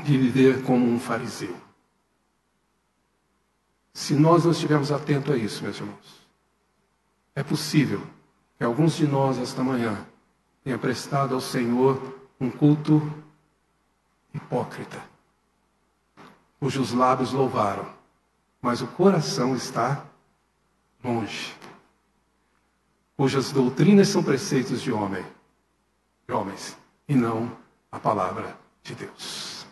de 0.03 0.19
viver 0.19 0.63
como 0.63 0.87
um 0.87 1.01
fariseu. 1.01 1.57
Se 3.93 4.15
nós 4.15 4.45
não 4.45 4.53
estivermos 4.53 4.91
atentos 4.91 5.33
a 5.33 5.37
isso, 5.37 5.63
meus 5.63 5.79
irmãos, 5.79 6.29
é 7.35 7.43
possível 7.43 8.03
que 8.59 8.65
alguns 8.65 8.95
de 8.95 9.07
nós, 9.07 9.39
esta 9.39 9.63
manhã, 9.63 10.05
tenha 10.63 10.79
prestado 10.79 11.35
ao 11.35 11.41
Senhor 11.41 12.19
um 12.41 12.51
culto 12.51 13.01
hipócrita, 14.33 15.01
cujos 16.59 16.93
lábios 16.93 17.33
louvaram, 17.33 17.89
mas 18.61 18.83
o 18.83 18.87
coração 18.87 19.55
está 19.55 20.05
longe, 21.03 21.55
cujas 23.17 23.53
doutrinas 23.53 24.09
são 24.09 24.23
preceitos 24.23 24.83
de 24.83 24.93
homem, 24.93 25.25
de 26.27 26.35
homens, 26.35 26.77
e 27.09 27.15
não 27.15 27.57
a 27.91 27.99
palavra 27.99 28.57
de 28.83 28.95
Deus. 28.95 29.67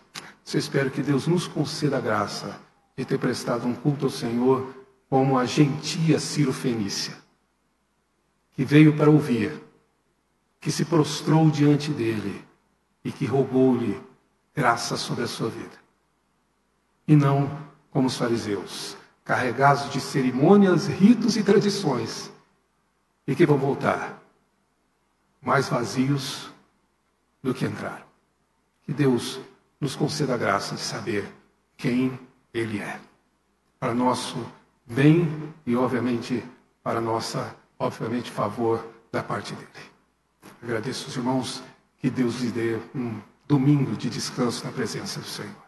Eu 0.53 0.59
espero 0.59 0.91
que 0.91 1.03
Deus 1.03 1.27
nos 1.27 1.47
conceda 1.47 1.97
a 1.97 2.01
graça 2.01 2.61
de 2.97 3.05
ter 3.05 3.19
prestado 3.19 3.67
um 3.67 3.75
culto 3.75 4.05
ao 4.05 4.11
Senhor 4.11 4.75
como 5.09 5.39
a 5.39 5.47
gentia 5.47 6.21
Ciro 6.21 6.53
Fenícia, 6.53 7.17
que 8.53 8.65
veio 8.65 8.97
para 8.97 9.11
ouvir, 9.11 9.63
que 10.61 10.71
se 10.71 10.85
prostrou 10.85 11.51
diante 11.51 11.91
dele 11.91 12.45
e 13.05 13.11
que 13.11 13.25
rogou-lhe 13.25 14.01
graça 14.55 14.97
sobre 14.97 15.25
a 15.25 15.29
sua 15.29 15.49
vida. 15.49 15.83
E 17.07 17.17
não 17.17 17.51
como 17.91 18.07
os 18.07 18.17
fariseus, 18.17 18.97
carregados 19.25 19.91
de 19.91 20.01
cerimônias, 20.01 20.87
ritos 20.87 21.37
e 21.37 21.43
tradições, 21.43 22.32
e 23.27 23.35
que 23.35 23.47
vão 23.47 23.59
voltar 23.59 24.23
mais 25.41 25.69
vazios 25.69 26.51
do 27.43 27.53
que 27.53 27.65
entraram. 27.65 28.07
Que 28.85 28.93
Deus 28.93 29.41
nos 29.81 29.97
conceda 29.97 30.35
a 30.35 30.39
graça 30.39 30.75
de 30.75 30.81
saber 30.81 31.29
quem 31.77 32.19
Ele 32.55 32.79
é, 32.79 33.01
para 33.79 33.95
nosso 33.95 34.47
bem 34.87 35.53
e, 35.67 35.75
obviamente, 35.75 36.45
para 36.83 37.01
nossa, 37.01 37.57
obviamente, 37.79 38.31
favor 38.31 38.87
da 39.11 39.23
parte 39.23 39.55
dele. 39.55 39.93
Agradeço 40.63 41.09
os 41.09 41.17
irmãos, 41.17 41.63
que 41.99 42.11
Deus 42.11 42.41
lhe 42.41 42.51
dê 42.51 42.79
um 42.95 43.21
domingo 43.47 43.97
de 43.97 44.09
descanso 44.09 44.65
na 44.65 44.73
presença 44.73 45.21
do 45.21 45.27
Senhor. 45.27 45.62